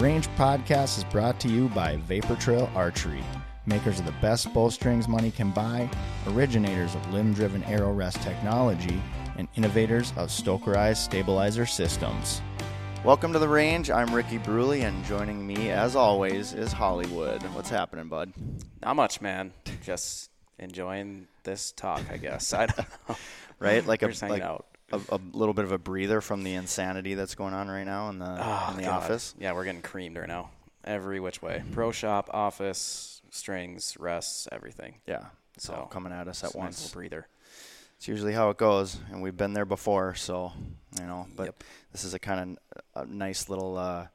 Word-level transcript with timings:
Range 0.00 0.28
Podcast 0.28 0.96
is 0.96 1.04
brought 1.04 1.38
to 1.40 1.48
you 1.48 1.68
by 1.68 1.96
Vapor 1.96 2.36
Trail 2.36 2.70
Archery, 2.74 3.22
makers 3.66 3.98
of 4.00 4.06
the 4.06 4.14
best 4.22 4.50
bowstrings 4.54 5.06
money 5.06 5.30
can 5.30 5.50
buy, 5.50 5.90
originators 6.28 6.94
of 6.94 7.12
limb 7.12 7.34
driven 7.34 7.62
arrow 7.64 7.92
rest 7.92 8.22
technology, 8.22 9.02
and 9.36 9.46
innovators 9.56 10.14
of 10.16 10.30
Stokerized 10.30 10.96
stabilizer 10.96 11.66
systems. 11.66 12.40
Welcome 13.04 13.34
to 13.34 13.38
the 13.38 13.46
range. 13.46 13.90
I'm 13.90 14.14
Ricky 14.14 14.38
Bruley, 14.38 14.88
and 14.88 15.04
joining 15.04 15.46
me, 15.46 15.70
as 15.70 15.94
always, 15.96 16.54
is 16.54 16.72
Hollywood. 16.72 17.42
What's 17.52 17.68
happening, 17.68 18.08
bud? 18.08 18.32
Not 18.82 18.96
much, 18.96 19.20
man. 19.20 19.52
Just 19.82 20.30
enjoying 20.58 21.26
this 21.42 21.72
talk, 21.72 22.00
I 22.10 22.16
guess. 22.16 22.54
I 22.54 22.64
don't 22.64 22.88
know. 23.06 23.16
Right, 23.58 23.84
like 23.84 24.00
a 24.00 24.06
We're 24.06 24.12
just 24.12 24.22
hanging 24.22 24.40
like 24.40 24.42
out. 24.42 24.64
A, 24.92 25.00
a 25.10 25.20
little 25.32 25.54
bit 25.54 25.64
of 25.64 25.72
a 25.72 25.78
breather 25.78 26.20
from 26.20 26.42
the 26.42 26.54
insanity 26.54 27.14
that's 27.14 27.34
going 27.34 27.54
on 27.54 27.68
right 27.68 27.84
now 27.84 28.08
in 28.10 28.18
the 28.18 28.26
Oh, 28.40 28.68
in 28.72 28.76
the 28.78 28.82
God. 28.84 29.02
office. 29.04 29.34
Yeah, 29.38 29.52
we're 29.52 29.64
getting 29.64 29.82
creamed 29.82 30.16
right 30.16 30.28
now. 30.28 30.50
Every 30.84 31.20
which 31.20 31.42
way. 31.42 31.62
Pro 31.72 31.92
shop, 31.92 32.30
office, 32.32 33.20
strings, 33.30 33.96
rests, 34.00 34.48
everything. 34.50 34.96
Yeah, 35.06 35.26
it's 35.54 35.68
all 35.68 35.84
So, 35.84 35.86
coming 35.86 36.12
at 36.12 36.26
us 36.28 36.42
at 36.42 36.48
nice 36.50 36.54
once. 36.54 36.82
little 36.84 36.98
breather. 37.00 37.26
It's 37.98 38.08
usually 38.08 38.32
how 38.32 38.48
it 38.50 38.56
goes, 38.56 38.96
and 39.10 39.20
we've 39.20 39.36
been 39.36 39.52
there 39.52 39.66
before, 39.66 40.14
so 40.14 40.52
you 40.98 41.06
know. 41.06 41.26
But 41.36 41.44
Yep. 41.46 41.64
this 41.92 42.02
is 42.04 42.14
a 42.14 42.18
kind 42.18 42.58
of 42.94 43.02
a 43.02 43.06
nice 43.06 43.48
little 43.50 43.76
uh, 43.76 44.06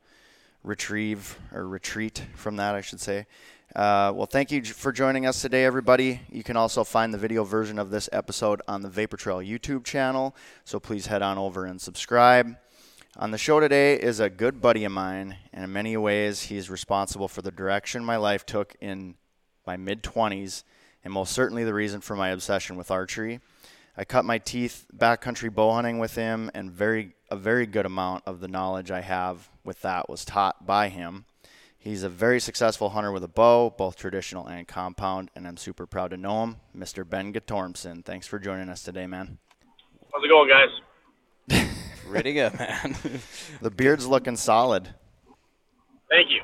retrieve 0.63 1.37
or 1.53 1.67
retreat 1.67 2.23
from 2.35 2.55
that, 2.57 2.75
I 2.75 2.81
should 2.81 2.99
say. 2.99 3.27
Uh, 3.73 4.11
well, 4.15 4.25
thank 4.25 4.51
you 4.51 4.63
for 4.63 4.91
joining 4.91 5.25
us 5.25 5.41
today, 5.41 5.65
everybody. 5.65 6.21
You 6.31 6.43
can 6.43 6.55
also 6.55 6.83
find 6.83 7.13
the 7.13 7.17
video 7.17 7.43
version 7.43 7.77
of 7.79 7.89
this 7.89 8.07
episode 8.13 8.61
on 8.67 8.81
the 8.81 8.89
Vapor 8.89 9.17
Trail 9.17 9.37
YouTube 9.37 9.83
channel, 9.83 10.35
so 10.63 10.79
please 10.79 11.07
head 11.07 11.21
on 11.21 11.37
over 11.37 11.65
and 11.65 11.81
subscribe. 11.81 12.55
On 13.17 13.31
the 13.31 13.37
show 13.37 13.59
today 13.59 13.95
is 13.95 14.19
a 14.19 14.29
good 14.29 14.61
buddy 14.61 14.85
of 14.85 14.91
mine, 14.91 15.37
and 15.51 15.63
in 15.63 15.73
many 15.73 15.97
ways, 15.97 16.43
he's 16.43 16.69
responsible 16.69 17.27
for 17.27 17.41
the 17.41 17.51
direction 17.51 18.05
my 18.05 18.17
life 18.17 18.45
took 18.45 18.75
in 18.79 19.15
my 19.65 19.75
mid 19.75 20.03
20s, 20.03 20.63
and 21.03 21.11
most 21.11 21.33
certainly 21.33 21.65
the 21.65 21.73
reason 21.73 21.99
for 21.99 22.15
my 22.15 22.29
obsession 22.29 22.77
with 22.77 22.91
archery. 22.91 23.41
I 23.97 24.05
cut 24.05 24.25
my 24.25 24.37
teeth 24.37 24.85
backcountry 24.95 25.53
bow 25.53 25.73
hunting 25.73 25.99
with 25.99 26.15
him, 26.15 26.49
and 26.53 26.71
very 26.71 27.13
a 27.29 27.35
very 27.35 27.65
good 27.65 27.85
amount 27.85 28.23
of 28.25 28.39
the 28.39 28.47
knowledge 28.47 28.91
I 28.91 29.01
have 29.01 29.49
with 29.65 29.81
that 29.81 30.07
was 30.07 30.23
taught 30.23 30.65
by 30.65 30.89
him. 30.89 31.25
He's 31.85 32.01
a 32.01 32.09
very 32.09 32.39
successful 32.39 32.89
hunter 32.89 33.11
with 33.11 33.23
a 33.23 33.27
bow, 33.27 33.69
both 33.69 33.95
traditional 33.95 34.47
and 34.47 34.67
compound, 34.67 35.29
and 35.35 35.47
I'm 35.47 35.55
super 35.55 35.85
proud 35.85 36.09
to 36.09 36.17
know 36.17 36.41
him, 36.41 36.55
Mr. 36.75 37.07
Ben 37.07 37.31
Guttormson. 37.31 38.03
Thanks 38.03 38.25
for 38.25 38.39
joining 38.39 38.69
us 38.69 38.81
today, 38.81 39.05
man. 39.05 39.37
How's 40.11 40.23
it 40.23 40.29
going, 40.29 40.49
guys? 40.49 41.67
Pretty 42.09 42.33
good, 42.33 42.57
man. 42.57 42.95
The 43.61 43.69
beard's 43.69 44.07
looking 44.07 44.35
solid. 44.35 44.95
Thank 46.09 46.31
you. 46.31 46.41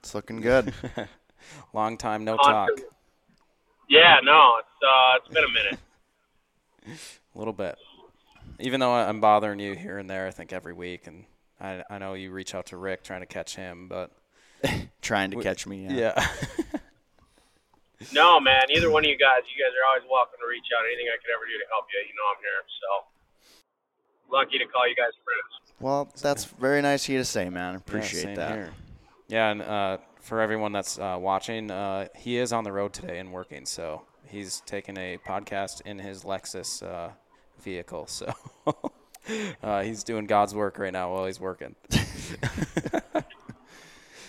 It's 0.00 0.14
looking 0.14 0.42
good. 0.42 0.74
Long 1.72 1.96
time 1.96 2.26
no 2.26 2.36
talk. 2.36 2.68
Yeah, 3.88 4.18
no, 4.22 4.56
it's 4.58 4.68
uh, 4.86 5.16
it's 5.16 5.34
been 5.34 5.44
a 5.44 5.48
minute. 5.48 5.78
A 7.34 7.38
little 7.38 7.54
bit. 7.54 7.76
Even 8.60 8.78
though 8.80 8.92
I'm 8.92 9.22
bothering 9.22 9.58
you 9.58 9.74
here 9.74 9.96
and 9.96 10.10
there, 10.10 10.26
I 10.26 10.32
think 10.32 10.52
every 10.52 10.74
week, 10.74 11.06
and 11.06 11.24
I, 11.58 11.82
I 11.88 11.96
know 11.96 12.12
you 12.12 12.30
reach 12.30 12.54
out 12.54 12.66
to 12.66 12.76
Rick 12.76 13.04
trying 13.04 13.20
to 13.20 13.26
catch 13.26 13.56
him, 13.56 13.88
but 13.88 14.10
Trying 15.02 15.30
to 15.32 15.42
catch 15.42 15.66
me. 15.66 15.86
Yeah. 15.86 16.14
yeah. 16.16 16.28
No, 18.10 18.40
man, 18.40 18.64
either 18.74 18.90
one 18.90 19.04
of 19.04 19.10
you 19.10 19.16
guys, 19.16 19.46
you 19.46 19.62
guys 19.62 19.70
are 19.78 19.86
always 19.94 20.02
welcome 20.10 20.34
to 20.42 20.48
reach 20.50 20.66
out. 20.76 20.82
Anything 20.84 21.06
I 21.06 21.16
could 21.22 21.30
ever 21.30 21.46
do 21.46 21.54
to 21.54 21.68
help 21.70 21.86
you, 21.94 22.02
you 22.02 22.10
know 22.18 22.26
I'm 22.34 22.42
here. 22.42 22.60
So 22.82 22.90
lucky 24.32 24.58
to 24.58 24.66
call 24.66 24.88
you 24.88 24.96
guys 24.96 25.14
friends. 25.22 25.76
Well, 25.78 26.10
that's 26.20 26.44
very 26.44 26.82
nice 26.82 27.04
of 27.04 27.10
you 27.10 27.18
to 27.18 27.24
say, 27.24 27.48
man. 27.48 27.76
Appreciate 27.76 28.22
same 28.22 28.34
that. 28.34 28.52
Here. 28.52 28.70
Yeah, 29.28 29.50
and 29.50 29.62
uh, 29.62 29.98
for 30.20 30.40
everyone 30.40 30.72
that's 30.72 30.98
uh, 30.98 31.16
watching, 31.20 31.70
uh, 31.70 32.08
he 32.16 32.38
is 32.38 32.52
on 32.52 32.64
the 32.64 32.72
road 32.72 32.92
today 32.92 33.18
and 33.18 33.32
working, 33.32 33.66
so 33.66 34.02
he's 34.26 34.62
taking 34.66 34.96
a 34.96 35.18
podcast 35.18 35.82
in 35.82 35.98
his 35.98 36.24
Lexus 36.24 36.82
uh, 36.82 37.10
vehicle. 37.60 38.06
So 38.06 38.32
uh, 39.62 39.82
he's 39.82 40.02
doing 40.02 40.26
God's 40.26 40.54
work 40.54 40.78
right 40.78 40.92
now 40.92 41.12
while 41.12 41.26
he's 41.26 41.40
working. 41.40 41.76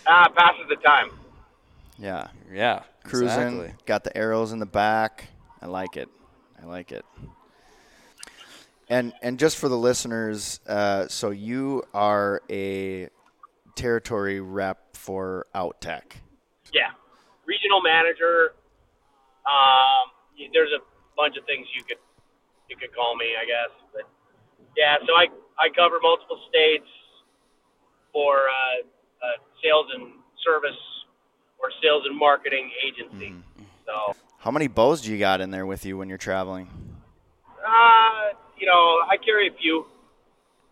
Ah, 0.07 0.27
passes 0.35 0.65
the 0.69 0.75
time. 0.77 1.09
Yeah. 1.97 2.27
yeah, 2.51 2.83
Cruising. 3.03 3.27
exactly. 3.27 3.73
Got 3.85 4.03
the 4.03 4.15
arrows 4.17 4.51
in 4.51 4.59
the 4.59 4.65
back. 4.65 5.29
I 5.61 5.67
like 5.67 5.95
it. 5.95 6.09
I 6.61 6.65
like 6.65 6.91
it. 6.91 7.05
And 8.89 9.13
and 9.21 9.39
just 9.39 9.57
for 9.57 9.69
the 9.69 9.77
listeners, 9.77 10.59
uh, 10.67 11.07
so 11.07 11.29
you 11.29 11.83
are 11.93 12.41
a 12.49 13.09
territory 13.75 14.41
rep 14.41 14.95
for 14.97 15.47
OutTech. 15.55 16.19
Yeah, 16.73 16.91
regional 17.45 17.81
manager. 17.81 18.53
Um, 19.47 20.11
there's 20.53 20.71
a 20.71 20.83
bunch 21.15 21.37
of 21.37 21.45
things 21.45 21.67
you 21.75 21.83
could 21.83 21.97
you 22.69 22.75
could 22.75 22.93
call 22.93 23.15
me, 23.15 23.33
I 23.39 23.45
guess. 23.45 23.71
But 23.93 24.03
yeah, 24.75 24.97
so 25.07 25.13
I 25.13 25.27
I 25.57 25.69
cover 25.73 25.99
multiple 26.01 26.39
states 26.49 26.87
for 28.11 28.35
uh, 28.35 28.85
uh, 29.23 29.39
sales 29.63 29.87
and 29.95 30.11
service 30.43 30.77
or 31.59 31.71
sales 31.81 32.03
and 32.05 32.17
marketing 32.17 32.69
agency. 32.85 33.33
So. 33.85 34.13
How 34.39 34.51
many 34.51 34.67
bows 34.67 35.01
do 35.01 35.11
you 35.11 35.19
got 35.19 35.39
in 35.39 35.51
there 35.51 35.65
with 35.65 35.85
you 35.85 35.97
when 35.97 36.09
you're 36.09 36.17
traveling? 36.17 36.67
Uh, 37.47 38.35
you 38.59 38.67
know, 38.67 38.99
I 39.07 39.15
carry 39.23 39.47
a 39.47 39.55
few. 39.55 39.87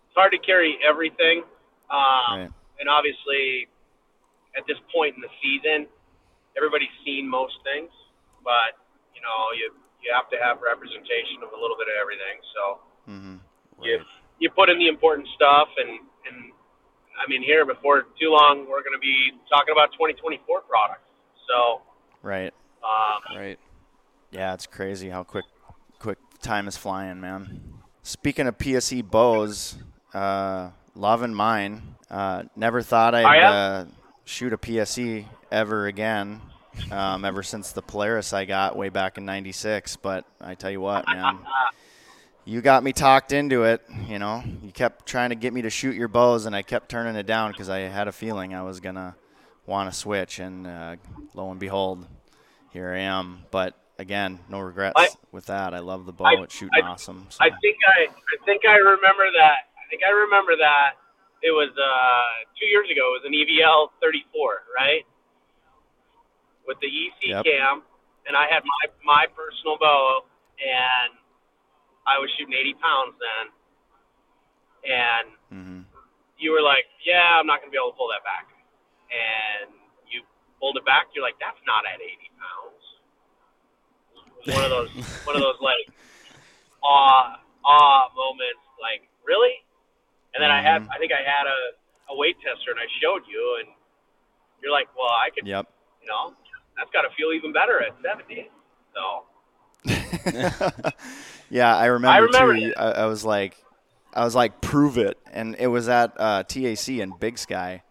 It's 0.08 0.16
hard 0.16 0.34
to 0.34 0.40
carry 0.40 0.78
everything. 0.84 1.44
Um, 1.90 2.40
Right. 2.40 2.52
And 2.80 2.90
obviously, 2.90 3.70
at 4.58 4.66
this 4.66 4.78
point 4.90 5.16
in 5.16 5.22
the 5.22 5.30
season, 5.38 5.86
everybody's 6.58 6.92
seen 7.06 7.30
most 7.30 7.54
things, 7.64 7.94
but 8.44 8.76
you 9.14 9.22
know, 9.22 9.40
you 9.54 9.70
you 10.02 10.10
have 10.10 10.28
to 10.34 10.38
have 10.42 10.66
representation 10.66 11.46
of 11.46 11.54
a 11.54 11.60
little 11.62 11.78
bit 11.78 11.88
of 11.94 11.96
everything. 12.02 12.38
So 12.58 12.62
hmm 13.06 13.38
you 13.86 14.02
you 14.42 14.50
put 14.50 14.70
in 14.70 14.82
the 14.82 14.90
important 14.90 15.30
stuff, 15.38 15.70
and 15.78 16.02
and 16.26 16.52
I 17.18 17.30
mean, 17.30 17.44
here 17.44 17.66
before 17.66 18.04
too 18.20 18.30
long, 18.30 18.62
we're 18.70 18.82
going 18.84 18.94
to 18.94 19.00
be 19.00 19.32
talking 19.50 19.72
about 19.72 19.92
2024 19.94 20.62
products. 20.62 21.02
So. 21.48 21.82
Right. 22.22 22.54
Um, 22.84 23.38
Right. 23.38 23.60
Yeah, 24.32 24.54
it's 24.54 24.66
crazy 24.66 25.10
how 25.10 25.24
quick 25.24 25.46
quick 26.00 26.18
time 26.42 26.68
is 26.68 26.78
flying, 26.78 27.20
man. 27.20 27.74
Speaking 28.02 28.48
of 28.48 28.58
PSE 28.58 29.02
bows, 29.10 29.78
uh, 30.14 30.70
love 30.96 31.22
and 31.22 31.36
mine. 31.36 31.96
Uh, 32.10 32.44
never 32.56 32.82
thought 32.82 33.14
I'd 33.14 33.26
Oh, 33.26 33.34
yeah? 33.34 33.52
uh, 33.52 33.86
shoot 34.26 34.54
a 34.54 34.58
PSE 34.58 35.26
ever 35.52 35.86
again. 35.88 36.42
Um, 36.90 37.26
ever 37.26 37.44
since 37.44 37.74
the 37.74 37.82
Polaris 37.82 38.32
I 38.32 38.46
got 38.46 38.78
way 38.78 38.88
back 38.88 39.18
in 39.18 39.26
'96, 39.26 39.98
but 39.98 40.24
I 40.40 40.56
tell 40.56 40.72
you 40.72 40.80
what, 40.80 41.06
man, 41.08 41.40
you 42.46 42.62
got 42.62 42.84
me 42.84 42.94
talked 42.94 43.32
into 43.32 43.64
it. 43.64 43.82
You 44.08 44.20
know, 44.20 44.44
you 44.64 44.72
kept 44.72 45.06
trying 45.06 45.30
to 45.30 45.36
get 45.36 45.54
me 45.54 45.62
to 45.64 45.70
shoot 45.70 45.96
your 45.96 46.08
bows, 46.08 46.46
and 46.46 46.56
I 46.56 46.62
kept 46.62 46.90
turning 46.90 47.16
it 47.16 47.26
down 47.26 47.52
because 47.52 47.70
I 47.70 47.80
had 47.80 48.08
a 48.08 48.12
feeling 48.12 48.54
I 48.56 48.64
was 48.64 48.80
gonna 48.80 49.16
want 49.66 49.92
to 49.92 49.98
switch, 49.98 50.40
and 50.40 50.66
uh, 50.68 50.96
lo 51.34 51.52
and 51.52 51.60
behold, 51.60 52.06
here 52.72 52.92
I 52.94 53.00
am. 53.02 53.44
But 53.52 53.76
again, 54.00 54.40
no 54.50 54.60
regrets 54.60 54.94
I- 54.98 55.10
with 55.32 55.46
that. 55.48 55.74
I 55.74 55.80
love 55.80 56.06
the 56.06 56.14
bow; 56.14 56.26
I- 56.26 56.44
it's 56.44 56.56
shooting 56.56 56.84
I- 56.84 56.88
awesome. 56.88 57.28
So. 57.30 57.38
I 57.44 57.50
think 57.62 57.78
I, 57.98 58.04
I 58.08 58.46
think 58.46 58.66
I 58.66 58.76
remember 58.78 59.26
that. 59.38 59.70
I 59.78 59.90
think 59.90 60.02
I 60.04 60.10
remember 60.12 60.56
that. 60.58 60.94
It 61.44 61.52
was 61.52 61.70
uh, 61.74 62.46
two 62.60 62.68
years 62.68 62.86
ago. 62.92 63.02
It 63.18 63.22
was 63.22 63.26
an 63.26 63.34
EVL 63.34 63.90
34, 64.02 64.62
right? 64.78 65.02
With 66.68 66.78
the 66.80 66.88
EC 66.88 67.30
Yep. 67.34 67.46
cam, 67.46 67.82
and 68.28 68.38
I 68.38 68.46
had 68.48 68.62
my 68.64 68.86
my 69.04 69.26
personal 69.34 69.78
bow, 69.80 70.22
and 70.62 71.18
I 72.08 72.18
was 72.20 72.30
shooting 72.38 72.54
80 72.54 72.74
pounds 72.82 73.16
then. 73.20 73.46
And 74.82 75.28
hmm 75.52 75.82
you 76.42 76.50
were 76.52 76.62
like, 76.66 76.90
"Yeah, 77.06 77.38
I'm 77.38 77.46
not 77.46 77.62
gonna 77.62 77.70
be 77.70 77.78
able 77.78 77.94
to 77.94 77.98
pull 77.98 78.10
that 78.10 78.26
back," 78.26 78.50
and 79.14 79.70
you 80.10 80.26
pulled 80.60 80.78
it 80.78 80.86
back. 80.86 81.14
You're 81.14 81.22
like, 81.24 81.38
"That's 81.38 81.60
not 81.70 81.86
at 81.86 82.02
80 82.02 82.32
pounds." 82.42 82.84
One 84.50 84.64
of 84.66 84.72
those, 84.74 84.90
one 85.30 85.36
of 85.38 85.42
those 85.46 85.62
like 85.62 85.86
awe, 86.82 87.38
awe 87.66 88.10
moments. 88.18 88.66
Like, 88.82 89.06
really? 89.24 89.54
And 90.34 90.42
then 90.42 90.50
I 90.50 90.62
had, 90.62 90.82
Mhm. 90.82 90.90
I 90.90 90.98
think 90.98 91.12
I 91.14 91.22
had 91.22 91.46
a, 91.46 91.60
a 92.10 92.16
weight 92.18 92.40
tester, 92.42 92.72
and 92.72 92.80
I 92.80 92.88
showed 93.02 93.28
you, 93.28 93.58
and 93.62 93.70
you're 94.64 94.72
like, 94.72 94.90
well, 94.98 95.12
I 95.14 95.30
could, 95.30 95.46
Yep. 95.46 95.68
you 96.02 96.08
know, 96.08 96.34
that's 96.78 96.90
got 96.92 97.04
to 97.04 97.12
feel 97.16 97.34
even 97.34 97.54
better 97.54 97.82
at 97.84 97.94
70. 98.02 98.50
So 98.96 99.26
yeah, 101.50 101.76
I 101.76 101.86
remember, 101.86 102.14
I 102.14 102.18
remember 102.18 102.56
too. 102.56 102.74
I, 102.78 102.92
I 102.92 103.06
was 103.06 103.24
like, 103.26 103.58
I 104.14 104.24
was 104.24 104.36
like, 104.36 104.62
prove 104.62 104.98
it, 104.98 105.18
and 105.32 105.56
it 105.58 105.68
was 105.68 105.90
at 105.90 106.14
uh, 106.18 106.44
TAC 106.44 106.90
in 106.90 107.14
Big 107.20 107.38
Sky. 107.38 107.84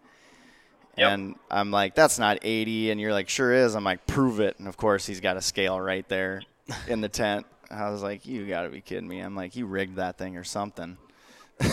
Yep. 0.97 1.11
And 1.11 1.35
I'm 1.49 1.71
like, 1.71 1.95
that's 1.95 2.19
not 2.19 2.39
80. 2.41 2.91
And 2.91 2.99
you're 2.99 3.13
like, 3.13 3.29
sure 3.29 3.53
is. 3.53 3.75
I'm 3.75 3.83
like, 3.85 4.05
prove 4.07 4.41
it. 4.41 4.59
And 4.59 4.67
of 4.67 4.75
course, 4.75 5.05
he's 5.05 5.21
got 5.21 5.37
a 5.37 5.41
scale 5.41 5.79
right 5.79 6.07
there 6.09 6.41
in 6.87 6.99
the 6.99 7.07
tent. 7.07 7.45
I 7.71 7.89
was 7.89 8.03
like, 8.03 8.25
you 8.25 8.45
got 8.45 8.63
to 8.63 8.69
be 8.69 8.81
kidding 8.81 9.07
me. 9.07 9.19
I'm 9.19 9.33
like, 9.33 9.53
he 9.53 9.63
rigged 9.63 9.95
that 9.95 10.17
thing 10.17 10.35
or 10.35 10.43
something. 10.43 10.97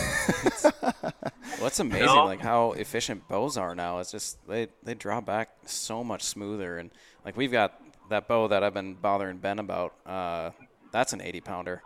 Well, 1.59 1.67
it's 1.67 1.79
amazing, 1.79 2.05
know? 2.05 2.25
like 2.25 2.39
how 2.39 2.71
efficient 2.71 3.27
bows 3.27 3.57
are 3.57 3.75
now. 3.75 3.99
It's 3.99 4.11
just 4.11 4.37
they 4.47 4.67
they 4.83 4.93
draw 4.93 5.19
back 5.19 5.49
so 5.65 6.03
much 6.03 6.23
smoother, 6.23 6.77
and 6.77 6.89
like 7.25 7.35
we've 7.35 7.51
got 7.51 7.79
that 8.09 8.27
bow 8.27 8.47
that 8.47 8.63
I've 8.63 8.73
been 8.73 8.95
bothering 8.95 9.37
Ben 9.37 9.59
about. 9.59 9.93
Uh, 10.05 10.51
that's 10.91 11.13
an 11.13 11.21
80 11.21 11.41
pounder. 11.41 11.81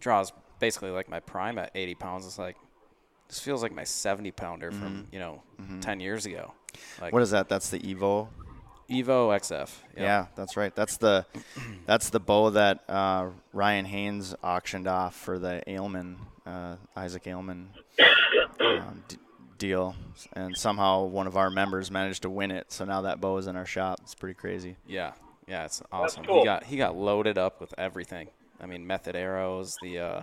Draws 0.00 0.32
basically 0.60 0.90
like 0.90 1.08
my 1.08 1.20
prime 1.20 1.58
at 1.58 1.70
80 1.74 1.94
pounds. 1.94 2.26
It's 2.26 2.38
like 2.38 2.56
this 3.28 3.38
feels 3.40 3.62
like 3.62 3.72
my 3.72 3.84
70 3.84 4.30
pounder 4.32 4.70
from 4.70 5.06
you 5.10 5.18
know 5.18 5.42
10 5.80 6.00
years 6.00 6.26
ago. 6.26 6.52
Like 7.00 7.12
What 7.12 7.22
is 7.22 7.30
that? 7.30 7.48
That's 7.48 7.70
the 7.70 7.78
Evo. 7.80 8.28
Evo 8.90 9.34
XF. 9.34 9.70
Yeah, 9.96 10.26
that's 10.36 10.56
right. 10.58 10.74
That's 10.74 10.98
the 10.98 11.24
that's 11.86 12.10
the 12.10 12.20
bow 12.20 12.50
that 12.50 12.84
uh, 12.88 13.28
Ryan 13.52 13.86
Haynes 13.86 14.34
auctioned 14.42 14.86
off 14.86 15.14
for 15.16 15.38
the 15.38 15.62
Ailman 15.66 16.16
uh, 16.46 16.76
Isaac 16.94 17.24
Ailman 17.24 17.68
um, 18.60 19.02
d- 19.08 19.16
deal, 19.56 19.96
and 20.34 20.54
somehow 20.54 21.04
one 21.04 21.26
of 21.26 21.36
our 21.38 21.48
members 21.48 21.90
managed 21.90 22.22
to 22.22 22.30
win 22.30 22.50
it. 22.50 22.70
So 22.72 22.84
now 22.84 23.00
that 23.02 23.20
bow 23.22 23.38
is 23.38 23.46
in 23.46 23.56
our 23.56 23.64
shop. 23.64 24.00
It's 24.02 24.14
pretty 24.14 24.34
crazy. 24.34 24.76
Yeah, 24.86 25.12
yeah, 25.46 25.64
it's 25.64 25.82
awesome. 25.92 26.24
cool. 26.24 26.40
He 26.40 26.44
got 26.44 26.64
he 26.64 26.76
got 26.76 26.96
loaded 26.96 27.38
up 27.38 27.60
with 27.60 27.74
everything. 27.78 28.28
I 28.60 28.66
mean, 28.66 28.86
method 28.86 29.16
arrows, 29.16 29.76
the 29.82 29.98
uh, 29.98 30.22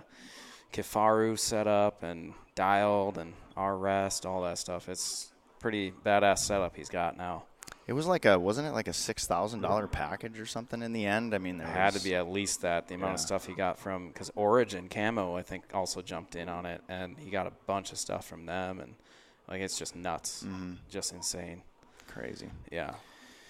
Kifaru 0.72 1.38
setup, 1.38 2.02
and 2.02 2.34
dialed, 2.54 3.18
and 3.18 3.34
R 3.56 3.76
rest, 3.76 4.24
all 4.26 4.42
that 4.42 4.58
stuff. 4.58 4.88
It's 4.88 5.32
pretty 5.60 5.92
badass 6.04 6.38
setup 6.38 6.74
he's 6.76 6.88
got 6.88 7.16
now. 7.16 7.44
It 7.86 7.92
was 7.94 8.06
like 8.06 8.24
a 8.24 8.38
wasn't 8.38 8.68
it 8.68 8.72
like 8.72 8.88
a 8.88 8.92
six 8.92 9.26
thousand 9.26 9.60
dollar 9.60 9.86
package 9.86 10.38
or 10.38 10.46
something 10.46 10.82
in 10.82 10.92
the 10.92 11.04
end? 11.04 11.34
I 11.34 11.38
mean, 11.38 11.58
there 11.58 11.66
It 11.66 11.70
had 11.70 11.92
to 11.94 12.02
be 12.02 12.14
at 12.14 12.28
least 12.30 12.62
that. 12.62 12.88
The 12.88 12.94
amount 12.94 13.14
of 13.14 13.20
stuff 13.20 13.44
he 13.46 13.54
got 13.54 13.78
from 13.78 14.08
because 14.08 14.30
Origin 14.36 14.88
Camo, 14.88 15.36
I 15.36 15.42
think, 15.42 15.64
also 15.74 16.00
jumped 16.00 16.36
in 16.36 16.48
on 16.48 16.64
it, 16.64 16.80
and 16.88 17.16
he 17.18 17.28
got 17.30 17.46
a 17.46 17.52
bunch 17.66 17.92
of 17.92 17.98
stuff 17.98 18.26
from 18.26 18.46
them, 18.46 18.80
and 18.80 18.94
like 19.48 19.60
it's 19.60 19.76
just 19.78 19.96
nuts, 19.96 20.44
Mm-hmm. 20.44 20.74
just 20.90 21.12
insane. 21.12 21.62
crazy. 22.08 22.48
Yeah, 22.70 22.94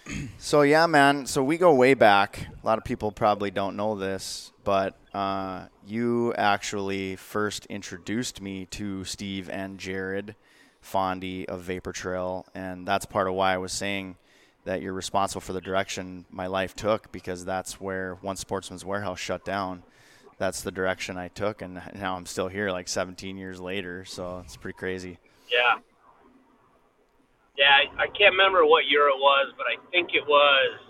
So 0.38 0.62
yeah, 0.62 0.86
man. 0.86 1.26
So 1.26 1.42
we 1.42 1.56
go 1.56 1.72
way 1.72 1.94
back. 1.94 2.48
A 2.62 2.66
lot 2.66 2.76
of 2.76 2.84
people 2.84 3.12
probably 3.12 3.50
don't 3.50 3.76
know 3.76 3.94
this, 3.94 4.52
but 4.64 4.96
uh, 5.14 5.66
you 5.86 6.34
actually 6.34 7.16
first 7.16 7.66
introduced 7.66 8.40
me 8.40 8.66
to 8.66 9.04
Steve 9.04 9.48
and 9.48 9.78
Jared 9.78 10.34
Fondy 10.84 11.44
of 11.46 11.60
Vapor 11.62 11.92
Trail, 11.92 12.44
and 12.54 12.86
that's 12.86 13.06
part 13.06 13.28
of 13.28 13.34
why 13.34 13.54
I 13.54 13.58
was 13.58 13.72
saying 13.72 14.16
that 14.64 14.82
you're 14.82 14.92
responsible 14.92 15.40
for 15.40 15.52
the 15.52 15.60
direction 15.60 16.24
my 16.30 16.46
life 16.48 16.74
took 16.74 17.10
because 17.12 17.44
that's 17.44 17.80
where 17.80 18.18
once 18.22 18.40
Sportsman's 18.40 18.84
Warehouse 18.84 19.20
shut 19.20 19.44
down, 19.44 19.84
that's 20.38 20.62
the 20.62 20.72
direction 20.72 21.16
I 21.16 21.28
took, 21.28 21.62
and 21.62 21.80
now 21.94 22.16
I'm 22.16 22.26
still 22.26 22.48
here, 22.48 22.70
like 22.72 22.88
17 22.88 23.36
years 23.36 23.60
later. 23.60 24.04
So 24.04 24.42
it's 24.44 24.56
pretty 24.56 24.76
crazy. 24.76 25.18
yeah, 25.50 25.78
yeah. 27.56 27.70
I, 27.70 28.04
I 28.04 28.06
can't 28.06 28.32
remember 28.32 28.64
what 28.66 28.86
year 28.88 29.08
it 29.08 29.18
was, 29.18 29.52
but 29.56 29.66
I 29.66 29.76
think 29.90 30.10
it 30.14 30.26
was 30.26 30.80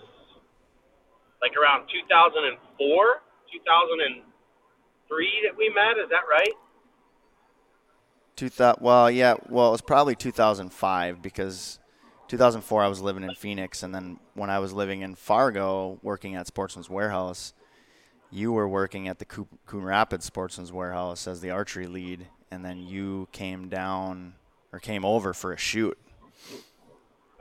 like 1.41 1.51
around 1.57 1.87
2004, 1.91 3.21
2003 3.51 5.41
that 5.45 5.57
we 5.57 5.69
met. 5.69 5.97
Is 6.01 6.09
that 6.09 6.23
right? 6.29 6.53
Two 8.35 8.49
thou- 8.49 8.77
well, 8.79 9.11
yeah, 9.11 9.35
well, 9.49 9.67
it 9.67 9.71
was 9.71 9.81
probably 9.81 10.15
2005 10.15 11.21
because 11.21 11.79
2004 12.29 12.81
I 12.81 12.87
was 12.87 13.01
living 13.01 13.23
in 13.23 13.35
Phoenix, 13.35 13.83
and 13.83 13.93
then 13.93 14.19
when 14.33 14.49
I 14.49 14.59
was 14.59 14.73
living 14.73 15.01
in 15.01 15.15
Fargo, 15.15 15.99
working 16.01 16.35
at 16.35 16.47
Sportsman's 16.47 16.89
Warehouse, 16.89 17.53
you 18.31 18.51
were 18.51 18.67
working 18.67 19.07
at 19.07 19.19
the 19.19 19.25
Coo- 19.25 19.47
Coon 19.67 19.83
Rapids 19.83 20.25
Sportsman's 20.25 20.71
Warehouse 20.71 21.27
as 21.27 21.41
the 21.41 21.51
archery 21.51 21.85
lead, 21.85 22.27
and 22.49 22.65
then 22.65 22.79
you 22.79 23.27
came 23.31 23.69
down 23.69 24.33
or 24.71 24.79
came 24.79 25.05
over 25.05 25.33
for 25.33 25.53
a 25.53 25.57
shoot 25.57 25.95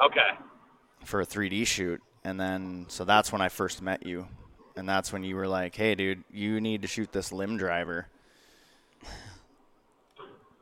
Okay. 0.04 0.38
for 1.04 1.20
a 1.20 1.26
3D 1.26 1.66
shoot, 1.66 2.00
and 2.24 2.38
then 2.40 2.86
so 2.88 3.04
that's 3.04 3.32
when 3.32 3.40
I 3.40 3.48
first 3.48 3.82
met 3.82 4.04
you, 4.06 4.26
and 4.76 4.88
that's 4.88 5.12
when 5.12 5.22
you 5.24 5.36
were 5.36 5.46
like, 5.48 5.74
"Hey, 5.76 5.94
dude, 5.94 6.24
you 6.30 6.60
need 6.60 6.82
to 6.82 6.88
shoot 6.88 7.12
this 7.12 7.32
limb 7.32 7.56
driver." 7.56 8.06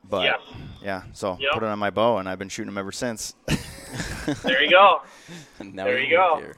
But 0.09 0.25
Yes. 0.25 0.41
yeah, 0.83 1.03
so 1.13 1.37
Yep. 1.39 1.53
put 1.53 1.63
it 1.63 1.67
on 1.67 1.79
my 1.79 1.91
bow, 1.91 2.19
and 2.19 2.29
I've 2.29 2.39
been 2.39 2.49
shooting 2.49 2.73
them 2.73 2.79
ever 2.79 2.93
since. 2.93 3.35
There 4.45 4.63
you 4.63 4.71
go. 4.71 5.03
Now 5.61 5.85
There 5.85 5.99
you 5.99 6.11
go. 6.17 6.37
here. 6.37 6.55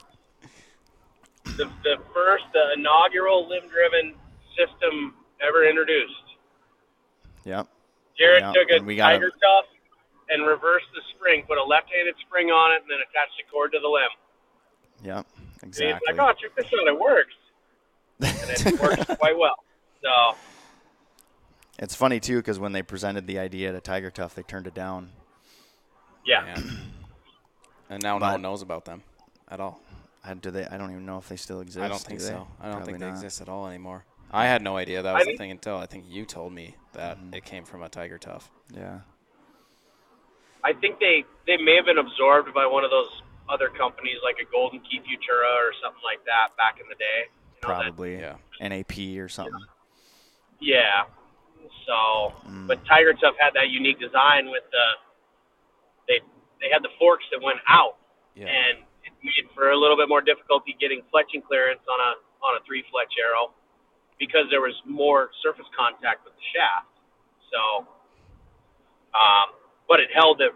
the, 1.57 1.65
the 1.83 1.97
first 2.13 2.43
the 2.53 2.73
inaugural 2.77 3.47
limb 3.49 3.63
driven 3.69 4.13
system 4.55 5.15
ever 5.41 5.65
introduced. 5.67 6.13
yep. 7.43 7.67
Jared 8.17 8.41
Yeah, 8.43 8.51
took 8.53 8.69
a 8.81 8.83
we 8.83 8.95
got 8.95 9.11
tiger 9.13 9.27
a- 9.27 9.31
tough 9.31 9.65
and 10.29 10.45
reverse 10.47 10.83
the 10.93 11.01
spring, 11.15 11.43
put 11.47 11.57
a 11.57 11.63
left 11.63 11.87
handed 11.93 12.15
spring 12.25 12.47
on 12.49 12.71
it, 12.73 12.81
and 12.81 12.89
then 12.89 12.99
attach 12.99 13.29
the 13.37 13.43
cord 13.51 13.71
to 13.73 13.79
the 13.79 13.87
limb. 13.87 14.13
Yep. 15.03 15.25
And 15.61 15.69
Exactly. 15.69 15.99
he's 16.07 16.17
like, 16.17 16.29
oh, 16.29 16.33
check 16.41 16.55
this 16.55 16.65
out, 16.65 16.87
it 16.87 16.99
works. 16.99 17.33
And 18.19 18.75
it 18.75 18.81
works 18.81 19.05
quite 19.19 19.37
well. 19.37 19.55
So, 20.01 20.37
it's 21.79 21.95
funny 21.95 22.19
too 22.19 22.37
because 22.37 22.59
when 22.59 22.71
they 22.71 22.81
presented 22.83 23.27
the 23.27 23.39
idea 23.39 23.71
to 23.71 23.81
Tiger 23.81 24.11
Tough, 24.11 24.35
they 24.35 24.43
turned 24.43 24.67
it 24.67 24.73
down. 24.73 25.11
yeah. 26.25 26.45
Yeah. 26.45 26.61
And 27.89 28.01
now 28.01 28.17
no 28.17 28.25
one 28.31 28.41
knows 28.41 28.61
about 28.61 28.85
them 28.85 29.03
at 29.49 29.59
all. 29.59 29.79
I, 30.23 30.33
do 30.33 30.51
they? 30.51 30.65
I 30.65 30.77
don't 30.77 30.89
even 30.91 31.05
know 31.05 31.17
if 31.17 31.27
they 31.27 31.35
still 31.35 31.59
exist. 31.61 31.83
I 31.83 31.87
don't 31.89 31.99
think 32.01 32.21
they? 32.21 32.27
so. 32.27 32.47
I 32.59 32.65
don't 32.65 32.75
Probably 32.77 32.85
think 32.93 32.99
they 32.99 33.05
not. 33.07 33.13
exist 33.15 33.41
at 33.41 33.49
all 33.49 33.67
anymore. 33.67 34.05
I 34.31 34.45
had 34.45 34.61
no 34.63 34.77
idea 34.77 35.01
that 35.03 35.09
I 35.09 35.13
was 35.19 35.23
the 35.25 35.31
think- 35.31 35.37
thing 35.39 35.51
until 35.51 35.77
I 35.77 35.85
think 35.85 36.05
you 36.07 36.25
told 36.25 36.53
me 36.53 36.75
that 36.93 37.17
Mm-hmm. 37.17 37.33
it 37.35 37.43
came 37.45 37.65
from 37.65 37.83
a 37.83 37.89
tiger 37.89 38.17
tough. 38.17 38.49
Yeah. 38.73 39.01
I 40.63 40.73
think 40.73 40.99
they, 40.99 41.25
they 41.45 41.57
may 41.57 41.75
have 41.75 41.85
been 41.85 41.97
absorbed 41.99 42.53
by 42.53 42.65
one 42.65 42.83
of 42.83 42.91
those 42.91 43.09
other 43.49 43.67
companies 43.69 44.17
like 44.23 44.37
a 44.39 44.47
Golden 44.49 44.79
Key 44.79 44.99
Futura 45.03 45.51
or 45.59 45.73
something 45.83 46.01
like 46.03 46.23
that 46.25 46.55
back 46.55 46.79
in 46.79 46.87
the 46.87 46.95
day. 46.95 47.27
You 47.27 47.67
know, 47.67 47.75
that- 47.75 47.83
Probably. 47.95 48.15
Yeah. 48.17 48.35
NAP 48.61 49.19
or 49.19 49.27
something. 49.27 49.59
Yeah. 50.59 51.03
So, 51.85 52.31
Mm. 52.47 52.67
but 52.67 52.79
Tiger 52.85 53.13
Tough 53.13 53.35
had 53.39 53.53
that 53.55 53.67
unique 53.69 53.99
design 53.99 54.49
with 54.49 54.63
the 54.71 54.85
they 56.07 56.19
they 56.61 56.69
had 56.71 56.83
the 56.83 56.91
forks 56.99 57.23
that 57.31 57.41
went 57.41 57.59
out, 57.67 57.95
Yeah. 58.35 58.47
and 58.47 58.79
it 59.03 59.11
made 59.23 59.51
for 59.55 59.71
a 59.71 59.75
little 59.77 59.97
bit 59.97 60.07
more 60.07 60.21
difficulty 60.21 60.75
getting 60.79 61.01
fletching 61.11 61.43
clearance 61.43 61.81
on 61.87 61.99
a 61.99 62.11
on 62.45 62.55
a 62.55 62.63
three 62.63 62.83
fletch 62.91 63.11
arrow 63.19 63.51
because 64.19 64.47
there 64.49 64.61
was 64.61 64.75
more 64.85 65.31
surface 65.41 65.65
contact 65.75 66.23
with 66.23 66.33
the 66.35 66.45
shaft. 66.55 66.87
So, 67.51 67.87
um, 69.15 69.47
but 69.87 69.99
it 69.99 70.09
held 70.13 70.37
the 70.39 70.49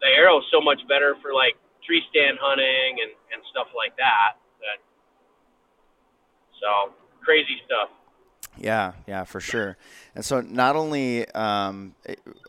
the 0.00 0.08
arrow 0.08 0.40
so 0.50 0.60
much 0.60 0.80
better 0.88 1.14
for 1.20 1.34
like 1.34 1.56
tree 1.84 2.02
stand 2.10 2.38
hunting 2.40 3.00
and 3.02 3.12
and 3.32 3.42
stuff 3.50 3.68
like 3.76 3.96
that. 3.96 4.40
That 4.60 4.78
so 6.60 6.92
crazy 7.22 7.60
stuff. 7.66 7.90
Yeah, 8.58 8.92
yeah, 9.06 9.24
for 9.24 9.40
sure. 9.40 9.76
And 10.14 10.24
so, 10.24 10.40
not 10.40 10.76
only 10.76 11.26
um, 11.30 11.94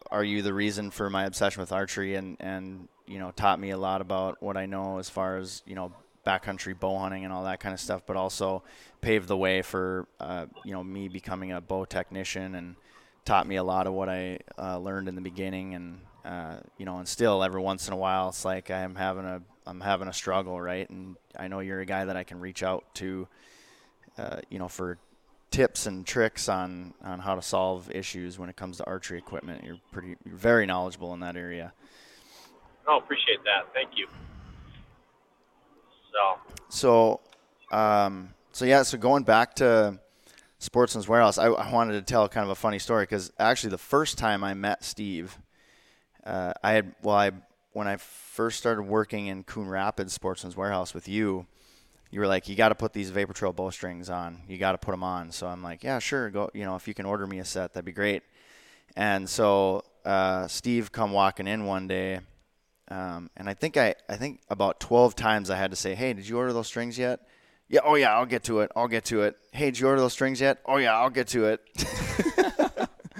are 0.10 0.24
you 0.24 0.42
the 0.42 0.54
reason 0.54 0.92
for 0.92 1.10
my 1.10 1.26
obsession 1.26 1.62
with 1.62 1.72
archery, 1.72 2.16
and 2.16 2.38
and 2.40 2.88
you 3.08 3.20
know 3.20 3.32
taught 3.32 3.60
me 3.60 3.70
a 3.70 3.78
lot 3.78 4.02
about 4.02 4.42
what 4.42 4.58
I 4.58 4.66
know 4.66 4.98
as 4.98 5.10
far 5.10 5.38
as 5.38 5.62
you 5.66 5.76
know 5.76 5.94
backcountry 6.26 6.80
bow 6.80 7.00
hunting 7.00 7.24
and 7.24 7.34
all 7.34 7.44
that 7.44 7.60
kind 7.60 7.74
of 7.74 7.80
stuff, 7.80 8.04
but 8.06 8.16
also 8.16 8.64
paved 9.02 9.28
the 9.28 9.38
way 9.38 9.62
for 9.62 10.08
uh, 10.20 10.46
you 10.66 10.74
know 10.74 10.84
me 10.84 11.08
becoming 11.08 11.52
a 11.52 11.62
bow 11.62 11.86
technician 11.86 12.56
and 12.56 12.76
taught 13.24 13.48
me 13.48 13.56
a 13.56 13.64
lot 13.64 13.88
of 13.88 13.94
what 13.94 14.10
I 14.10 14.40
uh, 14.58 14.80
learned 14.80 15.08
in 15.08 15.16
the 15.16 15.22
beginning, 15.22 15.76
and 15.76 16.00
uh, 16.24 16.58
you 16.78 16.86
know, 16.86 16.98
and 16.98 17.08
still 17.08 17.44
every 17.44 17.62
once 17.62 17.88
in 17.88 17.94
a 17.94 17.98
while, 17.98 18.30
it's 18.30 18.46
like 18.46 18.70
I'm 18.70 18.96
having 18.96 19.26
a 19.26 19.42
I'm 19.66 19.82
having 19.82 20.08
a 20.08 20.14
struggle, 20.14 20.60
right? 20.60 20.90
And 20.90 21.16
I 21.38 21.48
know 21.48 21.60
you're 21.60 21.80
a 21.82 21.86
guy 21.86 22.06
that 22.06 22.18
I 22.18 22.24
can 22.24 22.40
reach 22.40 22.64
out 22.64 22.84
to, 22.96 23.28
uh, 24.18 24.42
you 24.50 24.60
know, 24.60 24.68
for 24.68 24.98
tips 25.50 25.86
and 25.86 26.06
tricks 26.06 26.48
on 26.48 26.94
on 27.04 27.20
how 27.20 27.36
to 27.36 27.42
solve 27.42 27.92
issues 27.92 28.40
when 28.40 28.50
it 28.50 28.56
comes 28.56 28.78
to 28.78 28.86
archery 28.86 29.18
equipment. 29.18 29.64
You're 29.64 29.80
pretty 29.92 30.16
you're 30.26 30.36
very 30.36 30.66
knowledgeable 30.66 31.14
in 31.14 31.20
that 31.22 31.36
area. 31.36 31.74
Oh, 32.88 32.98
appreciate 32.98 33.44
that. 33.44 33.74
Thank 33.74 33.98
you. 33.98 34.08
So, 36.12 36.56
So, 36.70 37.22
um, 37.76 38.34
so 38.52 38.66
yeah. 38.66 38.84
So 38.84 38.98
going 38.98 39.24
back 39.24 39.56
to 39.56 40.00
Sportsman's 40.60 41.08
Warehouse, 41.08 41.38
I, 41.38 41.48
I 41.48 41.72
wanted 41.72 41.94
to 41.94 42.02
tell 42.02 42.28
kind 42.28 42.44
of 42.44 42.50
a 42.50 42.56
funny 42.56 42.80
story 42.80 43.04
because 43.04 43.32
actually 43.40 43.72
the 43.72 43.78
first 43.78 44.18
time 44.18 44.44
I 44.44 44.54
met 44.54 44.84
Steve, 44.84 45.38
uh, 46.26 46.54
I 46.64 46.72
had 46.74 46.96
well 47.02 47.16
I 47.16 47.32
when 47.74 47.88
I 47.88 47.98
first 47.98 48.58
started 48.58 48.84
working 48.84 49.28
in 49.28 49.44
Coon 49.44 49.68
Rapids 49.68 50.14
Sportsman's 50.14 50.58
Warehouse 50.58 50.94
with 50.94 51.08
you, 51.08 51.46
you 52.12 52.20
were 52.20 52.28
like, 52.28 52.50
you 52.50 52.56
got 52.56 52.70
to 52.70 52.76
put 52.76 52.92
these 52.94 53.10
Vapor 53.10 53.34
Trail 53.34 53.54
bowstrings 53.54 54.10
on. 54.10 54.42
You 54.48 54.58
got 54.58 54.74
to 54.74 54.78
put 54.78 54.92
them 54.92 55.04
on. 55.04 55.32
So 55.32 55.48
I'm 55.48 55.64
like, 55.64 55.84
yeah, 55.84 56.00
sure. 56.00 56.30
Go. 56.30 56.50
You 56.54 56.66
know, 56.66 56.76
if 56.76 56.88
you 56.88 56.94
can 56.94 57.06
order 57.06 57.26
me 57.26 57.40
a 57.40 57.46
set, 57.46 57.74
that'd 57.74 57.86
be 57.86 57.94
great. 57.94 58.24
And 58.98 59.30
so 59.30 59.84
uh, 60.04 60.48
Steve 60.48 60.92
come 60.92 61.14
walking 61.14 61.48
in 61.48 61.66
one 61.66 61.88
day, 61.88 62.20
um, 62.90 63.30
and 63.38 63.48
I 63.48 63.54
think 63.54 63.78
I 63.78 63.96
I 64.10 64.18
think 64.18 64.42
about 64.50 64.82
12 64.82 65.16
times 65.16 65.50
I 65.50 65.56
had 65.56 65.72
to 65.72 65.78
say, 65.78 65.96
hey, 65.96 66.12
did 66.12 66.28
you 66.28 66.38
order 66.38 66.52
those 66.52 66.68
strings 66.68 66.98
yet? 66.98 67.22
Yeah. 67.70 67.82
Oh 67.86 67.96
yeah, 67.96 68.14
I'll 68.14 68.26
get 68.26 68.44
to 68.44 68.60
it. 68.60 68.72
I'll 68.76 68.90
get 68.90 69.06
to 69.06 69.22
it. 69.22 69.38
Hey, 69.54 69.66
did 69.66 69.80
you 69.80 69.88
order 69.88 70.02
those 70.02 70.12
strings 70.12 70.42
yet? 70.42 70.60
Oh 70.66 70.76
yeah, 70.76 70.94
I'll 70.94 71.10
get 71.10 71.30
to 71.30 71.46
it. 71.46 71.62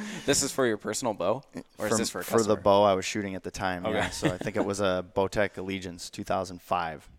This 0.26 0.44
is 0.44 0.52
for 0.52 0.66
your 0.66 0.78
personal 0.78 1.14
bow, 1.14 1.44
or 1.78 1.88
is 1.88 1.98
this 1.98 2.10
for 2.10 2.20
a 2.22 2.24
for 2.24 2.42
the 2.44 2.56
bow 2.56 2.84
I 2.84 2.94
was 2.94 3.06
shooting 3.06 3.36
at 3.36 3.44
the 3.44 3.52
time. 3.52 3.86
Okay. 3.86 3.96
Yeah, 3.96 4.10
so 4.10 4.28
I 4.28 4.38
think 4.38 4.56
it 4.56 4.66
was 4.66 4.80
a 4.80 5.06
Bowtech 5.16 5.58
Allegiance 5.58 6.10
2005. 6.10 7.10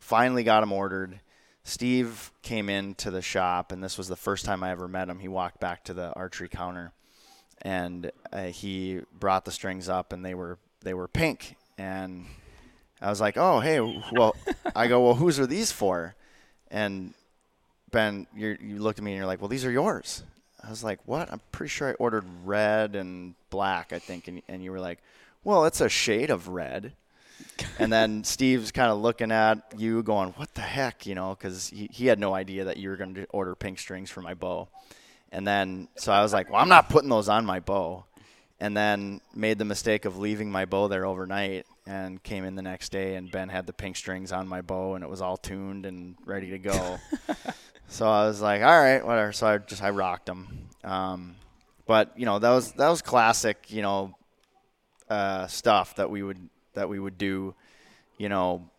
Finally 0.00 0.42
got 0.44 0.62
him 0.62 0.72
ordered. 0.72 1.20
Steve 1.64 2.32
came 2.42 2.68
into 2.68 3.10
the 3.10 3.20
shop, 3.22 3.72
and 3.72 3.82
this 3.84 3.98
was 3.98 4.08
the 4.08 4.16
first 4.16 4.44
time 4.44 4.62
I 4.64 4.70
ever 4.70 4.88
met 4.88 5.08
him. 5.08 5.18
He 5.18 5.28
walked 5.28 5.60
back 5.60 5.84
to 5.84 5.94
the 5.94 6.12
archery 6.14 6.48
counter, 6.48 6.92
and 7.62 8.10
uh, 8.32 8.44
he 8.44 9.00
brought 9.12 9.44
the 9.44 9.52
strings 9.52 9.88
up, 9.88 10.12
and 10.12 10.24
they 10.24 10.34
were 10.34 10.58
they 10.82 10.94
were 10.94 11.08
pink. 11.08 11.56
And 11.76 12.24
I 13.00 13.10
was 13.10 13.20
like, 13.20 13.36
"Oh, 13.36 13.60
hey, 13.60 13.80
well," 14.12 14.34
I 14.74 14.88
go, 14.88 15.04
"Well, 15.04 15.14
whose 15.14 15.38
are 15.38 15.46
these 15.46 15.70
for?" 15.70 16.14
And 16.70 17.14
Ben, 17.90 18.26
you 18.34 18.56
you 18.60 18.78
looked 18.78 18.98
at 18.98 19.04
me 19.04 19.12
and 19.12 19.18
you're 19.18 19.26
like, 19.26 19.40
"Well, 19.40 19.48
these 19.48 19.64
are 19.64 19.70
yours." 19.70 20.22
I 20.62 20.70
was 20.70 20.82
like, 20.82 21.00
"What?" 21.06 21.32
I'm 21.32 21.40
pretty 21.52 21.70
sure 21.70 21.90
I 21.90 21.92
ordered 21.94 22.24
red 22.44 22.96
and 22.96 23.34
black, 23.50 23.92
I 23.92 23.98
think, 23.98 24.28
and 24.28 24.42
and 24.48 24.62
you 24.62 24.72
were 24.72 24.80
like, 24.80 24.98
"Well, 25.44 25.64
it's 25.64 25.80
a 25.80 25.88
shade 25.88 26.30
of 26.30 26.48
red." 26.48 26.92
and 27.78 27.92
then 27.92 28.24
Steve's 28.34 28.72
kind 28.72 28.90
of 28.90 28.98
looking 28.98 29.30
at 29.30 29.58
you, 29.76 30.02
going, 30.02 30.30
"What 30.32 30.54
the 30.54 30.62
heck?" 30.62 31.06
You 31.06 31.14
know, 31.14 31.36
because 31.38 31.68
he 31.68 31.88
he 31.92 32.06
had 32.06 32.18
no 32.18 32.34
idea 32.34 32.64
that 32.64 32.76
you 32.76 32.90
were 32.90 32.96
going 32.96 33.14
to 33.14 33.26
order 33.30 33.54
pink 33.54 33.78
strings 33.78 34.10
for 34.10 34.20
my 34.20 34.34
bow. 34.34 34.68
And 35.30 35.46
then 35.46 35.88
so 35.96 36.12
I 36.12 36.22
was 36.22 36.32
like, 36.32 36.50
"Well, 36.50 36.60
I'm 36.60 36.68
not 36.68 36.88
putting 36.88 37.10
those 37.10 37.28
on 37.28 37.46
my 37.46 37.60
bow." 37.60 38.04
And 38.60 38.76
then 38.76 39.20
made 39.32 39.58
the 39.58 39.64
mistake 39.64 40.04
of 40.04 40.18
leaving 40.18 40.50
my 40.50 40.64
bow 40.64 40.88
there 40.88 41.06
overnight 41.06 41.64
and 41.86 42.22
came 42.22 42.44
in 42.44 42.56
the 42.56 42.62
next 42.62 42.90
day 42.90 43.14
and 43.14 43.30
Ben 43.30 43.48
had 43.48 43.66
the 43.66 43.72
pink 43.72 43.96
strings 43.96 44.32
on 44.32 44.48
my 44.48 44.60
bow 44.62 44.94
and 44.94 45.02
it 45.04 45.08
was 45.08 45.22
all 45.22 45.36
tuned 45.36 45.86
and 45.86 46.16
ready 46.26 46.50
to 46.50 46.58
go. 46.58 46.98
So 47.98 48.06
I 48.06 48.28
was 48.28 48.40
like, 48.40 48.62
all 48.62 48.80
right, 48.80 49.04
whatever. 49.04 49.32
So 49.32 49.48
I 49.48 49.58
just 49.58 49.82
I 49.82 49.90
rocked 49.90 50.26
them. 50.26 50.68
Um, 50.84 51.34
but 51.84 52.12
you 52.16 52.26
know 52.26 52.38
that 52.38 52.50
was 52.50 52.70
that 52.74 52.88
was 52.88 53.02
classic, 53.02 53.72
you 53.72 53.82
know, 53.82 54.14
uh, 55.10 55.48
stuff 55.48 55.96
that 55.96 56.08
we 56.08 56.22
would 56.22 56.38
that 56.74 56.88
we 56.88 57.00
would 57.00 57.18
do, 57.18 57.56
you 58.16 58.28
know, 58.28 58.70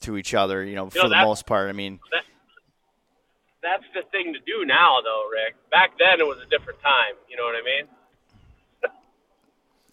to 0.00 0.18
each 0.18 0.34
other. 0.34 0.62
You 0.62 0.74
know, 0.74 0.90
for 0.90 1.04
know, 1.04 1.08
the 1.08 1.22
most 1.22 1.46
part. 1.46 1.70
I 1.70 1.72
mean, 1.72 1.98
That, 2.12 2.24
that's 3.62 3.84
the 3.94 4.02
thing 4.10 4.34
to 4.34 4.40
do 4.40 4.66
now, 4.66 4.98
though, 5.02 5.22
Rick. 5.32 5.54
Back 5.70 5.92
then, 5.98 6.20
it 6.20 6.26
was 6.26 6.40
a 6.46 6.50
different 6.50 6.82
time. 6.82 7.14
You 7.30 7.38
know 7.38 7.44
what 7.44 7.54
I 7.56 7.62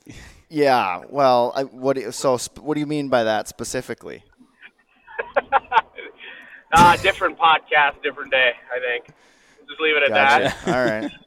mean? 0.10 0.16
yeah. 0.50 1.04
Well, 1.10 1.54
I, 1.56 1.64
what 1.64 2.14
so 2.14 2.38
what 2.60 2.74
do 2.74 2.82
you 2.82 2.88
mean 2.88 3.08
by 3.08 3.24
that 3.24 3.48
specifically? 3.48 4.26
Uh, 6.74 6.96
different 6.98 7.38
podcast, 7.38 8.02
different 8.04 8.32
day. 8.32 8.52
I 8.74 8.80
think. 8.80 9.16
Just 9.68 9.80
leave 9.82 9.96
it 9.98 10.04
at 10.04 10.10
Gotcha. 10.10 10.56
that. 10.66 10.76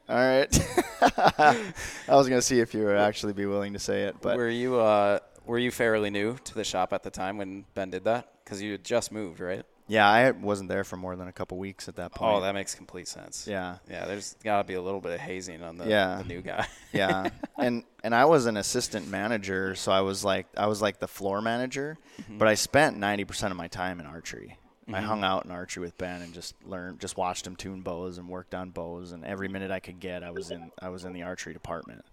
all 0.09 0.17
right, 0.17 0.53
all 1.01 1.41
right. 1.47 1.63
I 2.07 2.15
was 2.15 2.29
gonna 2.29 2.41
see 2.41 2.59
if 2.59 2.73
you 2.73 2.85
would 2.85 2.97
actually 2.97 3.33
be 3.33 3.45
willing 3.45 3.73
to 3.73 3.79
say 3.79 4.03
it, 4.03 4.17
but 4.21 4.37
were 4.37 4.49
you 4.49 4.79
uh, 4.79 5.19
were 5.45 5.57
you 5.59 5.71
fairly 5.71 6.09
new 6.09 6.37
to 6.43 6.53
the 6.55 6.63
shop 6.63 6.93
at 6.93 7.03
the 7.03 7.09
time 7.09 7.37
when 7.37 7.65
Ben 7.73 7.89
did 7.89 8.03
that? 8.05 8.29
Because 8.43 8.61
you 8.61 8.73
had 8.73 8.83
just 8.83 9.11
moved, 9.11 9.39
right? 9.39 9.63
yeah, 9.87 10.07
I 10.09 10.31
wasn't 10.31 10.67
there 10.69 10.83
for 10.83 10.97
more 10.97 11.15
than 11.15 11.27
a 11.27 11.31
couple 11.31 11.59
weeks 11.59 11.87
at 11.87 11.95
that 11.97 12.11
point. 12.11 12.33
Oh, 12.35 12.41
that 12.41 12.55
makes 12.55 12.73
complete 12.73 13.07
sense. 13.07 13.47
yeah. 13.47 13.77
Yeah, 13.87 14.05
there's 14.05 14.35
got 14.43 14.57
to 14.57 14.63
be 14.63 14.73
a 14.73 14.81
little 14.81 14.99
bit 14.99 15.11
of 15.13 15.19
hazing 15.19 15.61
on 15.61 15.77
the, 15.77 15.87
Yeah. 15.87 16.17
the 16.23 16.27
new 16.27 16.41
guy. 16.41 16.65
yeah 16.91 17.29
and 17.59 17.83
and 18.03 18.15
i 18.15 18.25
was 18.25 18.45
an 18.47 18.57
assistant 18.57 19.07
manager 19.07 19.75
so 19.75 19.91
i 19.91 20.01
was 20.01 20.23
like 20.25 20.47
i 20.57 20.65
was 20.65 20.81
like 20.81 20.99
the 20.99 21.07
floor 21.07 21.39
manager 21.41 21.97
Mm-hmm. 22.19 22.37
but 22.39 22.47
i 22.47 22.53
spent 22.55 22.97
90% 22.97 23.51
of 23.51 23.57
my 23.57 23.67
time 23.67 23.99
in 23.99 24.05
archery 24.07 24.57
i 24.93 25.01
hung 25.01 25.23
out 25.23 25.45
in 25.45 25.51
archery 25.51 25.81
with 25.81 25.97
ben 25.97 26.21
and 26.21 26.33
just 26.33 26.53
learned 26.63 26.99
just 26.99 27.17
watched 27.17 27.47
him 27.47 27.55
tune 27.55 27.81
bows 27.81 28.17
and 28.17 28.29
worked 28.29 28.53
on 28.53 28.69
bows 28.69 29.11
and 29.11 29.25
every 29.25 29.47
minute 29.47 29.71
i 29.71 29.79
could 29.79 29.99
get 29.99 30.23
i 30.23 30.31
was 30.31 30.51
in 30.51 30.71
i 30.81 30.89
was 30.89 31.05
in 31.05 31.13
the 31.13 31.23
archery 31.23 31.53
department. 31.53 32.03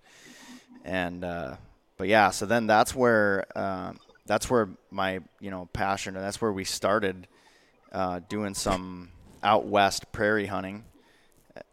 And 0.84 1.22
uh, 1.24 1.56
but 1.96 2.08
yeah 2.08 2.30
so 2.30 2.46
then 2.46 2.66
that's 2.66 2.94
where 2.94 3.44
uh, 3.54 3.92
that's 4.26 4.48
where 4.50 4.70
my 4.90 5.20
you 5.40 5.50
know 5.50 5.68
passion 5.72 6.16
and 6.16 6.24
that's 6.24 6.40
where 6.40 6.52
we 6.52 6.64
started 6.64 7.28
uh, 7.92 8.20
doing 8.28 8.54
some 8.54 9.10
out 9.42 9.66
west 9.66 10.10
prairie 10.12 10.46
hunting. 10.46 10.84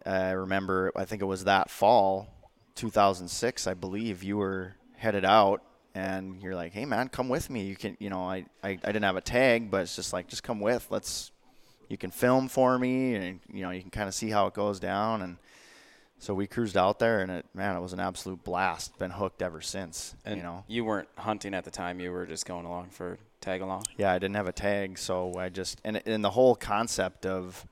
I 0.06 0.32
remember, 0.32 0.92
I 0.96 1.06
think 1.06 1.22
it 1.22 1.26
was 1.26 1.46
that 1.46 1.70
fall, 1.70 2.28
2006, 2.76 3.68
I 3.68 3.74
believe, 3.74 4.24
you 4.24 4.38
were 4.38 4.76
headed 4.98 5.24
out 5.24 5.64
and 5.96 6.42
you're 6.42 6.56
like, 6.56 6.74
hey, 6.74 6.86
man, 6.86 7.10
come 7.10 7.30
with 7.30 7.50
me. 7.50 7.64
You 7.64 7.76
can, 7.76 7.98
you 8.00 8.10
know, 8.10 8.22
I, 8.22 8.46
I, 8.64 8.70
I 8.72 8.76
didn't 8.76 9.04
have 9.04 9.16
a 9.16 9.22
tag, 9.22 9.72
but 9.72 9.82
it's 9.82 9.96
just 9.96 10.14
like, 10.14 10.28
just 10.28 10.44
come 10.44 10.60
with. 10.60 10.88
Let's, 10.90 11.32
you 11.88 11.98
can 11.98 12.12
film 12.12 12.48
for 12.48 12.78
me 12.78 13.16
and, 13.16 13.40
you 13.52 13.62
know, 13.64 13.72
you 13.72 13.82
can 13.82 13.90
kind 13.90 14.08
of 14.08 14.14
see 14.14 14.30
how 14.30 14.48
it 14.48 14.54
goes 14.54 14.80
down. 14.80 15.22
And 15.22 15.38
so 16.20 16.34
we 16.34 16.48
cruised 16.48 16.78
out 16.78 17.00
there 17.00 17.22
and 17.22 17.32
it, 17.32 17.46
man, 17.54 17.76
it 17.76 17.80
was 17.82 17.94
an 17.94 18.00
absolute 18.00 18.44
blast. 18.44 18.98
Been 19.00 19.12
hooked 19.12 19.42
ever 19.42 19.62
since, 19.62 20.16
And 20.26 20.38
you 20.38 20.44
know. 20.44 20.64
you 20.68 20.86
weren't 20.86 21.10
hunting 21.18 21.54
at 21.54 21.64
the 21.64 21.72
time; 21.72 22.00
you 22.00 22.12
were 22.12 22.26
just 22.26 22.46
going 22.46 22.66
along 22.66 22.90
for 22.90 23.18
tag 23.42 23.62
along. 23.62 23.84
Yeah, 23.98 24.12
I 24.12 24.20
didn't 24.20 24.36
have 24.36 24.48
a 24.48 24.52
tag, 24.52 24.98
so 24.98 25.34
I 25.38 25.48
just 25.50 25.80
and 25.86 26.02
and 26.06 26.24
the 26.24 26.30
whole 26.32 26.56
concept 26.56 27.26
of 27.26 27.66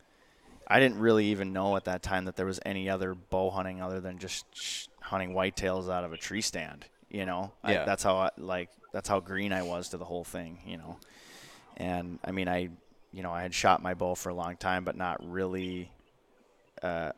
I 0.65 0.79
didn't 0.79 0.99
really 0.99 1.25
even 1.27 1.51
know 1.51 1.75
at 1.75 1.83
that 1.85 2.01
time 2.03 2.23
that 2.25 2.35
there 2.37 2.45
was 2.45 2.59
any 2.65 2.89
other 2.89 3.13
bow 3.15 3.49
hunting 3.49 3.81
other 3.81 3.99
than 3.99 4.17
just 4.17 4.45
sh- 4.53 4.87
hunting 5.01 5.33
whitetails 5.33 5.89
out 5.91 6.03
of 6.05 6.13
a 6.13 6.17
tree 6.17 6.41
stand. 6.41 6.85
You 7.09 7.25
know, 7.25 7.51
I, 7.63 7.73
Yeah. 7.73 7.85
that's 7.85 8.03
how 8.03 8.17
I, 8.17 8.29
like 8.37 8.69
that's 8.91 9.07
how 9.09 9.19
green 9.19 9.53
I 9.53 9.63
was 9.63 9.89
to 9.89 9.97
the 9.97 10.05
whole 10.05 10.23
thing. 10.23 10.59
You 10.65 10.77
know, 10.77 10.97
and 11.77 12.19
I 12.23 12.31
mean 12.31 12.47
I, 12.47 12.69
you 13.13 13.23
know, 13.23 13.31
I 13.31 13.41
had 13.41 13.53
shot 13.53 13.81
my 13.81 13.93
bow 13.93 14.15
for 14.15 14.29
a 14.29 14.33
long 14.33 14.57
time, 14.57 14.83
but 14.83 14.95
not 14.95 15.17
really. 15.29 15.91
Uh, 16.83 17.11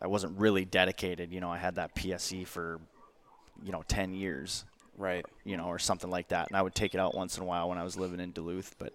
I 0.00 0.08
wasn't 0.08 0.38
really 0.38 0.64
dedicated. 0.64 1.32
You 1.32 1.40
know, 1.40 1.50
I 1.50 1.58
had 1.58 1.76
that 1.76 1.94
PSE 1.94 2.46
for, 2.46 2.80
you 3.62 3.70
know, 3.72 3.82
ten 3.86 4.12
years 4.14 4.64
Right. 4.98 5.24
you 5.44 5.56
know, 5.56 5.66
or 5.66 5.78
something 5.78 6.10
like 6.10 6.28
that. 6.28 6.48
And 6.48 6.56
I 6.56 6.62
would 6.62 6.74
take 6.74 6.94
it 6.94 6.98
out 7.00 7.14
once 7.14 7.36
in 7.36 7.42
a 7.42 7.46
while 7.46 7.68
when 7.68 7.78
I 7.78 7.82
was 7.82 7.96
living 7.96 8.20
in 8.20 8.32
Duluth, 8.32 8.76
but 8.78 8.92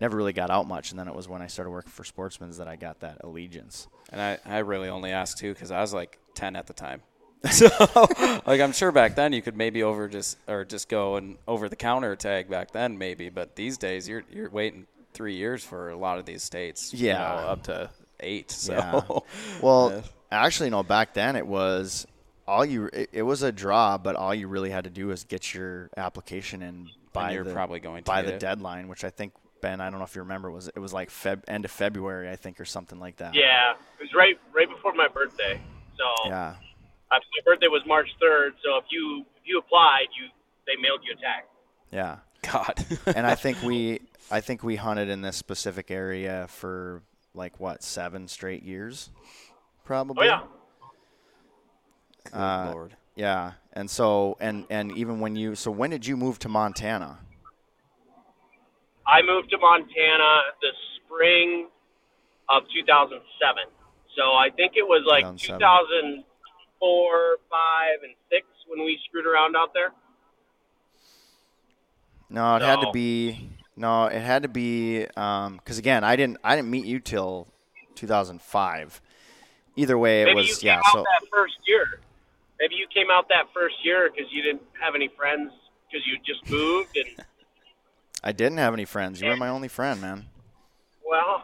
never 0.00 0.16
really 0.16 0.32
got 0.32 0.48
out 0.50 0.68
much. 0.68 0.90
And 0.90 0.98
then 0.98 1.08
it 1.08 1.14
was 1.14 1.28
when 1.28 1.42
I 1.42 1.48
started 1.48 1.70
working 1.70 1.90
for 1.90 2.04
Sportsman's 2.04 2.58
that 2.58 2.68
I 2.68 2.76
got 2.76 3.00
that 3.00 3.18
allegiance. 3.24 3.88
And 4.12 4.20
I, 4.20 4.38
I 4.46 4.58
really 4.58 4.88
only 4.88 5.10
asked 5.10 5.38
too 5.38 5.52
because 5.52 5.70
I 5.70 5.80
was 5.80 5.92
like 5.92 6.18
10 6.34 6.54
at 6.56 6.66
the 6.66 6.72
time. 6.72 7.02
so, 7.50 7.68
like, 8.46 8.60
I'm 8.60 8.72
sure 8.72 8.92
back 8.92 9.14
then 9.14 9.32
you 9.32 9.40
could 9.42 9.56
maybe 9.56 9.82
over 9.82 10.08
just 10.08 10.36
or 10.46 10.64
just 10.64 10.88
go 10.88 11.16
and 11.16 11.38
over 11.48 11.68
the 11.68 11.76
counter 11.76 12.14
tag 12.16 12.48
back 12.50 12.72
then 12.72 12.98
maybe, 12.98 13.28
but 13.30 13.56
these 13.56 13.78
days 13.78 14.08
you're 14.08 14.24
you're 14.30 14.50
waiting 14.50 14.86
three 15.14 15.34
years 15.36 15.64
for 15.64 15.90
a 15.90 15.96
lot 15.96 16.18
of 16.18 16.26
these 16.26 16.42
states. 16.42 16.92
you 16.92 17.08
Yeah. 17.08 17.18
know, 17.18 17.48
up 17.48 17.62
to 17.64 17.90
eight. 18.20 18.50
So, 18.50 18.72
Yeah. 18.74 19.00
Well, 19.62 19.90
Yeah. 19.90 20.02
actually, 20.30 20.70
no, 20.70 20.82
back 20.82 21.14
then 21.14 21.34
it 21.36 21.46
was 21.46 22.06
all 22.46 22.64
you, 22.64 22.90
it, 22.92 23.10
it 23.12 23.22
was 23.22 23.42
a 23.42 23.50
draw, 23.52 23.96
but 23.96 24.16
all 24.16 24.34
you 24.34 24.46
really 24.48 24.70
had 24.70 24.84
to 24.84 24.90
do 24.90 25.06
was 25.08 25.24
get 25.24 25.54
your 25.54 25.88
application 25.96 26.62
in 26.62 26.88
by 27.12 27.32
you're 27.32 27.44
the, 27.44 27.52
probably 27.52 27.80
going 27.80 28.04
to 28.04 28.10
by 28.10 28.22
the 28.22 28.34
it. 28.34 28.40
deadline, 28.40 28.88
which 28.88 29.02
I 29.04 29.10
think, 29.10 29.32
Ben, 29.62 29.80
I 29.80 29.88
don't 29.90 29.98
know 29.98 30.04
if 30.04 30.14
you 30.14 30.22
remember, 30.22 30.50
was 30.50 30.68
it 30.68 30.78
was 30.78 30.92
like 30.92 31.10
Feb, 31.10 31.42
end 31.48 31.64
of 31.64 31.70
February, 31.70 32.28
I 32.30 32.36
think, 32.36 32.60
or 32.60 32.64
something 32.64 32.98
like 33.00 33.16
that. 33.16 33.34
Yeah, 33.34 33.72
it 33.98 34.02
was 34.02 34.10
right 34.14 34.38
right 34.54 34.68
before 34.68 34.92
my 34.94 35.08
birthday. 35.08 35.60
So 35.96 36.04
Yeah. 36.28 36.54
Uh, 37.10 37.14
my 37.16 37.42
birthday 37.44 37.68
was 37.68 37.82
March 37.86 38.08
third. 38.20 38.54
So 38.64 38.76
if 38.78 38.84
you 38.90 39.24
if 39.36 39.42
you 39.44 39.58
applied, 39.58 40.06
you 40.18 40.28
they 40.66 40.80
mailed 40.80 41.00
you 41.04 41.14
a 41.16 41.20
tag. 41.20 41.44
Yeah. 41.90 42.18
God. 42.42 42.84
and 43.16 43.26
I 43.26 43.34
think 43.34 43.62
we 43.62 44.00
I 44.30 44.40
think 44.40 44.62
we 44.62 44.76
hunted 44.76 45.08
in 45.08 45.22
this 45.22 45.36
specific 45.36 45.90
area 45.90 46.46
for 46.48 47.02
like 47.34 47.58
what 47.60 47.82
seven 47.82 48.28
straight 48.28 48.62
years, 48.62 49.10
probably. 49.84 50.28
Oh 50.28 50.30
yeah. 50.30 50.42
Good 52.24 52.38
Uh, 52.38 52.70
Lord. 52.72 52.96
Yeah, 53.16 53.52
and 53.72 53.90
so 53.90 54.36
and 54.40 54.64
and 54.70 54.92
even 54.96 55.20
when 55.20 55.36
you 55.36 55.54
so 55.54 55.70
when 55.70 55.90
did 55.90 56.06
you 56.06 56.16
move 56.16 56.38
to 56.40 56.48
Montana? 56.48 57.18
I 59.06 59.22
moved 59.22 59.50
to 59.50 59.58
Montana 59.58 60.40
the 60.62 60.70
spring 60.96 61.68
of 62.48 62.62
2007. 62.74 63.64
So 64.16 64.22
I 64.22 64.48
think 64.54 64.74
it 64.76 64.82
was 64.86 65.02
like 65.06 65.24
2007. 65.36 66.24
2004, 66.80 67.36
five, 67.50 68.02
and 68.02 68.14
six 68.30 68.46
when 68.68 68.84
we 68.84 68.98
screwed 69.08 69.26
around 69.26 69.56
out 69.56 69.72
there. 69.74 69.92
No, 72.28 72.56
it 72.56 72.62
had 72.62 72.80
to 72.80 72.90
be 72.92 73.50
no, 73.76 74.06
it 74.06 74.20
had 74.20 74.42
to 74.42 74.48
be 74.48 75.00
because 75.04 75.78
again, 75.78 76.04
I 76.04 76.16
didn't 76.16 76.38
I 76.44 76.56
didn't 76.56 76.70
meet 76.70 76.84
you 76.86 77.00
till 77.00 77.48
2005. 77.96 79.00
Either 79.76 79.98
way, 79.98 80.22
it 80.22 80.24
Maybe 80.26 80.40
you 80.42 80.46
was 80.48 80.58
came 80.58 80.68
yeah. 80.68 80.78
out 80.78 80.84
So 80.92 80.98
that 80.98 81.28
first 81.30 81.54
year. 81.66 82.00
Maybe 82.60 82.74
you 82.76 82.86
came 82.94 83.06
out 83.10 83.28
that 83.28 83.46
first 83.54 83.76
year 83.82 84.10
because 84.10 84.30
you 84.32 84.42
didn't 84.42 84.62
have 84.80 84.94
any 84.94 85.08
friends 85.08 85.52
because 85.90 86.06
you 86.06 86.18
just 86.24 86.48
moved 86.50 86.96
and 86.96 87.24
I 88.22 88.32
didn't 88.32 88.58
have 88.58 88.74
any 88.74 88.84
friends. 88.84 89.20
You 89.20 89.28
were 89.28 89.36
my 89.36 89.48
only 89.48 89.68
friend, 89.68 90.00
man. 90.00 90.26
well, 91.08 91.42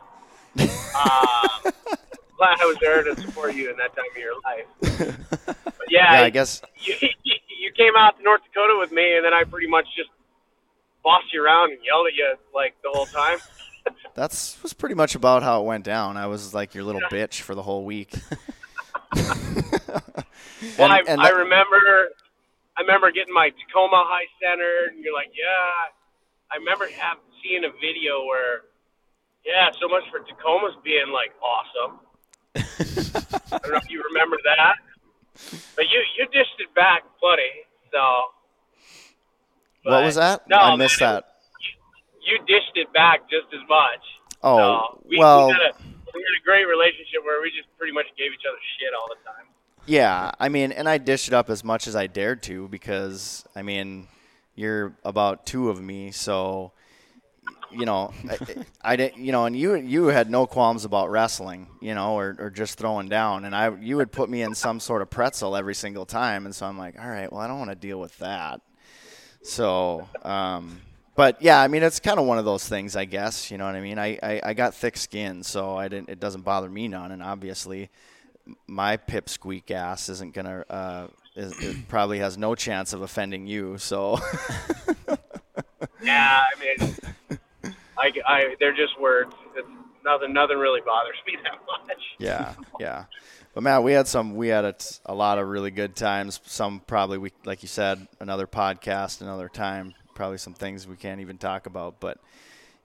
uh, 0.59 1.71
glad 2.37 2.59
I 2.61 2.67
was 2.67 2.77
there 2.81 3.03
to 3.03 3.21
support 3.21 3.55
you 3.55 3.71
in 3.71 3.77
that 3.77 3.95
time 3.97 4.07
of 4.11 4.17
your 4.17 4.35
life. 4.45 5.17
But 5.47 5.93
yeah, 5.93 6.15
Yeah, 6.15 6.23
I 6.23 6.31
guess 6.31 6.63
you, 6.81 6.95
you 7.23 7.73
came 7.77 7.93
out 7.99 8.17
to 8.17 8.23
North 8.25 8.41
Dakota 8.45 8.77
with 8.81 8.91
me, 8.93 9.17
and 9.17 9.25
then 9.25 9.33
I 9.35 9.45
pretty 9.45 9.69
much 9.69 9.87
just 9.97 10.09
bossed 11.05 11.33
you 11.33 11.45
around 11.45 11.73
and 11.73 11.79
yelled 11.85 12.07
at 12.09 12.15
you 12.15 12.35
like 12.55 12.75
the 12.83 12.91
whole 12.93 13.07
time. 13.07 13.39
that's 14.15 14.61
was 14.63 14.73
pretty 14.73 14.95
much 14.97 15.15
about 15.15 15.43
how 15.45 15.61
it 15.61 15.65
went 15.67 15.85
down. 15.85 16.17
I 16.17 16.27
was 16.27 16.53
like 16.55 16.75
your 16.75 16.83
little 16.85 17.03
bitch 17.03 17.41
for 17.43 17.55
the 17.55 17.63
whole 17.63 17.85
week. 17.85 18.15
Well, 19.15 20.89
And- 20.91 20.93
I, 20.93 21.01
and 21.07 21.21
I 21.21 21.29
remember, 21.31 22.09
I 22.77 22.81
remember 22.81 23.11
getting 23.13 23.33
my 23.35 23.51
Tacoma 23.51 24.05
high 24.09 24.27
centered, 24.43 24.95
and 24.95 25.05
you're 25.05 25.15
like, 25.15 25.31
yeah. 25.37 25.93
I 26.51 26.57
remember 26.57 26.87
have, 26.89 27.19
seeing 27.43 27.65
a 27.65 27.71
video 27.83 28.25
where, 28.25 28.63
yeah, 29.45 29.71
so 29.81 29.89
much 29.89 30.05
for 30.11 30.21
Tacoma's 30.21 30.77
being 30.85 31.11
like 31.13 31.33
awesome. 31.43 32.01
I 32.57 33.59
don't 33.59 33.73
know 33.73 33.79
if 33.79 33.91
you 33.91 34.03
remember 34.13 34.37
that, 34.45 34.77
but 35.77 35.85
you 35.89 36.01
you 36.19 36.27
dished 36.33 36.59
it 36.59 36.75
back 36.75 37.03
plenty. 37.21 37.67
So. 37.93 38.01
what 39.85 40.05
was 40.05 40.17
that? 40.17 40.49
No, 40.49 40.57
I 40.57 40.77
missed 40.77 41.01
man, 41.01 41.15
that. 41.15 41.25
You 42.23 42.39
dished 42.47 42.75
it 42.75 42.93
back 42.93 43.21
just 43.31 43.47
as 43.55 43.61
much. 43.69 44.03
Oh, 44.43 44.57
So, 44.59 45.03
we, 45.09 45.19
well, 45.19 45.47
we 45.47 45.53
had, 45.53 45.61
a, 45.61 45.73
we 46.15 46.21
had 46.23 46.41
a 46.41 46.45
great 46.45 46.65
relationship 46.65 47.25
where 47.25 47.41
we 47.41 47.51
just 47.51 47.69
pretty 47.79 47.93
much 47.93 48.07
gave 48.19 48.33
each 48.33 48.45
other 48.49 48.59
shit 48.79 48.93
all 48.95 49.09
the 49.09 49.23
time. 49.25 49.47
Yeah, 49.87 50.33
I 50.41 50.49
mean, 50.49 50.73
and 50.73 50.89
I 50.89 50.99
dished 50.99 51.29
it 51.29 51.35
up 51.35 51.49
as 51.49 51.63
much 51.63 51.87
as 51.87 51.95
I 51.95 52.09
dared 52.09 52.43
to 52.45 52.69
because 52.69 53.47
I 53.55 53.63
mean, 53.63 54.09
you're 54.57 54.97
about 55.05 55.47
two 55.47 55.71
of 55.71 55.81
me, 55.81 56.11
so 56.11 56.73
you 57.71 57.87
know, 57.87 58.13
I, 58.29 58.39
I 58.83 58.97
didn't, 58.97 59.25
you 59.25 59.33
know, 59.33 59.47
and 59.47 59.57
you 59.57 59.75
you 59.77 60.07
had 60.07 60.31
no 60.31 60.47
qualms 60.47 60.85
about 60.85 61.11
wrestling, 61.11 61.69
you 61.81 61.95
know, 61.95 62.15
or, 62.15 62.37
or 62.39 62.51
just 62.51 62.79
throwing 62.79 63.09
down, 63.09 63.45
and 63.45 63.55
I 63.55 63.75
you 63.77 63.97
would 63.97 64.13
put 64.13 64.29
me 64.29 64.43
in 64.43 64.55
some 64.55 64.81
sort 64.81 65.03
of 65.03 65.11
pretzel 65.11 65.57
every 65.57 65.75
single 65.75 66.07
time, 66.07 66.47
and 66.47 66.55
so 66.55 66.67
I'm 66.67 66.79
like, 66.79 66.99
all 67.01 67.09
right, 67.09 67.31
well, 67.31 67.41
I 67.41 67.47
don't 67.47 67.59
want 67.59 67.71
to 67.71 67.77
deal 67.77 68.01
with 68.01 68.17
that. 68.19 68.61
So, 69.43 70.09
um, 70.23 70.81
but 71.15 71.41
yeah, 71.41 71.61
I 71.61 71.69
mean, 71.69 71.83
it's 71.83 72.01
kind 72.01 72.19
of 72.19 72.27
one 72.27 72.39
of 72.39 72.45
those 72.45 72.69
things, 72.69 72.97
I 72.97 73.05
guess. 73.05 73.51
You 73.51 73.59
know 73.59 73.67
what 73.67 73.77
I 73.77 73.81
mean? 73.81 73.99
I, 73.99 74.19
I, 74.23 74.41
I 74.45 74.55
got 74.55 74.75
thick 74.75 74.97
skin, 74.97 75.43
so 75.43 75.77
I 75.77 75.89
didn't. 75.89 76.09
It 76.09 76.21
doesn't 76.21 76.43
bother 76.43 76.69
me 76.69 76.89
none, 76.89 77.13
and 77.13 77.23
obviously, 77.23 77.91
my 78.67 78.97
pipsqueak 78.97 79.71
ass 79.71 80.09
isn't 80.09 80.35
gonna. 80.35 80.65
Uh, 80.69 81.07
is, 81.37 81.53
it 81.63 81.89
probably 81.89 82.19
has 82.19 82.39
no 82.39 82.55
chance 82.55 82.95
of 82.95 83.03
offending 83.03 83.47
you. 83.47 83.77
So, 83.77 84.19
Yeah, 86.03 86.45
I 86.45 86.61
mean, 86.61 86.95
I, 87.99 88.13
I, 88.27 88.57
they're 88.61 88.75
just 88.75 88.99
words. 89.01 89.35
It's 89.57 89.69
nothing, 90.05 90.33
nothing 90.33 90.59
really 90.59 90.81
bothers 90.85 91.17
me 91.27 91.37
that 91.43 91.59
much. 91.67 92.03
yeah, 92.19 92.55
yeah. 92.81 93.05
But 93.55 93.63
Matt, 93.63 93.83
we 93.83 93.93
had 93.93 94.07
some. 94.07 94.35
We 94.37 94.49
had 94.49 94.65
a 95.07 95.15
lot 95.15 95.39
of 95.39 95.49
really 95.49 95.71
good 95.71 95.97
times. 95.97 96.41
Some 96.45 96.81
probably 96.81 97.17
we, 97.17 97.33
like 97.45 97.63
you 97.63 97.69
said, 97.69 98.07
another 98.21 98.47
podcast, 98.47 99.23
another 99.23 99.49
time. 99.49 99.95
Probably 100.15 100.39
some 100.39 100.53
things 100.53 100.87
we 100.87 100.97
can't 100.97 101.21
even 101.21 101.39
talk 101.39 101.67
about. 101.67 101.99
But 101.99 102.19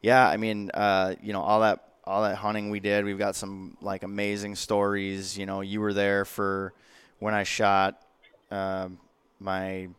yeah, 0.01 0.25
I 0.27 0.37
mean, 0.37 0.71
uh, 0.73 1.15
you 1.21 1.33
know, 1.33 1.41
all 1.41 1.59
that 1.61 1.83
all 2.05 2.23
that 2.23 2.35
hunting 2.37 2.69
we 2.69 2.79
did. 2.79 3.03
We've 3.03 3.17
got 3.17 3.35
some 3.35 3.75
like 3.81 4.03
amazing 4.03 4.55
stories. 4.55 5.37
You 5.37 5.45
know, 5.45 5.59
you 5.59 5.81
were 5.81 5.93
there 5.93 6.23
for 6.23 6.73
when 7.19 7.33
I 7.33 7.43
shot 7.43 8.01
um, 8.49 8.97
my 9.39 9.89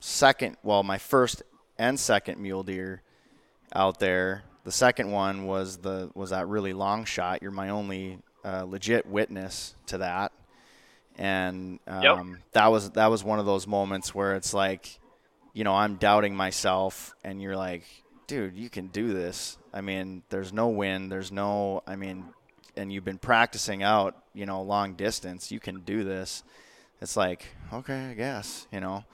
second, 0.00 0.56
well, 0.62 0.82
my 0.82 0.98
first 0.98 1.42
and 1.78 1.98
second 1.98 2.40
mule 2.40 2.62
deer 2.62 3.02
out 3.74 3.98
there. 4.00 4.44
The 4.70 4.76
second 4.76 5.10
one 5.10 5.46
was 5.46 5.78
the 5.78 6.12
was 6.14 6.30
that 6.30 6.46
really 6.46 6.72
long 6.72 7.04
shot. 7.04 7.42
You're 7.42 7.50
my 7.50 7.70
only 7.70 8.20
uh, 8.44 8.62
legit 8.62 9.04
witness 9.04 9.74
to 9.86 9.98
that, 9.98 10.30
and 11.18 11.80
um, 11.88 12.02
Yep. 12.02 12.18
that 12.52 12.66
was 12.68 12.90
that 12.90 13.08
was 13.08 13.24
one 13.24 13.40
of 13.40 13.46
those 13.46 13.66
moments 13.66 14.14
where 14.14 14.36
it's 14.36 14.54
like, 14.54 15.00
you 15.54 15.64
know, 15.64 15.74
I'm 15.74 15.96
doubting 15.96 16.36
myself, 16.36 17.16
and 17.24 17.42
you're 17.42 17.56
like, 17.56 17.82
dude, 18.28 18.56
you 18.56 18.70
can 18.70 18.86
do 18.86 19.12
this. 19.12 19.58
I 19.74 19.80
mean, 19.80 20.22
there's 20.28 20.52
no 20.52 20.68
wind, 20.68 21.10
there's 21.10 21.32
no, 21.32 21.82
I 21.84 21.96
mean, 21.96 22.26
and 22.76 22.92
you've 22.92 23.04
been 23.04 23.18
practicing 23.18 23.82
out, 23.82 24.22
you 24.34 24.46
know, 24.46 24.62
long 24.62 24.94
distance. 24.94 25.50
You 25.50 25.58
can 25.58 25.80
do 25.80 26.04
this. 26.04 26.44
It's 27.00 27.16
like, 27.16 27.44
okay, 27.72 28.10
I 28.10 28.14
guess, 28.14 28.68
you 28.72 28.78
know. 28.78 29.04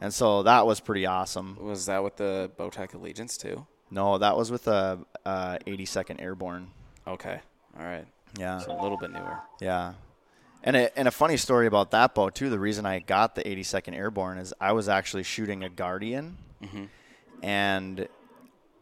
And 0.00 0.14
so 0.14 0.42
that 0.44 0.66
was 0.66 0.80
pretty 0.80 1.04
awesome. 1.04 1.58
Was 1.60 1.84
that 1.84 2.02
with 2.02 2.16
the 2.16 2.50
Bowtech 2.58 2.94
Allegiance 2.94 3.36
too? 3.36 3.66
No, 3.92 4.16
that 4.18 4.36
was 4.36 4.50
with 4.50 4.66
uh, 4.66 4.96
82nd 5.26 6.20
Airborne. 6.22 6.68
Okay. 7.06 7.40
All 7.78 7.84
right. 7.84 8.06
Yeah, 8.38 8.58
So 8.58 8.72
a 8.72 8.80
little 8.82 8.96
bit 8.96 9.10
newer. 9.12 9.38
yeah. 9.60 9.92
And 10.64 10.76
a, 10.76 10.98
and 10.98 11.06
a 11.06 11.10
funny 11.10 11.36
story 11.36 11.66
about 11.66 11.90
that 11.90 12.14
bow 12.14 12.30
too. 12.30 12.48
The 12.48 12.58
reason 12.58 12.86
I 12.86 13.00
got 13.00 13.34
the 13.34 13.42
82nd 13.42 13.94
Airborne 13.94 14.38
is 14.38 14.54
I 14.60 14.72
was 14.72 14.88
actually 14.88 15.24
shooting 15.24 15.62
a 15.64 15.68
Guardian, 15.68 16.38
and 17.42 18.08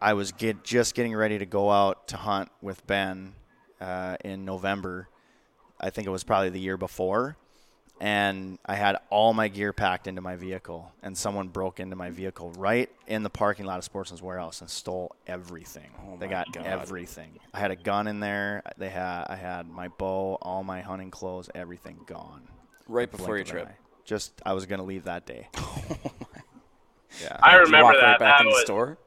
I 0.00 0.12
was 0.12 0.32
get 0.32 0.62
just 0.62 0.94
getting 0.94 1.14
ready 1.14 1.38
to 1.38 1.46
go 1.46 1.70
out 1.70 2.06
to 2.08 2.16
hunt 2.18 2.50
with 2.60 2.86
Ben 2.86 3.32
uh, 3.80 4.16
in 4.24 4.44
November. 4.44 5.08
I 5.80 5.88
think 5.90 6.06
it 6.06 6.10
was 6.10 6.22
probably 6.22 6.50
the 6.50 6.60
year 6.60 6.76
before, 6.76 7.36
and 8.00 8.58
I 8.64 8.76
had 8.76 8.96
all 9.10 9.34
my 9.34 9.48
gear 9.48 9.74
packed 9.74 10.06
into 10.06 10.22
my 10.22 10.34
vehicle, 10.34 10.90
and 11.02 11.16
someone 11.16 11.48
broke 11.48 11.80
into 11.80 11.96
my 11.96 12.08
vehicle 12.08 12.50
right 12.52 12.88
in 13.06 13.22
the 13.22 13.28
parking 13.28 13.66
lot 13.66 13.76
of 13.76 13.84
Sportsman's 13.84 14.22
Warehouse 14.22 14.62
and 14.62 14.70
stole 14.70 15.14
everything. 15.26 15.90
Oh 16.06 16.16
they 16.18 16.26
got 16.26 16.50
God. 16.50 16.64
everything. 16.64 17.38
I 17.52 17.60
had 17.60 17.70
a 17.70 17.76
gun 17.76 18.06
in 18.06 18.18
there. 18.18 18.62
They 18.78 18.88
had 18.88 19.26
I 19.28 19.36
had 19.36 19.68
my 19.68 19.88
bow, 19.88 20.38
all 20.40 20.64
my 20.64 20.80
hunting 20.80 21.10
clothes, 21.10 21.50
everything 21.54 21.98
gone. 22.06 22.48
Right 22.88 23.10
before 23.10 23.36
your 23.36 23.44
trip. 23.44 23.68
Just 24.06 24.32
I 24.46 24.54
was 24.54 24.64
gonna 24.64 24.84
leave 24.84 25.04
that 25.04 25.26
day. 25.26 25.48
yeah. 27.22 27.36
I 27.42 27.52
Did 27.52 27.58
you 27.58 27.64
remember 27.66 27.84
walk 27.84 27.94
that. 27.96 28.02
right 28.02 28.18
back 28.18 28.38
that 28.38 28.40
in 28.40 28.46
the 28.46 28.52
was, 28.52 28.62
store. 28.62 28.98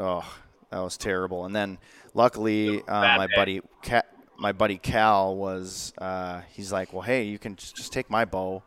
Oh, 0.00 0.34
that 0.70 0.80
was 0.80 0.96
terrible. 0.96 1.44
And 1.44 1.54
then 1.54 1.78
luckily, 2.12 2.82
uh, 2.82 3.16
my 3.16 3.28
day. 3.28 3.32
buddy 3.36 3.60
Ca 3.82 4.02
my 4.44 4.52
buddy 4.52 4.76
Cal 4.76 5.34
was. 5.34 5.94
Uh, 5.96 6.42
he's 6.52 6.70
like, 6.70 6.92
well, 6.92 7.00
hey, 7.00 7.22
you 7.22 7.38
can 7.38 7.56
just 7.56 7.94
take 7.94 8.10
my 8.10 8.26
bow, 8.26 8.62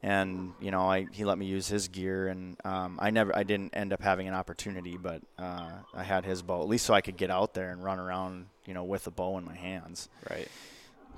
and 0.00 0.52
you 0.60 0.70
know, 0.70 0.82
I 0.82 1.06
he 1.10 1.24
let 1.24 1.38
me 1.38 1.46
use 1.46 1.66
his 1.66 1.88
gear, 1.88 2.28
and 2.28 2.56
um, 2.64 3.00
I 3.02 3.10
never, 3.10 3.36
I 3.36 3.42
didn't 3.42 3.74
end 3.74 3.92
up 3.92 4.00
having 4.00 4.28
an 4.28 4.34
opportunity, 4.34 4.96
but 4.96 5.20
uh, 5.40 5.70
I 5.92 6.04
had 6.04 6.24
his 6.24 6.40
bow 6.40 6.62
at 6.62 6.68
least 6.68 6.86
so 6.86 6.94
I 6.94 7.00
could 7.00 7.16
get 7.16 7.30
out 7.32 7.52
there 7.52 7.72
and 7.72 7.82
run 7.82 7.98
around, 7.98 8.46
you 8.64 8.74
know, 8.74 8.84
with 8.84 9.08
a 9.08 9.10
bow 9.10 9.38
in 9.38 9.44
my 9.44 9.56
hands. 9.56 10.08
Right. 10.30 10.46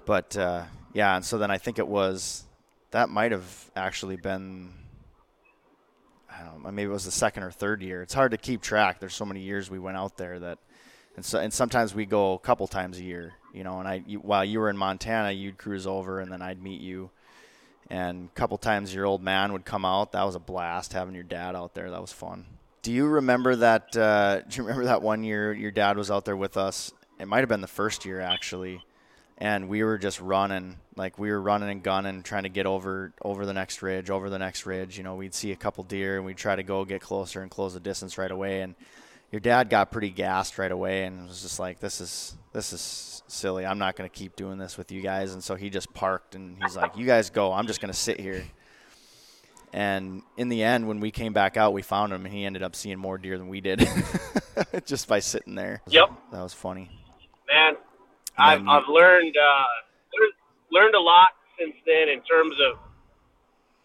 But 0.06 0.34
uh, 0.34 0.62
yeah, 0.94 1.16
and 1.16 1.22
so 1.22 1.36
then 1.36 1.50
I 1.50 1.58
think 1.58 1.78
it 1.78 1.86
was 1.86 2.44
that 2.90 3.10
might 3.10 3.32
have 3.32 3.70
actually 3.76 4.16
been. 4.16 4.72
I 6.30 6.42
don't 6.42 6.64
know, 6.64 6.70
maybe 6.70 6.88
it 6.88 6.92
was 6.92 7.04
the 7.04 7.10
second 7.10 7.42
or 7.42 7.50
third 7.50 7.82
year. 7.82 8.00
It's 8.00 8.14
hard 8.14 8.30
to 8.30 8.38
keep 8.38 8.62
track. 8.62 8.98
There's 8.98 9.14
so 9.14 9.26
many 9.26 9.40
years 9.40 9.70
we 9.70 9.78
went 9.78 9.98
out 9.98 10.16
there 10.16 10.38
that, 10.40 10.58
and 11.16 11.24
so 11.24 11.38
and 11.38 11.52
sometimes 11.52 11.94
we 11.94 12.06
go 12.06 12.34
a 12.34 12.38
couple 12.38 12.66
times 12.66 12.98
a 12.98 13.04
year, 13.04 13.34
you 13.52 13.64
know. 13.64 13.78
And 13.78 13.88
I, 13.88 14.02
you, 14.06 14.18
while 14.18 14.44
you 14.44 14.60
were 14.60 14.70
in 14.70 14.76
Montana, 14.76 15.30
you'd 15.32 15.58
cruise 15.58 15.86
over, 15.86 16.20
and 16.20 16.30
then 16.30 16.42
I'd 16.42 16.62
meet 16.62 16.80
you. 16.80 17.10
And 17.90 18.28
a 18.34 18.38
couple 18.38 18.56
times 18.58 18.94
your 18.94 19.04
old 19.04 19.22
man 19.22 19.52
would 19.52 19.64
come 19.64 19.84
out. 19.84 20.12
That 20.12 20.24
was 20.24 20.34
a 20.34 20.40
blast 20.40 20.92
having 20.92 21.14
your 21.14 21.24
dad 21.24 21.54
out 21.54 21.74
there. 21.74 21.90
That 21.90 22.00
was 22.00 22.12
fun. 22.12 22.46
Do 22.82 22.92
you 22.92 23.06
remember 23.06 23.56
that? 23.56 23.96
Uh, 23.96 24.40
do 24.48 24.56
you 24.56 24.62
remember 24.64 24.84
that 24.86 25.02
one 25.02 25.24
year 25.24 25.52
your 25.52 25.70
dad 25.70 25.96
was 25.96 26.10
out 26.10 26.24
there 26.24 26.36
with 26.36 26.56
us? 26.56 26.92
It 27.18 27.28
might 27.28 27.40
have 27.40 27.48
been 27.48 27.60
the 27.60 27.66
first 27.66 28.04
year 28.04 28.20
actually 28.20 28.82
and 29.38 29.68
we 29.68 29.82
were 29.82 29.98
just 29.98 30.20
running 30.20 30.76
like 30.96 31.18
we 31.18 31.30
were 31.30 31.40
running 31.40 31.68
and 31.68 31.82
gunning 31.82 32.22
trying 32.22 32.44
to 32.44 32.48
get 32.48 32.66
over 32.66 33.12
over 33.22 33.44
the 33.46 33.52
next 33.52 33.82
ridge 33.82 34.10
over 34.10 34.30
the 34.30 34.38
next 34.38 34.64
ridge 34.66 34.96
you 34.96 35.04
know 35.04 35.16
we'd 35.16 35.34
see 35.34 35.52
a 35.52 35.56
couple 35.56 35.82
deer 35.84 36.16
and 36.16 36.24
we'd 36.24 36.36
try 36.36 36.54
to 36.54 36.62
go 36.62 36.84
get 36.84 37.00
closer 37.00 37.42
and 37.42 37.50
close 37.50 37.74
the 37.74 37.80
distance 37.80 38.16
right 38.16 38.30
away 38.30 38.60
and 38.60 38.74
your 39.34 39.40
dad 39.40 39.68
got 39.68 39.90
pretty 39.90 40.10
gassed 40.10 40.58
right 40.58 40.70
away 40.70 41.02
and 41.02 41.26
was 41.26 41.42
just 41.42 41.58
like 41.58 41.80
this 41.80 42.00
is 42.00 42.36
this 42.52 42.72
is 42.72 43.22
silly 43.26 43.66
i'm 43.66 43.78
not 43.78 43.96
going 43.96 44.08
to 44.08 44.14
keep 44.16 44.36
doing 44.36 44.58
this 44.58 44.78
with 44.78 44.92
you 44.92 45.02
guys 45.02 45.34
and 45.34 45.42
so 45.42 45.56
he 45.56 45.68
just 45.70 45.92
parked 45.92 46.36
and 46.36 46.56
he's 46.62 46.76
like 46.76 46.96
you 46.96 47.04
guys 47.04 47.30
go 47.30 47.52
i'm 47.52 47.66
just 47.66 47.80
going 47.80 47.92
to 47.92 47.98
sit 47.98 48.20
here 48.20 48.44
and 49.72 50.22
in 50.36 50.48
the 50.48 50.62
end 50.62 50.86
when 50.86 51.00
we 51.00 51.10
came 51.10 51.32
back 51.32 51.56
out 51.56 51.72
we 51.72 51.82
found 51.82 52.12
him 52.12 52.24
and 52.24 52.32
he 52.32 52.44
ended 52.44 52.62
up 52.62 52.76
seeing 52.76 52.96
more 52.96 53.18
deer 53.18 53.36
than 53.36 53.48
we 53.48 53.60
did 53.60 53.82
just 54.86 55.08
by 55.08 55.18
sitting 55.18 55.56
there 55.56 55.82
Yep. 55.88 56.10
that 56.30 56.40
was 56.42 56.52
funny 56.54 56.88
man. 57.52 57.74
I've, 58.38 58.62
I've 58.68 58.86
learned 58.88 59.34
uh, 59.34 59.66
learned- 60.14 60.38
learned 60.70 60.94
a 60.94 61.00
lot 61.00 61.28
since 61.58 61.74
then 61.86 62.08
in 62.08 62.22
terms 62.22 62.54
of 62.70 62.78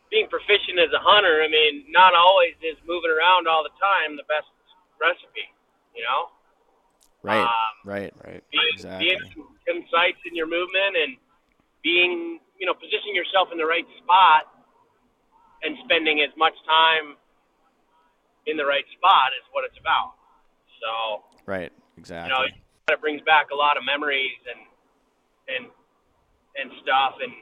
being 0.10 0.26
proficient 0.30 0.78
as 0.82 0.90
a 0.90 0.98
hunter. 0.98 1.42
I 1.46 1.48
mean, 1.48 1.86
not 1.94 2.14
always 2.18 2.58
is 2.66 2.74
moving 2.88 3.14
around 3.14 3.46
all 3.48 3.62
the 3.62 3.70
time 3.78 4.18
the 4.18 4.26
best 4.26 4.50
recipe. 5.02 5.48
You 5.96 6.04
know, 6.04 6.30
right 7.24 7.44
Um, 7.44 7.74
right 7.84 8.14
Right. 8.24 8.44
being, 8.52 8.70
Exactly. 8.74 9.08
being 9.08 9.48
concise 9.66 10.20
in 10.26 10.36
your 10.36 10.48
movement 10.48 10.96
and 10.96 11.18
being, 11.84 12.40
you 12.60 12.66
know, 12.66 12.74
positioning 12.74 13.16
yourself 13.16 13.50
in 13.52 13.58
the 13.58 13.66
right 13.66 13.88
spot 14.04 14.48
and 15.64 15.76
spending 15.84 16.22
as 16.22 16.32
much 16.38 16.56
time 16.66 17.18
in 18.48 18.58
the 18.58 18.66
right 18.66 18.86
spot 18.98 19.32
is 19.36 19.46
what 19.52 19.66
it's 19.66 19.78
about. 19.80 20.16
So 20.80 21.24
Right. 21.46 21.72
exactly. 21.98 22.32
you 22.32 22.34
know, 22.34 22.94
it 22.94 23.02
brings 23.02 23.22
back 23.24 23.52
a 23.52 23.56
lot 23.56 23.78
of 23.78 23.84
memories 23.86 24.40
and 24.50 24.62
and 25.50 25.72
and 26.58 26.72
stuff, 26.82 27.16
and 27.22 27.34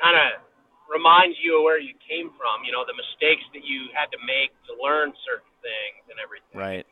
kind 0.00 0.16
of 0.16 0.45
reminds 0.92 1.36
you 1.42 1.58
of 1.58 1.64
where 1.64 1.80
you 1.80 1.94
came 2.08 2.30
from. 2.36 2.64
You 2.64 2.72
know, 2.72 2.84
the 2.86 2.94
mistakes 2.94 3.42
that 3.54 3.64
you 3.64 3.88
had 3.94 4.06
to 4.12 4.18
make 4.26 4.50
to 4.66 4.72
learn 4.82 5.12
certain 5.26 5.52
things 5.62 6.02
and 6.10 6.18
everything. 6.22 6.58
right. 6.58 6.86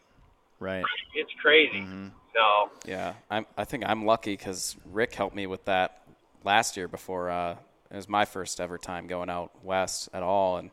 Right. 0.61 0.85
It's 1.15 1.33
crazy. 1.43 1.81
hmm 1.81 2.09
So 2.33 2.71
Yeah, 2.87 3.15
I'm. 3.29 3.45
I 3.57 3.65
think 3.65 3.85
I'm 3.87 4.07
lucky 4.07 4.33
because 4.33 4.77
Rick 4.91 5.15
helped 5.15 5.35
me 5.35 5.47
with 5.47 5.65
that 5.67 6.03
last 6.45 6.77
year 6.77 6.89
before 6.89 7.29
uh, 7.29 7.57
it 7.91 7.97
was 7.97 8.09
my 8.09 8.25
first 8.25 8.61
ever 8.61 8.79
time 8.79 9.07
going 9.07 9.29
out 9.29 9.51
west 9.65 10.09
at 10.15 10.23
all, 10.23 10.59
and 10.59 10.71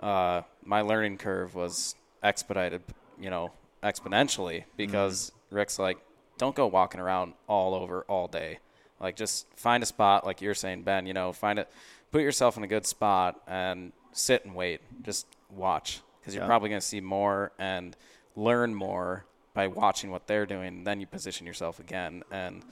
uh, 0.00 0.42
my 0.64 0.80
learning 0.80 1.18
curve 1.18 1.54
was 1.54 1.96
expedited, 2.22 2.82
you 3.20 3.30
know, 3.30 3.52
exponentially 3.82 4.64
because 4.76 5.32
Rick's 5.50 5.78
like, 5.78 5.98
don't 6.38 6.54
go 6.54 6.66
walking 6.66 7.00
around 7.00 7.34
all 7.48 7.74
over 7.74 8.02
all 8.08 8.28
day. 8.28 8.58
Like, 9.00 9.16
just 9.16 9.46
find 9.56 9.82
a 9.82 9.86
spot, 9.86 10.24
like 10.24 10.40
you're 10.40 10.54
saying, 10.54 10.82
Ben. 10.82 11.06
You 11.06 11.14
know, 11.14 11.32
find 11.32 11.58
it, 11.58 11.70
put 12.16 12.22
yourself 12.22 12.56
in 12.56 12.62
a 12.64 12.66
good 12.66 12.86
spot, 12.86 13.38
and 13.46 13.92
sit 14.12 14.42
and 14.46 14.54
wait. 14.54 14.80
Just 15.02 15.26
watch 15.50 16.00
because 16.18 16.34
you're 16.34 16.44
Yeah. 16.44 16.46
probably 16.48 16.70
going 16.70 16.80
to 16.80 16.86
see 16.86 17.02
more 17.02 17.52
and 17.58 17.94
learn 18.34 18.74
more 18.74 19.26
by 19.52 19.66
watching 19.66 20.10
what 20.10 20.26
they're 20.26 20.46
doing. 20.46 20.82
Then 20.84 20.98
you 20.98 21.06
position 21.06 21.46
yourself 21.46 21.78
again. 21.78 22.22
And 22.30 22.62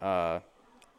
uh, 0.00 0.38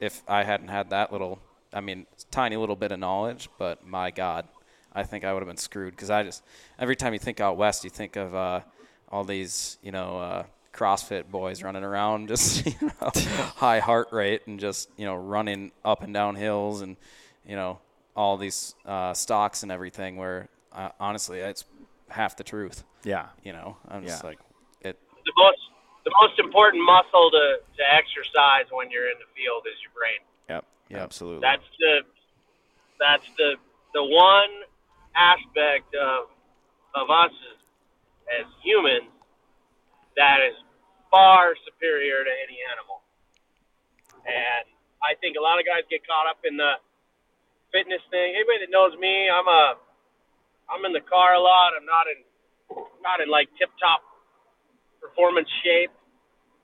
if 0.01 0.23
I 0.27 0.43
hadn't 0.43 0.67
had 0.67 0.89
that 0.89 1.13
little, 1.13 1.39
I 1.71 1.79
mean, 1.79 2.05
tiny 2.31 2.57
little 2.57 2.75
bit 2.75 2.91
of 2.91 2.99
knowledge, 2.99 3.47
but 3.57 3.87
my 3.87 4.11
God, 4.11 4.45
I 4.91 5.03
think 5.03 5.23
I 5.23 5.31
would 5.31 5.39
have 5.39 5.47
been 5.47 5.55
screwed 5.55 5.91
because 5.91 6.09
I 6.09 6.23
just 6.23 6.43
every 6.77 6.97
time 6.97 7.13
you 7.13 7.19
think 7.19 7.39
out 7.39 7.55
west, 7.55 7.85
you 7.85 7.89
think 7.89 8.17
of 8.17 8.35
uh, 8.35 8.59
all 9.09 9.23
these, 9.23 9.77
you 9.81 9.93
know. 9.93 10.19
Uh, 10.19 10.43
CrossFit 10.73 11.31
boys 11.31 11.63
running 11.63 11.85
around, 11.85 12.27
just 12.33 12.65
you 12.65 12.73
know, 12.81 13.09
high 13.55 13.79
heart 13.79 14.09
rate 14.11 14.41
and 14.47 14.59
just 14.59 14.89
you 14.97 15.05
know 15.05 15.15
running 15.15 15.71
up 15.85 16.03
and 16.03 16.13
down 16.13 16.35
hills 16.35 16.81
and 16.81 16.97
you 17.47 17.55
know 17.55 17.79
all 18.15 18.37
these 18.37 18.75
uh, 18.85 19.13
stocks 19.13 19.63
and 19.63 19.71
everything. 19.71 20.17
Where 20.17 20.49
uh, 20.71 20.89
honestly, 20.99 21.39
it's 21.39 21.65
half 22.09 22.37
the 22.37 22.43
truth. 22.43 22.83
Yeah. 23.03 23.27
You 23.43 23.53
know, 23.53 23.77
I'm 23.87 24.05
just 24.05 24.23
like 24.23 24.39
it. 24.81 24.99
the 25.25 25.33
most 25.37 25.59
the 26.05 26.11
most 26.21 26.39
important 26.39 26.83
muscle 26.83 27.31
to 27.31 27.57
to 27.77 27.83
exercise 27.93 28.65
when 28.71 28.89
you're 28.91 29.09
in 29.09 29.17
the 29.19 29.29
field 29.35 29.65
is 29.67 29.77
your 29.81 29.93
brain. 29.93 30.21
Yep. 30.49 30.65
Yep. 30.89 31.01
Absolutely. 31.01 31.41
That's 31.41 31.67
the 31.79 32.01
that's 32.99 33.27
the 33.37 33.55
the 33.93 34.03
one 34.03 34.63
aspect 35.15 35.93
of 35.95 36.27
of 36.95 37.09
us 37.09 37.31
as, 37.31 37.59
as 38.41 38.45
humans 38.63 39.11
that 40.15 40.39
is 40.47 40.55
far 41.11 41.55
superior 41.67 42.23
to 42.23 42.33
any 42.47 42.59
animal. 42.71 43.03
And 44.25 44.65
I 45.03 45.13
think 45.19 45.37
a 45.37 45.43
lot 45.43 45.59
of 45.59 45.65
guys 45.65 45.83
get 45.89 46.07
caught 46.07 46.25
up 46.27 46.39
in 46.43 46.57
the 46.57 46.79
fitness 47.75 47.99
thing. 48.07 48.39
Anybody 48.39 48.63
that 48.63 48.71
knows 48.71 48.95
me, 48.95 49.27
I'm 49.27 49.43
a 49.51 49.75
I'm 50.71 50.81
in 50.87 50.95
the 50.95 51.03
car 51.03 51.35
a 51.35 51.43
lot. 51.43 51.75
I'm 51.75 51.83
not 51.83 52.07
in 52.07 52.23
not 53.03 53.19
in 53.19 53.27
like 53.27 53.51
tip 53.59 53.67
top 53.75 53.99
performance 55.03 55.51
shape. 55.59 55.91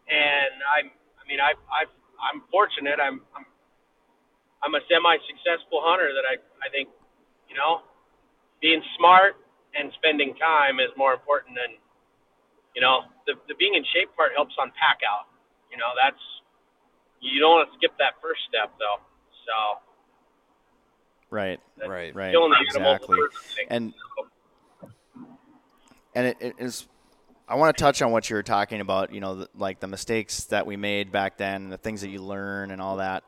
And 0.07 0.55
I'm 0.63 0.87
I 1.19 1.23
mean 1.27 1.43
I 1.43 1.51
I 1.67 1.83
I'm 2.23 2.47
fortunate. 2.47 3.03
I'm 3.03 3.19
I'm 3.35 3.43
I'm 4.63 4.73
a 4.79 4.81
semi-successful 4.87 5.83
hunter 5.83 6.15
that 6.15 6.23
I 6.23 6.39
I 6.63 6.71
think, 6.71 6.87
you 7.51 7.59
know, 7.59 7.83
being 8.63 8.79
smart 8.95 9.35
and 9.75 9.91
spending 9.99 10.31
time 10.39 10.79
is 10.79 10.95
more 10.95 11.11
important 11.11 11.59
than, 11.59 11.75
you 12.71 12.79
know, 12.79 13.11
the 13.27 13.35
the 13.51 13.55
being 13.59 13.75
in 13.75 13.83
shape 13.91 14.15
part 14.15 14.31
helps 14.31 14.55
on 14.55 14.71
pack 14.79 15.03
out. 15.03 15.27
You 15.67 15.75
know, 15.75 15.91
that's 15.99 16.23
you 17.19 17.43
don't 17.43 17.59
want 17.59 17.67
to 17.67 17.75
skip 17.75 17.91
that 17.99 18.15
first 18.23 18.47
step 18.47 18.71
though. 18.79 19.03
So 19.43 19.90
right. 21.31 21.59
Right. 21.79 22.15
Right. 22.15 22.31
killing 22.31 22.51
the 22.51 22.79
animal 22.79 22.95
Exactly. 22.95 23.17
And 23.69 23.93
and 26.13 26.27
it, 26.27 26.37
it 26.39 26.55
is 26.59 26.87
I 27.47 27.55
want 27.55 27.75
to 27.75 27.83
touch 27.83 28.01
on 28.01 28.11
what 28.11 28.29
you 28.29 28.37
were 28.37 28.43
talking 28.43 28.79
about, 28.79 29.13
you 29.13 29.19
know, 29.19 29.35
the, 29.35 29.49
like 29.57 29.81
the 29.81 29.87
mistakes 29.87 30.45
that 30.45 30.65
we 30.65 30.77
made 30.77 31.11
back 31.11 31.37
then, 31.37 31.69
the 31.69 31.77
things 31.77 31.99
that 31.99 32.09
you 32.09 32.21
learn 32.21 32.71
and 32.71 32.81
all 32.81 32.97
that. 32.97 33.23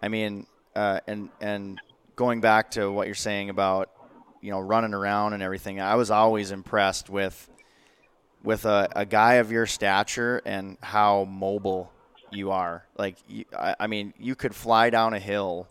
I 0.00 0.06
mean, 0.06 0.46
uh, 0.76 1.00
and 1.08 1.28
and 1.40 1.80
going 2.14 2.40
back 2.40 2.70
to 2.72 2.90
what 2.90 3.06
you're 3.06 3.16
saying 3.16 3.50
about, 3.50 3.90
you 4.40 4.52
know, 4.52 4.60
running 4.60 4.94
around 4.94 5.32
and 5.32 5.42
everything, 5.42 5.80
I 5.80 5.96
was 5.96 6.10
always 6.10 6.52
impressed 6.52 7.10
with 7.10 7.50
with 8.44 8.64
a, 8.64 8.88
a 8.94 9.04
guy 9.06 9.34
of 9.34 9.50
your 9.50 9.66
stature 9.66 10.40
and 10.44 10.76
how 10.80 11.24
mobile 11.24 11.90
you 12.30 12.50
are. 12.50 12.84
Like, 12.96 13.16
you, 13.26 13.44
I, 13.58 13.74
I 13.80 13.86
mean, 13.86 14.12
you 14.18 14.36
could 14.36 14.54
fly 14.54 14.90
down 14.90 15.14
a 15.14 15.18
hill 15.18 15.66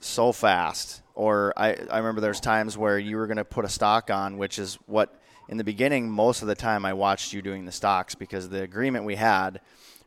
so 0.00 0.32
fast. 0.32 1.02
Or 1.14 1.52
I, 1.56 1.76
I 1.90 1.98
remember 1.98 2.20
there's 2.20 2.40
times 2.40 2.78
where 2.78 2.98
you 2.98 3.16
were 3.16 3.26
going 3.26 3.38
to 3.38 3.44
put 3.44 3.64
a 3.64 3.68
stock 3.68 4.10
on, 4.10 4.38
which 4.38 4.58
is 4.58 4.78
what 4.86 5.14
in 5.48 5.56
the 5.56 5.64
beginning, 5.64 6.10
most 6.10 6.42
of 6.42 6.48
the 6.48 6.54
time 6.54 6.84
I 6.84 6.92
watched 6.92 7.32
you 7.32 7.42
doing 7.42 7.64
the 7.64 7.72
stocks 7.72 8.14
because 8.14 8.48
the 8.48 8.62
agreement 8.62 9.04
we 9.04 9.16
had 9.16 9.60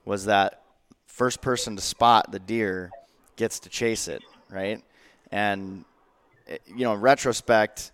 was 0.06 0.26
that 0.26 0.62
first 1.08 1.42
person 1.42 1.76
to 1.76 1.82
spot 1.82 2.32
the 2.32 2.40
deer 2.40 2.92
gets 3.36 3.60
to 3.62 3.70
chase 3.70 4.08
it, 4.08 4.24
right? 4.50 4.84
And, 5.32 5.84
eh, 6.48 6.58
you 6.68 6.84
know, 6.84 6.94
in 6.94 7.02
retrospect, 7.02 7.92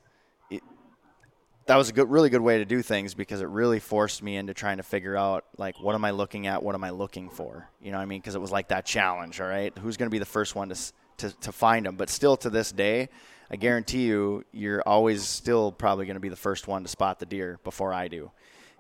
that 1.67 1.75
was 1.75 1.89
a 1.89 1.93
good, 1.93 2.09
really 2.09 2.29
good 2.29 2.41
way 2.41 2.59
to 2.59 2.65
do 2.65 2.81
things 2.81 3.13
because 3.13 3.41
it 3.41 3.47
really 3.47 3.79
forced 3.79 4.23
me 4.23 4.37
into 4.37 4.53
trying 4.53 4.77
to 4.77 4.83
figure 4.83 5.15
out 5.15 5.45
like 5.57 5.79
what 5.81 5.95
am 5.95 6.05
I 6.05 6.11
looking 6.11 6.47
at, 6.47 6.63
what 6.63 6.75
am 6.75 6.83
I 6.83 6.89
looking 6.89 7.29
for, 7.29 7.69
you 7.81 7.91
know 7.91 7.99
I 7.99 8.05
mean? 8.05 8.19
Because 8.19 8.35
it 8.35 8.41
was 8.41 8.51
like 8.51 8.69
that 8.69 8.85
challenge, 8.85 9.39
all 9.39 9.47
right? 9.47 9.77
Who's 9.77 9.97
going 9.97 10.07
to 10.07 10.11
be 10.11 10.19
the 10.19 10.25
first 10.25 10.55
one 10.55 10.69
to 10.69 10.75
to 11.17 11.31
to 11.41 11.51
find 11.51 11.85
them? 11.85 11.95
But 11.95 12.09
still, 12.09 12.37
to 12.37 12.49
this 12.49 12.71
day, 12.71 13.09
I 13.49 13.55
guarantee 13.55 14.03
you, 14.03 14.43
you're 14.51 14.81
always 14.81 15.23
still 15.23 15.71
probably 15.71 16.05
going 16.05 16.15
to 16.15 16.21
be 16.21 16.29
the 16.29 16.35
first 16.35 16.67
one 16.67 16.83
to 16.83 16.89
spot 16.89 17.19
the 17.19 17.25
deer 17.25 17.59
before 17.63 17.93
I 17.93 18.07
do. 18.07 18.31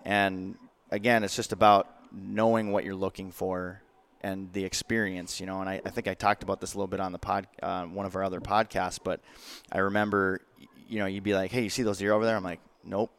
And 0.03 0.55
again, 0.91 1.23
it's 1.23 1.35
just 1.35 1.53
about 1.53 1.87
knowing 2.11 2.71
what 2.71 2.83
you're 2.83 2.95
looking 2.95 3.31
for 3.31 3.81
and 4.21 4.51
the 4.53 4.65
experience, 4.65 5.39
you 5.39 5.45
know. 5.45 5.61
And 5.61 5.69
I, 5.69 5.81
I 5.85 5.89
think 5.89 6.07
I 6.07 6.13
talked 6.13 6.43
about 6.43 6.59
this 6.59 6.73
a 6.73 6.77
little 6.77 6.87
bit 6.87 6.99
on 6.99 7.11
the 7.11 7.19
pod, 7.19 7.47
uh, 7.61 7.85
one 7.85 8.05
of 8.05 8.15
our 8.15 8.23
other 8.23 8.41
podcasts, 8.41 8.99
but 9.01 9.21
I 9.71 9.79
remember, 9.79 10.41
you 10.87 10.99
know, 10.99 11.05
you'd 11.05 11.23
be 11.23 11.33
like, 11.33 11.51
"Hey, 11.51 11.63
you 11.63 11.69
see 11.69 11.83
those 11.83 11.99
deer 11.99 12.13
over 12.13 12.25
there?" 12.25 12.35
I'm 12.35 12.43
like, 12.43 12.61
"Nope." 12.83 13.11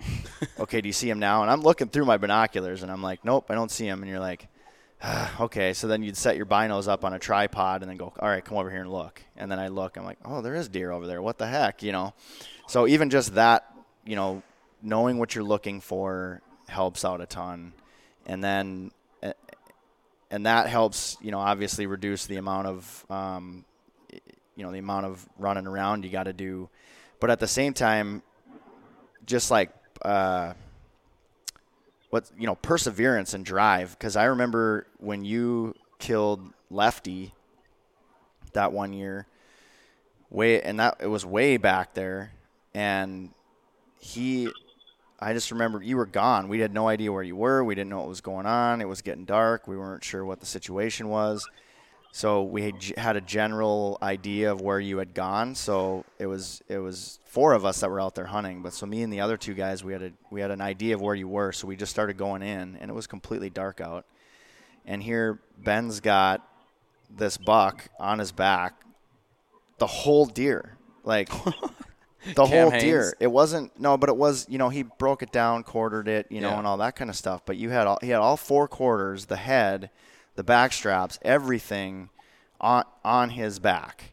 okay, 0.60 0.80
do 0.80 0.88
you 0.88 0.92
see 0.92 1.08
him 1.08 1.18
now? 1.18 1.42
And 1.42 1.50
I'm 1.50 1.62
looking 1.62 1.88
through 1.88 2.04
my 2.04 2.16
binoculars, 2.16 2.82
and 2.82 2.90
I'm 2.90 3.02
like, 3.02 3.24
"Nope, 3.24 3.46
I 3.50 3.54
don't 3.54 3.70
see 3.70 3.86
him." 3.86 4.02
And 4.02 4.10
you're 4.10 4.20
like, 4.20 4.48
"Okay." 5.40 5.72
So 5.72 5.86
then 5.88 6.02
you'd 6.02 6.16
set 6.16 6.36
your 6.36 6.46
binos 6.46 6.88
up 6.88 7.04
on 7.04 7.12
a 7.12 7.18
tripod, 7.18 7.82
and 7.82 7.90
then 7.90 7.96
go, 7.96 8.12
"All 8.18 8.28
right, 8.28 8.44
come 8.44 8.58
over 8.58 8.70
here 8.70 8.80
and 8.80 8.92
look." 8.92 9.22
And 9.36 9.50
then 9.50 9.58
I 9.58 9.68
look, 9.68 9.96
I'm 9.96 10.04
like, 10.04 10.18
"Oh, 10.24 10.42
there 10.42 10.54
is 10.54 10.68
deer 10.68 10.90
over 10.90 11.06
there. 11.06 11.22
What 11.22 11.38
the 11.38 11.46
heck?" 11.46 11.82
You 11.82 11.92
know. 11.92 12.14
So 12.68 12.86
even 12.86 13.10
just 13.10 13.34
that, 13.34 13.72
you 14.04 14.16
know, 14.16 14.42
knowing 14.82 15.18
what 15.18 15.34
you're 15.34 15.44
looking 15.44 15.80
for 15.80 16.40
helps 16.68 17.04
out 17.04 17.20
a 17.20 17.26
ton, 17.26 17.72
and 18.26 18.42
then 18.42 18.90
eh, 19.22 19.32
and 20.30 20.46
that 20.46 20.68
helps, 20.68 21.16
you 21.20 21.30
know, 21.30 21.38
obviously 21.38 21.86
reduce 21.86 22.26
the 22.26 22.36
amount 22.36 22.66
of, 22.66 23.06
um, 23.10 23.64
you 24.56 24.64
know, 24.64 24.72
the 24.72 24.78
amount 24.78 25.06
of 25.06 25.26
running 25.38 25.66
around 25.66 26.04
you 26.04 26.10
got 26.10 26.24
to 26.24 26.32
do. 26.32 26.68
But 27.20 27.30
at 27.30 27.38
the 27.38 27.46
same 27.46 27.72
time, 27.72 28.22
just 29.24 29.50
like, 29.50 29.70
uh, 30.02 30.54
what, 32.10 32.30
you 32.38 32.46
know, 32.46 32.54
perseverance 32.56 33.34
and 33.34 33.44
drive. 33.44 33.96
Because 33.98 34.16
I 34.16 34.24
remember 34.24 34.86
when 34.98 35.24
you 35.24 35.74
killed 35.98 36.52
Lefty 36.70 37.32
that 38.52 38.72
one 38.72 38.92
year, 38.92 39.26
way, 40.30 40.60
and 40.62 40.80
that 40.80 40.96
it 41.00 41.06
was 41.06 41.24
way 41.24 41.56
back 41.56 41.94
there. 41.94 42.32
And 42.74 43.30
he, 43.98 44.50
I 45.18 45.32
just 45.32 45.50
remember 45.50 45.82
you 45.82 45.96
were 45.96 46.06
gone. 46.06 46.48
We 46.48 46.60
had 46.60 46.72
no 46.72 46.88
idea 46.88 47.12
where 47.12 47.22
you 47.22 47.36
were. 47.36 47.64
We 47.64 47.74
didn't 47.74 47.90
know 47.90 47.98
what 47.98 48.08
was 48.08 48.20
going 48.20 48.46
on. 48.46 48.80
It 48.80 48.88
was 48.88 49.02
getting 49.02 49.24
dark. 49.24 49.66
We 49.66 49.76
weren't 49.76 50.04
sure 50.04 50.24
what 50.24 50.40
the 50.40 50.46
situation 50.46 51.08
was. 51.08 51.48
So 52.16 52.44
we 52.44 52.62
had, 52.62 52.82
had 52.96 53.16
a 53.16 53.20
general 53.20 53.98
idea 54.00 54.50
of 54.50 54.62
where 54.62 54.80
you 54.80 54.96
had 54.96 55.12
gone. 55.12 55.54
So 55.54 56.06
it 56.18 56.24
was 56.24 56.62
it 56.66 56.78
was 56.78 57.18
four 57.26 57.52
of 57.52 57.66
us 57.66 57.80
that 57.80 57.90
were 57.90 58.00
out 58.00 58.14
there 58.14 58.24
hunting. 58.24 58.62
But 58.62 58.72
so 58.72 58.86
me 58.86 59.02
and 59.02 59.12
the 59.12 59.20
other 59.20 59.36
two 59.36 59.52
guys, 59.52 59.84
we 59.84 59.92
had 59.92 60.02
a 60.02 60.12
we 60.30 60.40
had 60.40 60.50
an 60.50 60.62
idea 60.62 60.94
of 60.94 61.02
where 61.02 61.14
you 61.14 61.28
were. 61.28 61.52
So 61.52 61.66
we 61.66 61.76
just 61.76 61.92
started 61.92 62.16
going 62.16 62.40
in, 62.40 62.78
and 62.80 62.90
it 62.90 62.94
was 62.94 63.06
completely 63.06 63.50
dark 63.50 63.82
out. 63.82 64.06
And 64.86 65.02
here 65.02 65.40
Ben's 65.58 66.00
got 66.00 66.40
this 67.10 67.36
buck 67.36 67.86
on 68.00 68.18
his 68.18 68.32
back, 68.32 68.80
the 69.76 69.86
whole 69.86 70.24
deer, 70.24 70.78
like 71.04 71.28
the 72.34 72.46
whole 72.46 72.70
deer. 72.70 73.14
It 73.20 73.26
wasn't 73.26 73.78
no, 73.78 73.98
but 73.98 74.08
it 74.08 74.16
was 74.16 74.46
you 74.48 74.56
know 74.56 74.70
he 74.70 74.84
broke 74.84 75.22
it 75.22 75.32
down, 75.32 75.64
quartered 75.64 76.08
it, 76.08 76.28
you 76.30 76.40
know, 76.40 76.48
Yeah. 76.48 76.58
and 76.60 76.66
all 76.66 76.78
that 76.78 76.96
kind 76.96 77.10
of 77.10 77.16
stuff. 77.16 77.42
But 77.44 77.58
you 77.58 77.68
had 77.68 77.86
all 77.86 77.98
he 78.00 78.08
had 78.08 78.20
all 78.20 78.38
four 78.38 78.68
quarters, 78.68 79.26
the 79.26 79.36
head, 79.36 79.90
the 80.36 80.44
back 80.44 80.72
straps, 80.72 81.18
everything 81.22 82.10
on 82.60 82.84
on 83.04 83.30
his 83.30 83.58
back. 83.58 84.12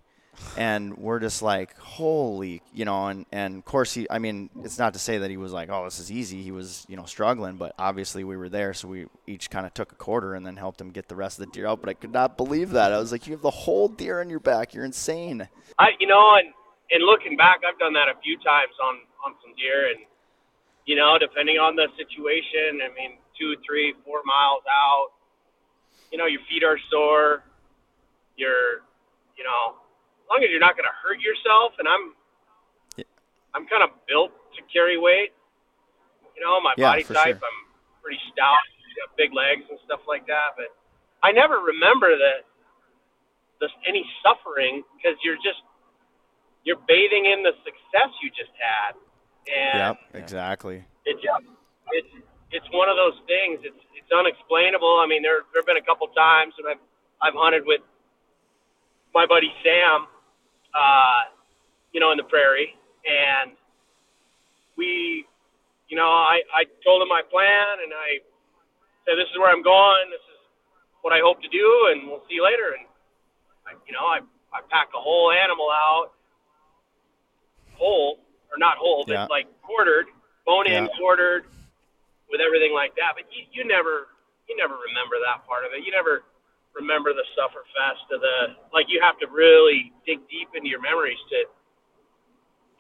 and 0.57 0.97
we're 0.97 1.19
just 1.19 1.41
like, 1.41 1.77
holy, 1.77 2.62
you 2.73 2.86
know, 2.86 3.07
and, 3.07 3.25
and 3.31 3.57
of 3.57 3.65
course 3.65 3.93
he, 3.93 4.07
I 4.09 4.19
mean, 4.19 4.49
it's 4.63 4.77
not 4.79 4.93
to 4.93 4.99
say 4.99 5.19
that 5.19 5.29
he 5.29 5.38
was 5.38 5.51
like, 5.51 5.69
oh, 5.69 5.86
this 5.86 5.99
is 5.99 6.12
easy. 6.12 6.41
He 6.41 6.51
was, 6.51 6.86
you 6.89 6.95
know, 6.95 7.05
struggling, 7.05 7.57
but 7.57 7.73
obviously 7.77 8.23
we 8.23 8.38
were 8.38 8.49
there. 8.49 8.73
So 8.73 8.88
we 8.88 9.05
each 9.27 9.49
kind 9.49 9.65
of 9.65 9.73
took 9.73 9.91
a 9.91 9.95
quarter 9.95 10.36
and 10.36 10.45
then 10.45 10.57
helped 10.57 10.81
him 10.81 10.89
get 10.89 11.07
the 11.07 11.15
rest 11.15 11.39
of 11.39 11.45
the 11.45 11.51
deer 11.51 11.67
out. 11.67 11.81
But 11.81 11.89
I 11.89 11.93
could 11.93 12.12
not 12.12 12.38
believe 12.38 12.71
that. 12.71 12.91
I 12.91 12.97
was 12.97 13.12
like, 13.12 13.27
you 13.27 13.33
have 13.33 13.41
the 13.41 13.51
whole 13.51 13.88
deer 13.88 14.19
on 14.19 14.29
your 14.29 14.39
back. 14.39 14.73
You're 14.73 14.86
insane. 14.86 15.47
I, 15.79 15.89
you 15.99 16.07
know, 16.07 16.36
and, 16.36 16.53
and 16.91 17.03
looking 17.03 17.38
back, 17.38 17.62
I've 17.67 17.79
done 17.79 17.93
that 17.93 18.09
a 18.09 18.19
few 18.21 18.38
times 18.38 18.73
on, 18.83 18.95
on 19.25 19.36
some 19.41 19.55
deer 19.55 19.89
and, 19.89 20.05
you 20.86 20.95
know, 20.95 21.17
depending 21.17 21.57
on 21.57 21.75
the 21.75 21.88
situation, 21.97 22.81
I 22.83 22.93
mean, 22.93 23.17
two, 23.39 23.55
three, 23.65 23.93
four 24.03 24.19
miles 24.25 24.63
out, 24.67 25.15
you 26.13 26.21
know, 26.21 26.30
your 26.30 26.45
feet 26.45 26.62
are 26.62 26.78
sore, 26.93 27.41
you're, 28.38 28.86
you 29.34 29.41
know, 29.41 29.82
as 30.21 30.26
long 30.30 30.45
as 30.45 30.54
you're 30.54 30.62
not 30.62 30.78
going 30.78 30.86
to 30.86 30.93
hurt 31.02 31.17
yourself. 31.17 31.73
And 31.82 31.89
I'm, 31.89 32.13
Yeah. 33.02 33.10
I'm 33.58 33.65
kind 33.65 33.82
of 33.82 33.97
built 34.06 34.30
to 34.54 34.62
carry 34.69 35.02
weight. 35.02 35.34
You 36.38 36.45
know, 36.45 36.62
my 36.62 36.78
Yeah, 36.78 36.93
body 36.93 37.04
type, 37.04 37.41
sure. 37.41 37.49
I'm 37.49 37.60
pretty 38.06 38.21
stout, 38.30 38.62
got 38.93 39.10
big 39.17 39.34
legs 39.34 39.65
and 39.65 39.82
stuff 39.89 40.06
like 40.06 40.30
that. 40.30 40.54
But 40.54 40.69
I 41.26 41.34
never 41.34 41.58
remember 41.65 42.13
that 42.13 42.45
this 43.58 43.73
any 43.89 44.06
suffering 44.21 44.86
because 44.93 45.17
you're 45.26 45.41
just 45.41 45.65
you're 46.62 46.80
bathing 46.88 47.26
in 47.26 47.41
the 47.41 47.58
success 47.65 48.10
you 48.21 48.30
just 48.30 48.54
had, 48.60 48.93
and 49.49 49.97
Yep, 49.97 49.97
exactly. 50.13 50.86
it 51.06 51.17
just 51.21 51.47
it's 51.91 52.13
it's 52.53 52.69
one 52.71 52.87
of 52.87 52.95
those 52.95 53.17
things. 53.27 53.59
It's 53.65 53.81
it's 53.97 54.11
unexplainable. 54.13 55.01
I 55.01 55.07
mean, 55.09 55.21
there 55.25 55.41
there've 55.51 55.65
been 55.65 55.81
a 55.81 55.83
couple 55.85 56.07
times 56.13 56.53
when 56.61 56.71
I've 56.77 56.83
I've 57.21 57.33
hunted 57.35 57.65
with 57.65 57.81
my 59.13 59.25
buddy 59.25 59.51
Sam, 59.65 60.07
uh, 60.73 61.21
you 61.91 61.99
know, 61.99 62.11
in 62.13 62.17
the 62.17 62.23
prairie, 62.23 62.73
and 63.05 63.51
we, 64.77 65.25
you 65.89 65.97
know, 65.97 66.07
I 66.09 66.41
I 66.53 66.63
told 66.85 67.01
him 67.01 67.09
my 67.09 67.21
plan, 67.25 67.81
and 67.83 67.91
I 67.91 68.21
said 69.05 69.17
this 69.17 69.29
is 69.33 69.37
where 69.41 69.49
I'm 69.49 69.65
going. 69.65 70.09
This 70.13 70.23
is 70.29 70.39
what 71.01 71.11
I 71.11 71.19
hope 71.19 71.41
to 71.41 71.49
do, 71.49 71.67
and 71.91 72.07
we'll 72.07 72.23
see 72.29 72.37
you 72.37 72.45
later. 72.45 72.77
And 72.77 72.85
I, 73.65 73.71
you 73.85 73.93
know, 73.93 74.05
I 74.05 74.21
I 74.53 74.61
packed 74.69 74.93
a 74.93 75.01
whole 75.01 75.33
animal 75.33 75.69
out, 75.73 76.13
whole 77.73 78.21
or 78.53 78.57
not 78.61 78.77
whole, 78.77 79.05
but 79.05 79.13
Yeah. 79.13 79.27
like 79.29 79.49
quartered, 79.63 80.05
bone 80.45 80.67
in, 80.67 80.85
Yeah. 80.85 80.87
quartered, 80.97 81.45
with 82.34 82.41
everything 82.41 82.74
like 82.74 82.98
that. 82.98 83.13
But 83.13 83.30
you, 83.30 83.46
you 83.54 83.62
never 83.62 84.10
you 84.50 84.58
never 84.58 84.74
remember 84.74 85.22
that 85.22 85.46
part 85.46 85.69
of 85.69 85.78
it. 85.78 85.86
You 85.86 85.93
never 85.93 86.26
remember 86.74 87.13
the 87.13 87.24
sufferfest 87.38 88.10
of 88.10 88.19
the 88.26 88.58
like. 88.74 88.89
You 88.89 88.98
have 89.06 89.22
to 89.22 89.30
really 89.30 89.93
dig 90.10 90.26
deep 90.26 90.50
into 90.58 90.67
your 90.67 90.82
memories 90.82 91.22
to 91.30 91.39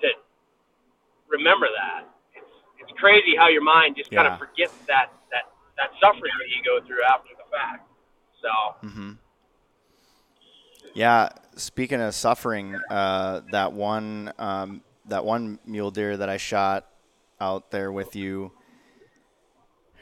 to 0.01 0.09
remember 1.29 1.69
that. 1.69 2.09
It's 2.33 2.53
it's 2.81 2.93
crazy 2.97 3.37
how 3.37 3.53
your 3.53 3.63
mind 3.63 3.93
just 3.93 4.09
kind 4.09 4.25
of 4.25 4.41
forgets 4.41 4.73
that 4.89 5.13
that 5.29 5.53
that 5.77 5.93
suffering 6.01 6.33
that 6.41 6.49
you 6.49 6.65
go 6.65 6.81
through 6.81 7.05
after 7.05 7.37
the 7.37 7.45
fact. 7.53 7.85
So 8.41 8.51
Mm-hmm. 8.89 9.11
Yeah, 10.93 11.29
speaking 11.55 12.01
of 12.01 12.13
suffering, 12.13 12.75
uh, 12.89 13.41
that 13.51 13.73
one 13.73 14.31
um, 14.37 14.81
that 15.07 15.25
one 15.25 15.59
mule 15.65 15.91
deer 15.91 16.17
that 16.17 16.29
I 16.29 16.37
shot 16.37 16.87
out 17.39 17.71
there 17.71 17.91
with 17.91 18.15
you. 18.15 18.51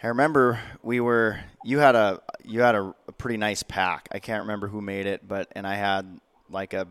I 0.03 0.07
remember 0.07 0.59
we 0.81 0.99
were 0.99 1.39
you 1.63 1.79
had 1.79 1.95
a 1.95 2.21
you 2.43 2.61
had 2.61 2.75
a, 2.75 2.95
a 3.07 3.11
pretty 3.11 3.37
nice 3.37 3.63
pack. 3.63 4.07
I 4.11 4.19
can't 4.19 4.41
remember 4.41 4.67
who 4.67 4.81
made 4.81 5.05
it, 5.05 5.27
but 5.27 5.47
and 5.55 5.67
I 5.67 5.75
had 5.75 6.19
like 6.49 6.73
a 6.73 6.87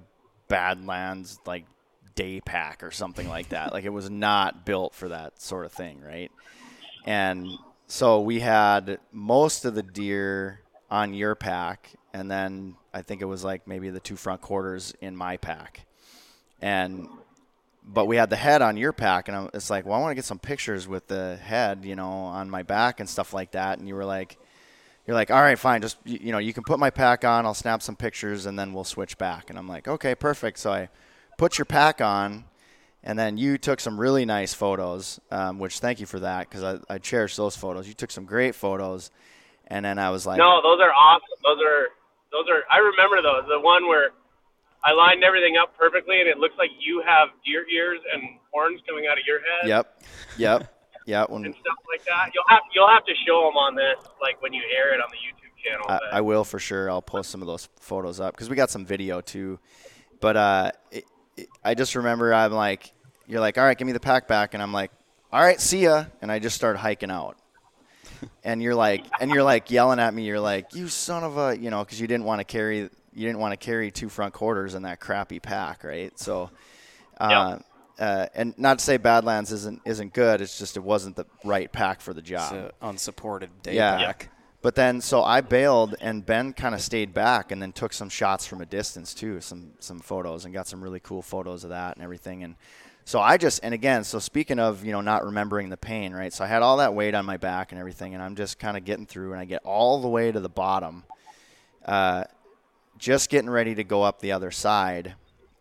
Badlands 0.49 1.39
like 1.45 1.65
day 2.15 2.41
pack 2.41 2.83
or 2.83 2.91
something 2.91 3.29
like 3.29 3.49
that. 3.49 3.73
like 3.73 3.85
it 3.85 3.93
was 3.93 4.11
not 4.11 4.65
built 4.65 4.95
for 4.95 5.09
that 5.09 5.41
sort 5.41 5.65
of 5.65 5.73
thing, 5.73 6.01
right? 6.03 6.31
And 7.05 7.49
so 7.87 8.21
we 8.21 8.41
had 8.41 8.99
most 9.11 9.65
of 9.65 9.75
the 9.75 9.83
deer 9.83 10.61
on 10.91 11.15
your 11.15 11.35
pack, 11.35 11.91
and 12.13 12.31
then 12.31 12.77
I 12.93 13.03
think 13.03 13.23
it 13.23 13.27
was 13.27 13.43
like 13.43 13.67
maybe 13.67 13.91
the 13.91 14.01
two 14.01 14.17
front 14.17 14.41
quarters 14.41 14.95
in 15.01 15.17
my 15.17 15.37
pack. 15.37 15.87
And 16.61 17.09
but 17.83 18.07
we 18.07 18.17
had 18.17 18.31
the 18.31 18.37
head 18.37 18.63
on 18.63 18.77
your 18.77 18.93
pack, 18.93 19.29
and 19.29 19.37
I'm, 19.37 19.51
it's 19.55 19.71
like, 19.71 19.87
well, 19.87 19.99
I 19.99 20.01
want 20.01 20.11
to 20.13 20.15
get 20.15 20.25
some 20.25 20.39
pictures 20.39 20.87
with 20.87 21.07
the 21.09 21.37
head, 21.37 21.85
you 21.85 21.97
know, 21.97 22.11
on 22.11 22.51
my 22.51 22.63
back 22.63 23.01
and 23.01 23.09
stuff 23.09 23.33
like 23.33 23.53
that. 23.53 23.79
And 23.79 23.89
you 23.89 23.95
were 23.95 24.05
like, 24.05 24.39
you're 25.07 25.17
like, 25.17 25.31
all 25.31 25.41
right, 25.41 25.59
fine, 25.59 25.83
just 25.83 25.97
you, 26.05 26.31
know, 26.31 26.39
you 26.39 26.53
can 26.53 26.63
put 26.63 26.79
my 26.79 26.91
pack 26.91 27.25
on. 27.25 27.47
I'll 27.47 27.55
snap 27.55 27.83
some 27.83 27.97
pictures, 27.97 28.47
and 28.47 28.59
then 28.59 28.73
we'll 28.73 28.85
switch 28.85 29.19
back. 29.19 29.51
And 29.51 29.59
I'm 29.59 29.67
like, 29.67 29.89
okay, 29.89 30.15
perfect. 30.15 30.59
So 30.59 30.73
I 30.73 30.89
put 31.39 31.59
your 31.59 31.65
pack 31.65 32.01
on, 32.01 32.45
and 33.03 33.19
then 33.19 33.39
you 33.39 33.57
took 33.57 33.81
some 33.81 33.99
really 33.99 34.25
nice 34.25 34.53
photos, 34.53 35.19
um, 35.31 35.59
which 35.59 35.79
thank 35.79 36.01
you 36.01 36.07
for 36.07 36.21
that 36.21 36.49
because 36.49 36.63
I, 36.63 36.95
I 36.95 36.99
cherish 36.99 37.35
those 37.35 37.57
photos. 37.57 37.89
You 37.89 37.95
took 37.95 38.11
some 38.11 38.27
great 38.27 38.55
photos, 38.55 39.11
and 39.67 39.85
then 39.85 39.99
I 39.99 40.11
was 40.11 40.27
like, 40.27 40.39
no, 40.39 40.61
those 40.63 40.81
are 40.81 40.93
awesome. 40.93 41.39
Those 41.43 41.59
are 41.65 41.89
those 42.31 42.45
are. 42.51 42.63
I 42.71 42.79
remember 42.79 43.23
those. 43.23 43.49
The 43.49 43.59
one 43.59 43.89
where 43.89 44.11
I 44.85 44.93
lined 44.93 45.23
everything 45.23 45.57
up 45.61 45.77
perfectly, 45.77 46.21
and 46.21 46.29
it 46.29 46.39
looks 46.39 46.55
like 46.59 46.71
you 46.81 47.03
have 47.07 47.29
deer 47.45 47.67
ears 47.69 48.01
and 48.13 48.39
horns 48.53 48.81
coming 48.89 49.07
out 49.11 49.19
of 49.19 49.25
your 49.27 49.41
head. 49.41 49.69
yep, 49.69 50.03
yep, 50.39 50.73
yeah. 51.07 51.25
When 51.29 51.45
And 51.45 51.55
stuff 51.55 51.77
like 51.93 52.05
that. 52.07 52.31
You'll 52.35 52.45
have 52.49 52.63
you'll 52.75 52.89
have 52.89 53.05
to 53.05 53.15
show 53.27 53.45
them 53.45 53.57
on 53.57 53.75
this, 53.75 53.99
like 54.23 54.41
when 54.43 54.53
you 54.53 54.63
air 54.75 54.95
it 54.95 55.01
on 55.01 55.09
the 55.11 55.19
YouTube 55.19 55.53
channel. 55.65 55.87
I, 55.89 56.19
I 56.19 56.21
will 56.23 56.45
for 56.45 56.59
sure. 56.59 56.91
I'll 56.91 57.03
post 57.03 57.31
some 57.31 57.43
of 57.43 57.47
those 57.47 57.69
photos 57.81 58.21
up 58.21 58.35
because 58.35 58.49
we 58.49 58.57
got 58.57 58.71
some 58.71 58.87
video 58.87 59.21
too. 59.21 59.59
But 60.21 60.37
uh, 60.37 60.73
it, 60.91 61.05
it, 61.37 61.49
I 61.65 61.75
just 61.75 61.95
remember 61.95 62.33
I'm 62.33 62.53
like, 62.53 62.93
you're 63.27 63.41
like, 63.41 63.59
all 63.59 63.65
right, 63.65 63.77
give 63.77 63.87
me 63.87 63.93
the 63.93 64.01
pack 64.01 64.29
back, 64.29 64.55
and 64.55 64.63
I'm 64.63 64.73
like, 64.73 64.91
all 65.33 65.43
right, 65.43 65.61
see 65.61 65.85
ya, 65.85 66.07
and 66.21 66.33
I 66.33 66.39
just 66.39 66.57
start 66.57 66.77
hiking 66.77 67.11
out. 67.11 67.37
And 68.45 68.63
you're 68.63 68.75
like, 68.75 69.05
and 69.21 69.31
you're 69.31 69.43
like 69.43 69.71
yelling 69.71 69.99
at 69.99 70.13
me. 70.13 70.25
You're 70.25 70.41
like, 70.41 70.75
you 70.75 70.89
son 70.89 71.25
of 71.25 71.39
a, 71.39 71.57
you 71.57 71.71
know, 71.71 71.83
because 71.83 72.01
you 72.01 72.07
didn't 72.07 72.25
want 72.25 72.41
to 72.41 72.45
carry, 72.45 72.91
you 73.15 73.27
didn't 73.27 73.39
want 73.41 73.53
to 73.53 73.57
carry 73.65 73.91
two 73.91 74.09
front 74.09 74.35
quarters 74.35 74.75
in 74.75 74.83
that 74.83 75.01
crappy 75.01 75.41
pack, 75.41 75.85
right? 75.85 76.17
So, 76.19 76.51
uh, 77.19 77.59
uh, 77.99 78.27
and 78.35 78.57
not 78.59 78.79
to 78.79 78.85
say 78.85 78.97
Badlands 78.97 79.53
isn't 79.53 79.83
isn't 79.85 80.15
good. 80.15 80.41
It's 80.41 80.59
just 80.59 80.77
it 80.77 80.83
wasn't 80.83 81.17
the 81.17 81.27
right 81.45 81.71
pack 81.71 82.01
for 82.01 82.15
the 82.15 82.23
job. 82.23 82.53
It's 82.55 82.73
a 82.83 82.87
unsupported 82.87 83.63
day 83.63 83.75
Yeah. 83.75 84.07
pack. 84.07 84.31
But 84.63 84.75
then, 84.75 85.01
so 85.01 85.23
I 85.23 85.41
bailed, 85.41 85.95
and 86.03 86.25
Ben 86.25 86.53
kind 86.53 86.75
of 86.75 86.83
stayed 86.83 87.15
back, 87.15 87.51
and 87.51 87.63
then 87.63 87.73
took 87.73 87.95
some 87.95 88.11
shots 88.11 88.47
from 88.47 88.61
a 88.61 88.67
distance 88.67 89.15
too, 89.15 89.41
some 89.41 89.73
some 89.81 90.01
photos, 90.01 90.45
and 90.45 90.53
got 90.53 90.67
some 90.67 90.83
really 90.83 91.01
cool 91.01 91.23
photos 91.23 91.65
of 91.65 91.71
that 91.71 91.97
and 91.97 92.05
everything. 92.05 92.43
And 92.45 92.57
so 93.07 93.21
I 93.21 93.39
just, 93.39 93.61
and 93.63 93.73
again, 93.73 94.05
so 94.05 94.19
speaking 94.19 94.59
of 94.59 94.85
you 94.85 94.93
know 94.93 95.01
not 95.01 95.25
remembering 95.25 95.71
the 95.71 95.79
pain, 95.79 96.13
right? 96.13 96.31
So 96.33 96.45
I 96.45 96.47
had 96.47 96.61
all 96.63 96.77
that 96.77 96.95
weight 96.95 97.15
on 97.15 97.25
my 97.25 97.39
back 97.39 97.73
and 97.73 97.79
everything, 97.79 98.13
and 98.15 98.23
I'm 98.23 98.37
just 98.37 98.59
kind 98.59 98.77
of 98.77 98.85
getting 98.85 99.07
through, 99.07 99.33
and 99.33 99.41
I 99.41 99.47
get 99.47 99.63
all 99.65 100.01
the 100.03 100.09
way 100.09 100.31
to 100.31 100.41
the 100.41 100.49
bottom, 100.51 101.05
uh, 101.87 102.25
just 103.01 103.31
getting 103.31 103.51
ready 103.51 103.75
to 103.75 103.83
go 103.83 104.03
up 104.03 104.21
the 104.21 104.31
other 104.31 104.51
side, 104.53 105.15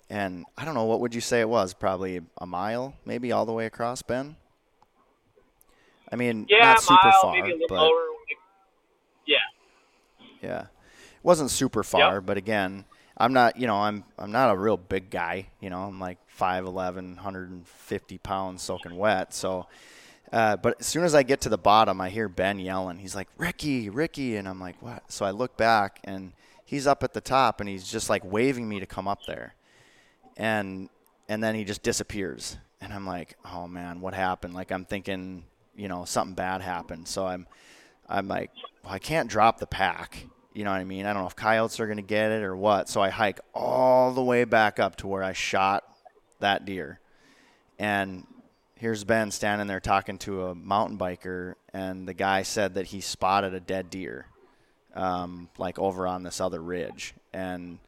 and 0.10 0.46
I 0.58 0.66
don't 0.66 0.76
know 0.76 0.86
what 0.86 1.00
would 1.00 1.16
you 1.16 1.22
say 1.22 1.40
it 1.40 1.50
was, 1.50 1.74
probably 1.74 2.22
a 2.40 2.46
mile, 2.46 2.94
maybe 3.06 3.32
all 3.32 3.46
the 3.46 3.54
way 3.54 3.66
across, 3.66 4.02
Ben. 4.02 4.36
I 6.12 6.16
mean, 6.18 6.46
yeah, 6.50 6.74
not 6.74 6.82
super 6.82 7.00
mile, 7.04 7.22
far, 7.22 7.34
maybe 7.34 7.52
a 7.52 7.54
little 7.54 7.68
but 7.70 7.82
lower. 7.82 8.06
Yeah. 9.26 9.38
yeah. 10.42 10.62
It 10.62 11.24
wasn't 11.24 11.50
super 11.50 11.84
far, 11.84 12.20
but 12.20 12.38
again, 12.38 12.84
I'm 13.18 13.34
not, 13.34 13.58
you 13.58 13.68
know, 13.68 13.76
I'm 13.76 14.04
I'm 14.18 14.32
not 14.32 14.52
a 14.54 14.58
real 14.58 14.78
big 14.78 15.10
guy, 15.10 15.48
you 15.60 15.70
know. 15.70 15.84
I'm 15.84 16.00
like 16.00 16.18
5'11", 16.38 17.16
150 17.16 18.18
pounds 18.20 18.62
soaking 18.62 18.96
wet. 18.98 19.34
So 19.34 19.68
uh, 20.32 20.58
but 20.58 20.76
as 20.80 20.86
soon 20.86 21.04
as 21.04 21.16
I 21.16 21.24
get 21.24 21.42
to 21.42 21.50
the 21.50 21.58
bottom, 21.58 22.00
I 22.02 22.10
hear 22.10 22.30
Ben 22.30 22.60
yelling. 22.60 23.00
He's 23.00 23.16
like, 23.16 23.28
"Ricky, 23.38 23.90
Ricky." 23.90 24.36
And 24.36 24.48
I'm 24.48 24.60
like, 24.60 24.82
"What?" 24.82 25.12
So 25.12 25.26
I 25.26 25.32
look 25.32 25.58
back 25.58 26.00
and 26.04 26.34
he's 26.70 26.86
up 26.86 27.02
at 27.02 27.14
the 27.14 27.22
top 27.22 27.60
and 27.60 27.68
he's 27.68 27.90
just 27.90 28.12
like 28.12 28.24
waving 28.24 28.70
me 28.70 28.80
to 28.80 28.86
come 28.86 29.08
up 29.08 29.26
there. 29.26 29.56
And 30.38 30.90
and 31.28 31.44
then 31.44 31.56
he 31.56 31.64
just 31.64 31.82
disappears. 31.82 32.58
And 32.80 32.94
I'm 32.94 33.08
like, 33.08 33.36
"Oh 33.44 33.68
man, 33.68 34.02
what 34.02 34.14
happened?" 34.14 34.54
Like 34.54 34.72
I'm 34.72 34.86
thinking, 34.86 35.46
you 35.76 35.88
know, 35.88 36.06
something 36.06 36.36
bad 36.36 36.62
happened. 36.62 37.08
So 37.08 37.26
I'm 37.26 37.48
I'm 38.08 38.28
like, 38.28 38.52
well, 38.84 38.94
I 38.94 39.00
can't 39.00 39.30
drop 39.30 39.60
the 39.60 39.66
pack. 39.66 40.28
You 40.54 40.64
know 40.64 40.72
what 40.72 40.78
I 40.78 40.84
mean? 40.84 41.08
I 41.08 41.14
don't 41.14 41.24
know 41.24 41.28
if 41.28 41.36
coyotes 41.36 41.80
are 41.80 41.88
going 41.88 41.98
to 41.98 42.04
get 42.04 42.32
it 42.32 42.44
or 42.44 42.56
what. 42.56 42.88
So 42.88 43.02
I 43.02 43.10
hike 43.10 43.40
all 43.54 44.12
the 44.14 44.24
way 44.24 44.44
back 44.44 44.80
up 44.80 44.96
to 44.98 45.08
where 45.08 45.24
I 45.24 45.34
shot 45.34 45.84
that 46.40 46.66
deer. 46.66 47.00
And 47.78 48.26
here's 48.76 49.04
Ben 49.04 49.32
standing 49.32 49.68
there 49.68 49.80
talking 49.80 50.18
to 50.20 50.48
a 50.48 50.56
mountain 50.56 50.98
biker, 50.98 51.56
and 51.74 52.08
the 52.08 52.14
guy 52.14 52.44
said 52.44 52.76
that 52.76 52.88
he 52.88 53.02
spotted 53.02 53.54
a 53.54 53.60
dead 53.60 53.90
deer, 53.90 54.28
um, 55.00 55.50
like 55.58 55.80
over 55.80 56.06
on 56.06 56.24
this 56.24 56.42
other 56.42 56.62
ridge. 56.62 57.14
And 57.34 57.80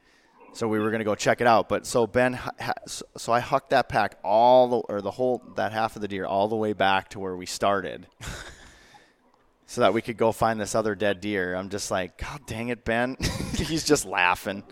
so 0.54 0.68
we 0.68 0.80
were 0.80 0.90
going 0.90 1.00
to 1.00 1.06
go 1.06 1.16
check 1.16 1.42
it 1.42 1.48
out. 1.48 1.68
But 1.68 1.86
so 1.86 2.08
Ben, 2.08 2.34
ha- 2.34 2.52
ha- 2.60 2.74
so 2.88 3.06
so 3.18 3.34
I 3.34 3.42
hucked 3.42 3.72
that 3.72 3.90
pack 3.90 4.18
all 4.24 4.68
the, 4.68 4.78
or 4.78 5.02
the 5.02 5.12
whole, 5.12 5.44
that 5.56 5.74
half 5.74 5.96
of 5.96 6.02
the 6.02 6.08
deer 6.08 6.26
all 6.26 6.48
the 6.48 6.56
way 6.56 6.74
back 6.74 7.10
to 7.10 7.20
where 7.20 7.36
we 7.36 7.46
started 7.46 8.08
so 9.66 9.82
that 9.82 9.94
we 9.94 10.02
could 10.02 10.18
go 10.18 10.32
find 10.32 10.60
this 10.60 10.74
other 10.74 10.96
dead 10.96 11.20
deer. 11.22 11.54
I'm 11.54 11.70
just 11.70 11.92
like, 11.92 12.18
God 12.18 12.42
dang 12.48 12.70
it, 12.70 12.86
Ben. 12.86 13.18
He's 13.56 13.84
just 13.84 14.06
laughing. 14.06 14.64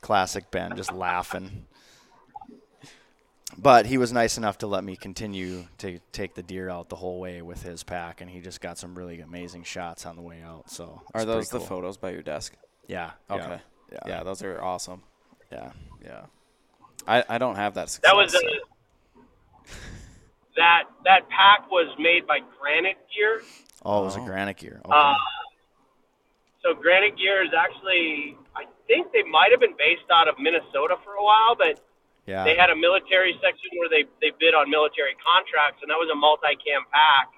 classic 0.00 0.50
Ben, 0.50 0.76
just 0.76 0.92
laughing. 0.92 1.66
But 3.56 3.86
he 3.86 3.98
was 3.98 4.12
nice 4.12 4.36
enough 4.36 4.58
to 4.58 4.66
let 4.66 4.82
me 4.84 4.96
continue 4.96 5.64
to 5.78 5.98
take 6.12 6.34
the 6.34 6.42
deer 6.42 6.68
out 6.68 6.88
the 6.88 6.96
whole 6.96 7.20
way 7.20 7.40
with 7.42 7.62
his 7.62 7.82
pack, 7.82 8.20
and 8.20 8.28
he 8.30 8.40
just 8.40 8.60
got 8.60 8.78
some 8.78 8.94
really 8.96 9.20
amazing 9.20 9.62
shots 9.64 10.06
on 10.06 10.16
the 10.16 10.22
way 10.22 10.42
out. 10.42 10.70
So 10.70 11.02
Are 11.14 11.24
those 11.24 11.48
pretty 11.48 11.64
the 11.64 11.68
cool. 11.68 11.76
photos 11.78 11.96
by 11.96 12.10
your 12.10 12.22
desk? 12.22 12.54
Yeah. 12.88 13.12
Okay. 13.30 13.60
Yeah. 13.92 13.98
Yeah, 14.06 14.22
those 14.24 14.42
are 14.42 14.60
awesome. 14.62 15.02
Yeah. 15.52 15.70
Yeah. 16.04 16.22
I, 17.06 17.24
I 17.28 17.38
don't 17.38 17.56
have 17.56 17.74
that 17.74 17.90
success. 17.90 18.10
That 18.10 18.16
was 18.16 18.32
so- 18.32 18.38
uh, 18.38 19.72
that 20.56 20.84
that 21.04 21.28
pack 21.28 21.70
was 21.70 21.94
made 21.98 22.26
by 22.26 22.38
Granite 22.60 22.98
Gear. 23.14 23.42
Oh, 23.84 24.02
it 24.02 24.04
was 24.04 24.16
a 24.16 24.20
Oh. 24.20 24.24
granite 24.24 24.56
gear. 24.56 24.80
Okay. 24.84 24.94
Uh, 24.96 25.12
so 26.62 26.74
Granite 26.74 27.16
Gear 27.18 27.44
is 27.44 27.50
actually, 27.52 28.36
I 28.56 28.64
think 28.86 29.12
they 29.12 29.22
might 29.24 29.50
have 29.50 29.60
been 29.60 29.76
based 29.76 30.08
out 30.10 30.28
of 30.28 30.36
Minnesota 30.38 30.96
for 31.04 31.12
a 31.14 31.22
while, 31.22 31.54
but 31.58 31.80
yeah. 32.26 32.44
they 32.44 32.56
had 32.56 32.70
a 32.70 32.76
military 32.76 33.32
section 33.42 33.70
where 33.78 33.88
they 33.88 34.04
they 34.20 34.32
bid 34.38 34.54
on 34.54 34.70
military 34.70 35.14
contracts, 35.20 35.80
and 35.82 35.90
that 35.90 35.98
was 35.98 36.08
a 36.12 36.16
multi-cam 36.16 36.82
pack. 36.92 37.28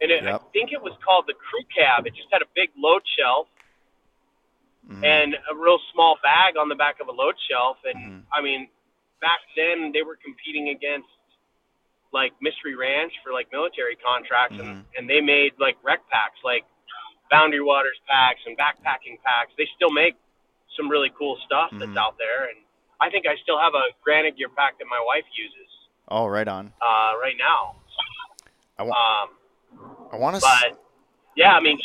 And 0.00 0.10
it, 0.10 0.26
I 0.26 0.38
think 0.52 0.72
it 0.72 0.82
was 0.82 0.92
called 1.04 1.26
the 1.30 1.34
Crew 1.34 1.62
Cab. 1.70 2.06
It 2.06 2.14
just 2.14 2.26
had 2.32 2.42
a 2.42 2.50
big 2.56 2.70
load 2.76 3.02
shelf 3.16 3.46
Mhm. 4.90 5.04
and 5.04 5.34
a 5.48 5.54
real 5.54 5.78
small 5.92 6.18
bag 6.24 6.56
on 6.56 6.68
the 6.68 6.74
back 6.74 6.98
of 6.98 7.06
a 7.06 7.12
load 7.12 7.36
shelf. 7.48 7.78
And 7.84 7.94
Mhm. 7.94 8.22
I 8.32 8.40
mean, 8.40 8.68
back 9.20 9.38
then 9.54 9.92
they 9.92 10.02
were 10.02 10.16
competing 10.16 10.70
against 10.70 11.08
like 12.12 12.32
Mystery 12.42 12.74
Ranch 12.74 13.12
for 13.22 13.32
like 13.32 13.50
military 13.52 13.96
contracts, 13.96 14.58
and, 14.58 14.84
and 14.96 15.08
they 15.08 15.20
made 15.20 15.52
like 15.58 15.78
rec 15.82 16.06
packs, 16.10 16.38
like 16.44 16.64
Boundary 17.30 17.62
Waters 17.62 17.98
packs 18.06 18.40
and 18.44 18.58
backpacking 18.58 19.22
packs. 19.22 19.52
They 19.56 19.66
still 19.76 19.90
make 19.90 20.16
some 20.76 20.90
really 20.90 21.10
cool 21.16 21.38
stuff 21.46 21.70
that's 21.72 21.96
out 21.96 22.18
there, 22.18 22.50
and 22.50 22.58
I 23.02 23.10
think 23.10 23.26
I 23.26 23.34
still 23.42 23.58
have 23.58 23.74
a 23.74 23.90
Granite 24.04 24.36
Gear 24.38 24.48
pack 24.48 24.78
that 24.78 24.86
my 24.86 25.02
wife 25.04 25.26
uses 25.34 25.68
oh, 26.08 26.26
right 26.26 26.46
on. 26.46 26.72
uh, 26.80 27.18
right 27.18 27.34
now. 27.38 27.74
I 28.78 28.82
want. 28.84 28.94
Um, 28.94 29.28
I 30.12 30.16
want 30.16 30.36
to. 30.36 30.40
but 30.40 30.78
yeah, 31.36 31.52
I 31.52 31.60
mean, 31.60 31.78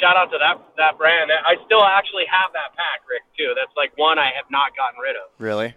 shout 0.00 0.16
out 0.16 0.30
to 0.30 0.38
that 0.38 0.60
that 0.76 0.98
brand. 0.98 1.30
I 1.32 1.54
still 1.64 1.82
actually 1.82 2.24
have 2.30 2.52
that 2.52 2.76
pack, 2.76 3.00
Rick, 3.08 3.22
too. 3.38 3.54
That's 3.56 3.74
like 3.76 3.96
one 3.96 4.18
I 4.18 4.30
have 4.36 4.46
not 4.50 4.76
gotten 4.76 5.00
rid 5.00 5.16
of. 5.16 5.30
really. 5.38 5.74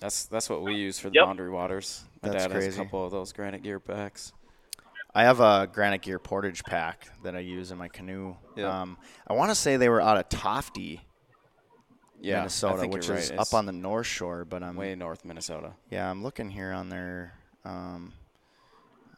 That's 0.00 0.24
that's 0.26 0.48
what 0.48 0.62
we 0.62 0.74
use 0.74 0.98
for 0.98 1.08
the 1.10 1.14
Yep. 1.16 1.24
boundary 1.26 1.50
waters. 1.50 2.04
My 2.22 2.30
That's 2.30 2.44
dad 2.44 2.52
has 2.52 2.64
crazy. 2.64 2.80
a 2.80 2.84
couple 2.84 3.04
of 3.04 3.10
those 3.10 3.32
granite 3.32 3.62
gear 3.62 3.78
packs. 3.78 4.32
I 5.14 5.24
have 5.24 5.40
a 5.40 5.68
granite 5.70 6.02
gear 6.02 6.18
portage 6.18 6.62
pack 6.64 7.08
that 7.22 7.34
I 7.34 7.40
use 7.40 7.70
in 7.70 7.76
my 7.78 7.88
canoe. 7.88 8.34
Yeah. 8.56 8.80
Um, 8.80 8.96
I 9.26 9.34
want 9.34 9.50
to 9.50 9.54
say 9.54 9.76
they 9.76 9.88
were 9.90 10.00
out 10.00 10.16
of 10.16 10.28
Tofty, 10.28 11.00
Yeah, 12.20 12.38
Minnesota, 12.38 12.86
which 12.86 13.08
is 13.08 13.30
up 13.32 13.54
on 13.54 13.66
the 13.66 13.72
North 13.72 14.06
Shore. 14.06 14.44
But 14.44 14.62
I'm 14.62 14.76
way 14.76 14.94
north 14.94 15.24
Minnesota. 15.24 15.72
yeah, 15.90 16.10
I'm 16.10 16.22
looking 16.22 16.50
here 16.50 16.72
on 16.72 16.88
their 16.88 17.34
um, 17.64 18.12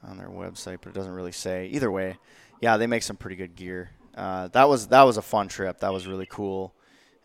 on 0.03 0.19
their 0.19 0.29
website, 0.29 0.79
but 0.83 0.89
it 0.91 0.95
doesn't 0.95 1.13
really 1.13 1.33
say. 1.33 1.67
Either 1.67 1.91
way, 1.91 2.17
yeah, 2.61 2.77
they 2.77 2.87
make 2.87 3.03
some 3.03 3.17
pretty 3.17 3.37
good 3.37 3.57
gear. 3.57 3.91
Uh, 4.15 4.49
that 4.49 4.69
was 4.69 4.89
that 4.89 5.03
was 5.03 5.17
a 5.17 5.23
fun 5.23 5.49
trip. 5.49 5.81
That 5.81 5.93
was 5.93 6.07
really 6.07 6.27
cool. 6.27 6.75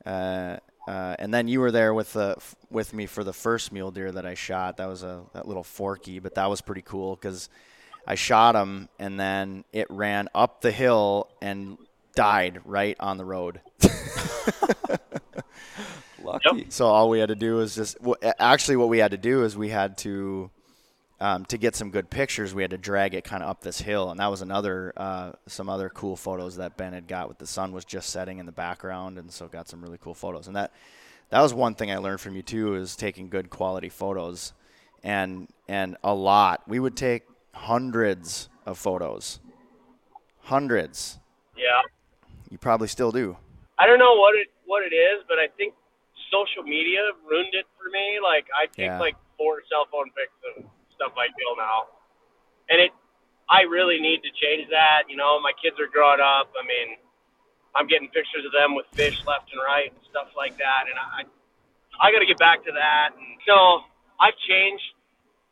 Uh, 0.06 0.58
uh, 0.88 1.16
and 1.20 1.34
then 1.34 1.48
you 1.50 1.60
were 1.60 1.72
there 1.72 1.94
with 1.94 2.14
the 2.14 2.36
f- 2.38 2.56
with 2.70 2.94
me 2.94 3.06
for 3.06 3.24
the 3.24 3.34
first 3.34 3.72
mule 3.74 3.92
deer 3.92 4.12
that 4.12 4.26
I 4.26 4.36
shot. 4.36 4.78
That 4.78 4.88
was 4.88 5.04
a 5.04 5.24
that 5.34 5.48
little 5.48 5.64
forky, 5.64 6.20
but 6.20 6.36
that 6.36 6.50
was 6.50 6.62
pretty 6.62 6.82
cool 6.82 7.16
because 7.16 7.50
I 8.08 8.16
shot 8.16 8.56
him 8.56 8.88
and 8.98 9.20
then 9.20 9.66
it 9.74 9.88
ran 9.90 10.30
up 10.34 10.62
the 10.62 10.72
hill 10.72 11.30
and 11.42 11.78
died 12.16 12.62
right 12.64 12.96
on 13.00 13.18
the 13.18 13.26
road. 13.26 13.60
Lucky. 16.24 16.68
So 16.70 16.88
all 16.88 17.10
we 17.10 17.20
had 17.20 17.30
to 17.30 17.36
do 17.36 17.56
was 17.56 17.76
just 17.76 17.98
w- 18.00 18.16
actually 18.40 18.78
what 18.78 18.90
we 18.90 18.98
had 18.98 19.12
to 19.12 19.18
do 19.18 19.44
is 19.44 19.56
we 19.56 19.70
had 19.70 19.98
to 20.00 20.50
um, 21.20 21.46
to 21.46 21.58
get 21.58 21.76
some 21.76 21.90
good 21.90 22.10
pictures. 22.10 22.54
We 22.54 22.62
had 22.62 22.72
to 22.72 22.78
drag 22.78 23.14
it 23.14 23.24
kind 23.24 23.42
of 23.42 23.50
up 23.50 23.62
this 23.62 23.82
hill, 23.82 24.12
and 24.12 24.20
that 24.20 24.28
was 24.28 24.42
another 24.42 24.94
uh, 24.98 25.32
some 25.48 25.70
other 25.70 25.90
cool 25.90 26.16
photos 26.16 26.58
that 26.58 26.78
Ben 26.78 26.94
had 26.94 27.08
got 27.08 27.28
with 27.28 27.38
the 27.38 27.48
sun 27.48 27.72
was 27.72 27.86
just 27.86 28.10
setting 28.10 28.40
in 28.40 28.46
the 28.46 28.52
background, 28.52 29.18
and 29.18 29.32
so 29.32 29.48
got 29.48 29.68
some 29.68 29.82
really 29.82 29.98
cool 30.00 30.14
photos. 30.14 30.48
And 30.48 30.56
that 30.56 30.72
that 31.30 31.42
was 31.42 31.54
one 31.54 31.76
thing 31.76 31.92
I 31.92 31.98
learned 31.98 32.22
from 32.22 32.36
you 32.36 32.42
too 32.42 32.76
is 32.76 32.96
taking 32.96 33.30
good 33.30 33.50
quality 33.50 33.90
photos, 33.90 34.54
and 35.04 35.48
and 35.68 35.98
a 36.04 36.14
lot. 36.14 36.64
We 36.68 36.80
would 36.80 36.96
take 36.96 37.24
hundreds 37.54 38.50
of 38.66 38.78
photos, 38.78 39.40
hundreds. 40.42 41.20
Yeah. 41.58 41.82
You 42.50 42.58
probably 42.58 42.88
still 42.88 43.12
do. 43.12 43.38
I 43.80 43.86
don't 43.86 44.00
know 44.00 44.16
what 44.18 44.36
it 44.36 44.50
what 44.66 44.84
it 44.84 44.94
is, 44.94 45.24
but 45.30 45.38
I 45.40 45.48
think 45.56 45.74
social 46.34 46.64
media 46.64 47.00
ruined 47.24 47.54
it 47.54 47.66
for 47.78 47.90
me. 47.90 48.20
Like 48.22 48.46
I 48.52 48.66
take 48.68 48.92
Yeah. 48.92 49.00
like 49.00 49.16
four 49.38 49.62
cell 49.70 49.86
phone 49.92 50.10
pics 50.18 50.34
and 50.56 50.66
stuff 50.96 51.14
I 51.16 51.30
feel 51.38 51.56
now, 51.56 51.88
and 52.70 52.82
it. 52.82 52.92
I 53.48 53.64
really 53.64 53.96
need 54.04 54.20
to 54.28 54.32
change 54.44 54.68
that. 54.76 55.08
You 55.08 55.16
know, 55.16 55.40
my 55.40 55.54
kids 55.56 55.80
are 55.80 55.88
growing 55.88 56.20
up. 56.20 56.52
I 56.60 56.68
mean, 56.68 57.00
I'm 57.72 57.88
getting 57.88 58.12
pictures 58.12 58.44
of 58.44 58.52
them 58.52 58.76
with 58.76 58.84
fish 58.92 59.16
left 59.24 59.48
and 59.56 59.62
right 59.64 59.88
and 59.88 60.04
stuff 60.12 60.28
like 60.36 60.58
that, 60.60 60.92
and 60.92 61.00
I 61.00 61.24
I 62.02 62.12
got 62.12 62.20
to 62.20 62.28
get 62.28 62.38
back 62.44 62.66
to 62.68 62.72
that. 62.76 63.16
And 63.16 63.40
so 63.48 63.88
I've 64.20 64.36
changed 64.52 64.84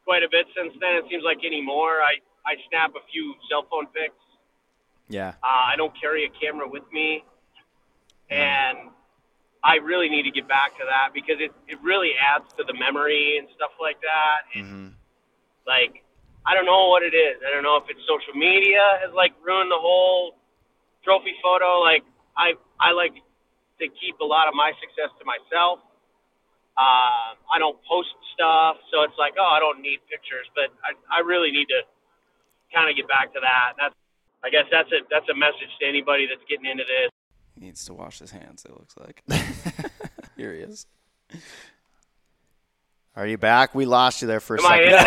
quite 0.04 0.24
a 0.28 0.30
bit 0.30 0.44
since 0.52 0.76
then. 0.84 1.00
It 1.00 1.06
seems 1.08 1.24
like 1.24 1.46
anymore. 1.48 2.04
I 2.04 2.20
I 2.44 2.60
snap 2.68 2.92
a 3.00 3.04
few 3.08 3.32
cell 3.48 3.64
phone 3.72 3.88
pics. 3.96 4.20
Yeah. 5.08 5.40
Uh, 5.40 5.72
I 5.72 5.76
don't 5.78 5.94
carry 5.96 6.26
a 6.28 6.32
camera 6.36 6.68
with 6.68 6.84
me, 6.92 7.24
and 8.30 8.78
I 9.64 9.82
really 9.82 10.10
need 10.10 10.24
to 10.24 10.32
get 10.32 10.48
back 10.48 10.78
to 10.78 10.86
that 10.86 11.14
because 11.14 11.38
it 11.40 11.52
it 11.68 11.82
really 11.82 12.12
adds 12.18 12.46
to 12.58 12.64
the 12.64 12.74
memory 12.74 13.38
and 13.38 13.48
stuff 13.56 13.72
like 13.82 13.98
that. 14.02 14.40
And 14.56 14.66
hmm 14.66 14.86
like, 15.66 16.06
I 16.46 16.54
don't 16.54 16.70
know 16.70 16.94
what 16.94 17.02
it 17.02 17.18
is. 17.18 17.42
I 17.42 17.50
don't 17.50 17.66
know 17.66 17.78
if 17.82 17.90
it's 17.90 18.00
social 18.06 18.38
media 18.38 19.02
has 19.02 19.10
like 19.18 19.34
ruined 19.42 19.74
the 19.74 19.82
whole 19.82 20.38
trophy 21.02 21.34
photo. 21.42 21.82
Like, 21.82 22.06
I 22.38 22.54
I 22.78 22.94
like 22.94 23.18
to 23.82 23.86
keep 23.90 24.22
a 24.22 24.28
lot 24.28 24.48
of 24.48 24.54
my 24.54 24.72
success 24.78 25.10
to 25.18 25.26
myself. 25.26 25.82
Uh, 26.78 27.34
I 27.50 27.58
don't 27.58 27.80
post 27.88 28.14
stuff, 28.36 28.78
so 28.92 29.02
it's 29.08 29.18
like, 29.18 29.34
oh, 29.40 29.48
I 29.48 29.60
don't 29.64 29.82
need 29.82 30.06
pictures, 30.06 30.46
but 30.54 30.70
I 30.86 30.94
I 31.10 31.20
really 31.26 31.50
need 31.50 31.68
to 31.74 31.82
kind 32.70 32.92
of 32.92 32.96
get 32.96 33.08
back 33.10 33.34
to 33.34 33.42
that. 33.42 33.74
That's 33.80 33.98
I 34.46 34.54
guess 34.54 34.70
that's 34.70 34.92
a 34.94 35.02
that's 35.10 35.28
a 35.34 35.38
message 35.38 35.74
to 35.82 35.86
anybody 35.88 36.30
that's 36.30 36.44
getting 36.46 36.70
into 36.70 36.86
this. 36.86 37.10
He 37.66 37.70
needs 37.70 37.86
to 37.86 37.96
wash 37.96 38.20
his 38.20 38.30
hands. 38.30 38.64
It 38.64 38.74
looks 38.74 38.94
like. 38.96 39.24
Here 40.38 40.54
he 40.54 40.60
is. 40.60 40.86
Are 43.16 43.26
you 43.26 43.40
back? 43.40 43.74
We 43.74 43.86
lost 43.88 44.22
you 44.22 44.28
there 44.28 44.40
for 44.40 44.56
a 44.58 44.60
Am 44.64 44.68
I 44.68 44.78
second. 44.78 44.94
in 44.94 45.00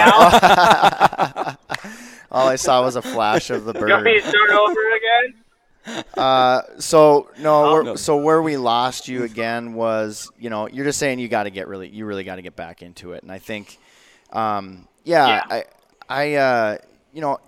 and 1.85 2.19
All 2.33 2.49
I 2.49 2.57
saw 2.57 2.83
was 2.83 2.97
a 2.97 3.03
flash 3.03 3.51
of 3.51 3.65
the 3.65 3.73
You 3.79 3.87
want 3.87 4.03
me 4.03 4.15
bird. 4.15 4.23
to 4.25 4.29
start 4.29 4.51
over 4.51 4.81
again? 4.97 6.05
Uh, 6.17 6.63
so 6.81 7.31
no, 7.39 7.65
Oh, 7.65 7.73
we're- 7.75 7.85
no. 7.85 7.95
so 7.95 8.17
where 8.17 8.43
we 8.43 8.57
lost 8.57 9.07
you 9.07 9.23
again 9.23 9.75
was, 9.75 10.29
you 10.37 10.51
know, 10.51 10.67
you're 10.67 10.85
just 10.85 10.99
saying 10.99 11.21
you 11.21 11.29
got 11.29 11.45
to 11.45 11.51
get 11.51 11.69
really, 11.69 11.89
you 11.89 12.07
really 12.07 12.25
got 12.25 12.37
to 12.37 12.43
get 12.43 12.57
back 12.57 12.83
into 12.83 13.13
it, 13.13 13.23
and 13.23 13.31
I 13.31 13.39
think, 13.39 13.79
um, 14.33 14.89
yeah, 15.05 15.29
Yeah. 15.29 15.43
I, 15.49 15.65
I, 16.09 16.35
uh, 16.35 16.79
you 17.13 17.21
know, 17.21 17.39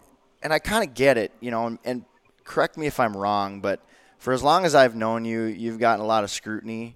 and 0.40 0.52
I 0.52 0.60
kind 0.60 0.88
of 0.88 0.94
get 0.94 1.18
it, 1.18 1.32
you 1.40 1.50
know, 1.50 1.66
and, 1.66 1.80
and 1.84 2.04
correct 2.44 2.78
me 2.78 2.86
if 2.86 3.00
I'm 3.00 3.16
wrong, 3.16 3.60
but 3.60 3.80
for 4.20 4.34
as 4.34 4.42
long 4.42 4.66
as 4.66 4.74
I've 4.74 4.94
known 4.94 5.24
you, 5.24 5.44
you've 5.44 5.78
gotten 5.78 6.04
a 6.04 6.06
lot 6.06 6.24
of 6.24 6.30
scrutiny, 6.30 6.94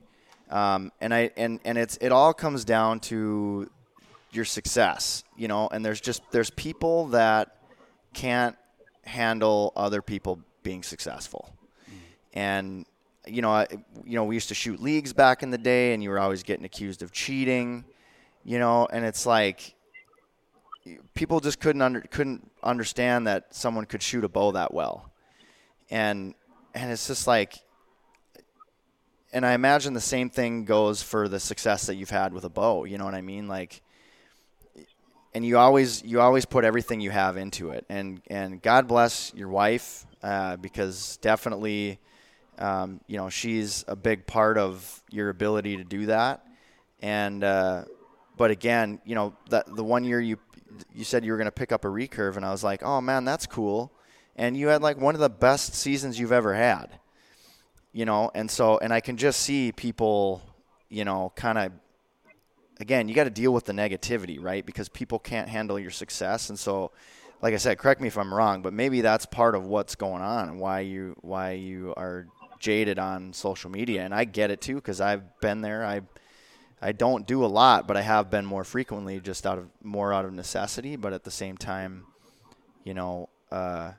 um, 0.51 0.93
and 1.01 1.13
I, 1.13 1.31
and 1.39 1.59
and 1.65 1.79
it's 1.79 1.97
it 2.03 2.13
all 2.13 2.35
comes 2.35 2.67
down 2.67 3.01
to 3.01 3.71
your 4.31 4.45
success, 4.45 5.25
you 5.35 5.49
know, 5.49 5.69
and 5.73 5.83
there's 5.83 6.03
just 6.03 6.23
there's 6.33 6.51
people 6.51 7.07
that 7.09 7.57
can't 8.13 8.57
handle 9.05 9.73
other 9.75 10.03
people 10.03 10.39
being 10.63 10.83
successful. 10.83 11.51
And 12.35 12.85
you 13.27 13.41
know, 13.41 13.51
I, 13.51 13.69
you 14.05 14.17
know, 14.17 14.25
we 14.25 14.37
used 14.37 14.49
to 14.49 14.55
shoot 14.55 14.83
leagues 14.83 15.15
back 15.15 15.43
in 15.43 15.51
the 15.51 15.59
day, 15.59 15.95
and 15.95 16.03
you 16.03 16.11
were 16.11 16.19
always 16.19 16.43
getting 16.43 16.67
accused 16.67 17.03
of 17.03 17.11
cheating, 17.11 17.87
you 18.45 18.59
know, 18.59 18.87
and 18.93 19.03
it's 19.03 19.25
like 19.25 19.75
people 21.15 21.41
just 21.41 21.59
couldn't 21.59 21.81
under, 21.81 22.03
couldn't 22.03 22.51
understand 22.63 23.27
that 23.29 23.55
someone 23.55 23.87
could 23.87 24.03
shoot 24.03 24.25
a 24.25 24.29
bow 24.29 24.53
that 24.53 24.75
well, 24.75 25.11
and 25.89 26.35
and 26.75 26.91
it's 26.91 27.07
just 27.07 27.27
like, 27.27 27.55
and 29.33 29.45
I 29.45 29.55
imagine 29.55 29.95
the 29.95 30.01
same 30.01 30.31
thing 30.31 30.65
goes 30.65 31.03
for 31.03 31.29
the 31.29 31.41
success 31.41 31.87
that 31.87 31.97
you've 31.97 32.11
had 32.11 32.33
with 32.33 32.45
a 32.45 32.49
bow. 32.49 32.85
You 32.85 32.99
know 32.99 33.05
what 33.05 33.15
I 33.15 33.21
mean? 33.21 33.49
Like, 33.49 33.83
and 35.35 35.45
you 35.45 35.59
always 35.59 36.03
you 36.05 36.21
always 36.21 36.45
put 36.45 36.65
everything 36.65 37.01
you 37.01 37.11
have 37.11 37.37
into 37.37 37.71
it 37.71 37.85
and 37.89 38.23
and 38.29 38.63
god 38.63 38.87
bless 38.87 39.33
your 39.35 39.49
wife 39.49 40.07
uh, 40.23 40.57
because 40.57 41.19
definitely 41.19 41.99
um, 42.59 43.01
you 43.07 43.17
know 43.17 43.29
she's 43.29 43.85
a 43.89 43.97
big 43.97 44.27
part 44.27 44.57
of 44.57 45.03
your 45.11 45.29
ability 45.29 45.77
to 45.77 45.85
do 45.85 46.07
that 46.07 46.47
and 47.03 47.43
uh, 47.43 47.85
but 48.37 48.51
again 48.51 49.01
you 49.05 49.15
know 49.15 49.35
that 49.51 49.67
the 49.75 49.85
one 49.85 50.05
year 50.05 50.21
you 50.21 50.39
you 50.95 51.05
said 51.05 51.25
you 51.25 51.33
were 51.33 51.39
going 51.39 51.47
to 51.47 51.53
pick 51.53 51.73
up 51.73 51.85
a 51.85 51.89
recurve 51.89 52.37
and 52.37 52.45
i 52.45 52.51
was 52.51 52.65
like 52.65 52.83
oh 52.83 53.01
man 53.01 53.25
that's 53.25 53.47
cool 53.47 53.93
and 54.37 54.57
you 54.57 54.69
had 54.69 54.83
like 54.83 54.99
one 54.99 55.15
of 55.15 55.21
the 55.21 55.31
best 55.31 55.75
seasons 55.75 56.19
you've 56.19 56.33
ever 56.33 56.55
had 56.55 56.99
you 57.93 58.05
know 58.05 58.31
and 58.35 58.51
so 58.51 58.79
and 58.79 58.93
i 58.93 59.01
can 59.01 59.17
just 59.17 59.41
see 59.41 59.73
people 59.73 60.43
you 60.95 61.05
know, 61.05 61.33
kind 61.35 61.59
of 61.59 61.73
again, 62.79 63.09
you 63.09 63.15
got 63.15 63.25
to 63.25 63.31
deal 63.31 63.53
with 63.53 63.65
the 63.65 63.73
negativity, 63.73 64.41
right? 64.41 64.65
Because 64.65 64.89
people 64.89 65.19
can't 65.19 65.49
handle 65.49 65.79
your 65.79 65.91
success, 65.91 66.51
and 66.51 66.59
so, 66.59 66.93
like 67.43 67.53
I 67.53 67.57
said, 67.57 67.79
correct 67.79 68.01
me 68.01 68.09
if 68.09 68.17
I'm 68.17 68.33
wrong, 68.33 68.63
but 68.63 68.73
maybe 68.73 69.01
that's 69.01 69.27
part 69.27 69.55
of 69.55 69.67
what's 69.67 69.97
going 69.97 70.23
on 70.23 70.49
and 70.49 70.61
why 70.61 70.81
you 70.81 71.17
why 71.21 71.53
you 71.53 71.93
are 71.97 72.29
jaded 72.61 72.99
on 72.99 73.33
social 73.33 73.71
media. 73.71 74.03
And 74.03 74.15
I 74.15 74.25
get 74.25 74.51
it 74.51 74.61
too 74.61 74.77
because 74.77 75.01
I've 75.01 75.41
been 75.41 75.61
there. 75.61 75.85
I 75.85 76.03
I 76.81 76.93
don't 76.93 77.27
do 77.27 77.45
a 77.45 77.47
lot, 77.47 77.89
but 77.89 77.97
I 77.97 78.03
have 78.03 78.31
been 78.31 78.47
more 78.47 78.65
frequently, 78.65 79.21
just 79.21 79.47
out 79.47 79.59
of 79.59 79.69
more 79.83 80.13
out 80.13 80.25
of 80.25 80.33
necessity. 80.33 80.95
But 80.97 81.13
at 81.13 81.25
the 81.25 81.31
same 81.31 81.57
time, 81.57 82.07
you 82.85 82.95
know. 82.95 83.29
Uh, 83.51 83.93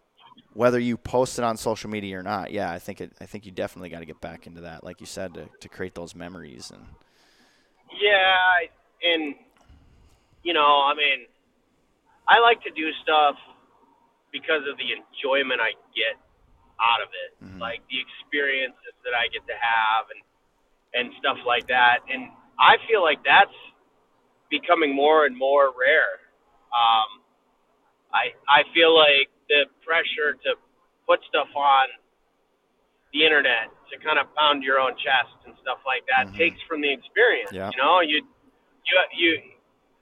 whether 0.56 0.80
you 0.80 0.96
post 0.96 1.38
it 1.38 1.44
on 1.44 1.58
social 1.58 1.90
media 1.90 2.18
or 2.18 2.24
not, 2.24 2.50
yeah, 2.50 2.72
I 2.72 2.80
think 2.80 3.02
it. 3.02 3.12
I 3.20 3.26
think 3.26 3.46
you 3.46 3.52
definitely 3.52 3.90
got 3.90 4.00
to 4.00 4.06
get 4.06 4.22
back 4.22 4.48
into 4.48 4.62
that, 4.62 4.86
like 4.86 5.02
you 5.02 5.06
said, 5.06 5.34
to, 5.36 5.50
to 5.60 5.70
create 5.70 5.94
those 5.94 6.16
memories 6.16 6.72
and. 6.72 6.82
Yeah, 8.02 8.72
and 9.04 9.36
you 10.44 10.54
know, 10.54 10.82
I 10.88 10.96
mean, 10.96 11.28
I 12.28 12.40
like 12.40 12.64
to 12.64 12.72
do 12.72 12.90
stuff 13.04 13.36
because 14.32 14.64
of 14.72 14.78
the 14.80 14.96
enjoyment 14.96 15.60
I 15.60 15.76
get 15.92 16.16
out 16.80 17.04
of 17.04 17.12
it, 17.12 17.32
mm-hmm. 17.44 17.60
like 17.60 17.84
the 17.92 18.00
experiences 18.00 18.96
that 19.04 19.12
I 19.12 19.28
get 19.36 19.46
to 19.48 19.56
have 19.60 20.08
and 20.16 20.24
and 20.96 21.14
stuff 21.20 21.38
like 21.46 21.68
that. 21.68 22.00
And 22.08 22.32
I 22.58 22.80
feel 22.88 23.04
like 23.04 23.20
that's 23.28 23.60
becoming 24.50 24.96
more 24.96 25.26
and 25.26 25.36
more 25.36 25.76
rare. 25.76 26.16
Um, 26.72 27.20
I 28.16 28.32
I 28.48 28.64
feel 28.74 28.96
like 28.96 29.35
the 29.50 29.66
pressure 29.86 30.34
to 30.46 30.58
put 31.08 31.22
stuff 31.30 31.50
on 31.56 31.88
the 33.14 33.24
internet 33.24 33.72
to 33.88 33.96
kind 34.04 34.20
of 34.20 34.28
pound 34.36 34.64
your 34.64 34.80
own 34.82 34.92
chest 35.00 35.38
and 35.46 35.56
stuff 35.62 35.80
like 35.86 36.04
that 36.12 36.28
mm-hmm. 36.28 36.38
takes 36.38 36.60
from 36.68 36.82
the 36.82 36.92
experience. 36.92 37.54
Yeah. 37.54 37.72
You 37.72 37.80
know, 37.80 38.02
you 38.02 38.26
you 38.86 38.94
you 39.16 39.32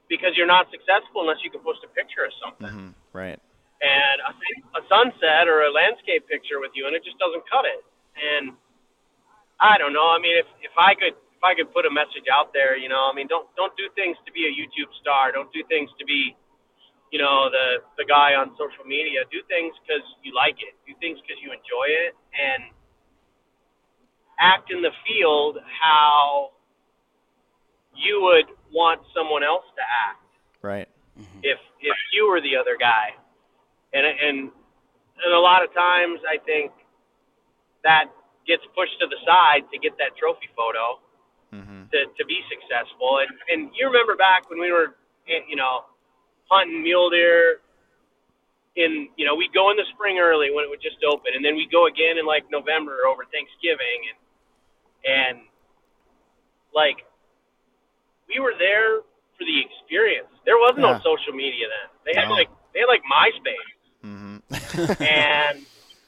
because 0.08 0.36
you're 0.36 0.50
not 0.50 0.66
successful 0.74 1.22
unless 1.22 1.40
you 1.44 1.50
can 1.50 1.60
post 1.60 1.80
a 1.84 1.90
picture 1.94 2.26
of 2.26 2.32
something. 2.42 2.92
Mm-hmm. 2.92 3.16
Right. 3.16 3.38
And 3.84 4.18
a, 4.24 4.32
a 4.80 4.82
sunset 4.88 5.46
or 5.46 5.68
a 5.68 5.72
landscape 5.72 6.26
picture 6.26 6.58
with 6.58 6.72
you, 6.74 6.88
and 6.88 6.96
it 6.96 7.04
just 7.04 7.20
doesn't 7.20 7.44
cut 7.46 7.68
it. 7.68 7.84
And 8.16 8.56
I 9.60 9.76
don't 9.78 9.92
know. 9.92 10.08
I 10.08 10.18
mean, 10.18 10.34
if 10.34 10.48
if 10.64 10.74
I 10.74 10.98
could 10.98 11.14
if 11.14 11.42
I 11.44 11.54
could 11.54 11.70
put 11.70 11.86
a 11.86 11.92
message 11.92 12.26
out 12.32 12.50
there, 12.52 12.76
you 12.76 12.88
know, 12.88 13.10
I 13.10 13.14
mean, 13.14 13.28
don't 13.28 13.46
don't 13.54 13.76
do 13.76 13.86
things 13.94 14.16
to 14.26 14.32
be 14.32 14.48
a 14.48 14.52
YouTube 14.52 14.90
star. 14.98 15.30
Don't 15.30 15.52
do 15.52 15.62
things 15.68 15.90
to 15.98 16.04
be 16.04 16.34
you 17.12 17.18
know 17.18 17.50
the 17.50 17.84
the 17.96 18.04
guy 18.04 18.34
on 18.34 18.50
social 18.58 18.84
media. 18.86 19.22
Do 19.30 19.38
things 19.48 19.74
because 19.82 20.04
you 20.22 20.34
like 20.34 20.58
it. 20.58 20.74
Do 20.86 20.94
things 21.00 21.18
because 21.22 21.40
you 21.42 21.52
enjoy 21.52 21.86
it, 21.88 22.12
and 22.34 22.70
act 24.38 24.70
in 24.70 24.82
the 24.82 24.90
field 25.06 25.58
how 25.62 26.50
you 27.94 28.20
would 28.22 28.50
want 28.72 29.00
someone 29.14 29.44
else 29.44 29.64
to 29.76 29.82
act. 29.82 30.26
Right. 30.62 30.88
Mm-hmm. 31.18 31.40
If 31.42 31.58
if 31.80 31.98
you 32.12 32.26
were 32.28 32.40
the 32.40 32.56
other 32.56 32.76
guy, 32.78 33.14
and 33.92 34.06
and 34.06 34.50
and 34.50 35.32
a 35.32 35.38
lot 35.38 35.62
of 35.62 35.72
times 35.72 36.20
I 36.26 36.42
think 36.42 36.72
that 37.84 38.10
gets 38.46 38.62
pushed 38.74 38.98
to 39.00 39.06
the 39.06 39.20
side 39.24 39.70
to 39.72 39.78
get 39.78 39.96
that 39.98 40.18
trophy 40.18 40.50
photo 40.56 40.98
mm-hmm. 41.54 41.86
to 41.94 41.98
to 42.10 42.22
be 42.26 42.42
successful. 42.50 43.22
And 43.22 43.30
and 43.48 43.70
you 43.78 43.86
remember 43.86 44.16
back 44.16 44.50
when 44.50 44.58
we 44.58 44.72
were, 44.72 44.98
you 45.26 45.54
know 45.54 45.86
hunting 46.50 46.82
mule 46.82 47.10
deer 47.10 47.60
in 48.76 49.08
you 49.16 49.24
know 49.24 49.34
we'd 49.34 49.54
go 49.54 49.70
in 49.70 49.76
the 49.76 49.86
spring 49.94 50.18
early 50.18 50.50
when 50.50 50.64
it 50.64 50.70
would 50.70 50.82
just 50.82 50.98
open 51.06 51.30
and 51.34 51.44
then 51.44 51.54
we'd 51.54 51.70
go 51.70 51.86
again 51.86 52.18
in 52.18 52.26
like 52.26 52.42
november 52.50 53.06
over 53.06 53.22
thanksgiving 53.30 54.02
and 54.10 54.18
and 55.06 55.38
like 56.74 57.06
we 58.26 58.40
were 58.40 58.54
there 58.58 59.00
for 59.38 59.44
the 59.44 59.58
experience. 59.60 60.30
There 60.46 60.56
was 60.56 60.74
yeah. 60.76 60.82
no 60.82 60.92
social 61.02 61.34
media 61.34 61.66
then. 61.68 61.88
They 62.06 62.14
had 62.18 62.30
like 62.30 62.48
they 62.72 62.80
had 62.80 62.90
like 62.90 63.04
myspace. 63.06 63.74
Mm-hmm. 64.04 64.38
and 65.02 65.58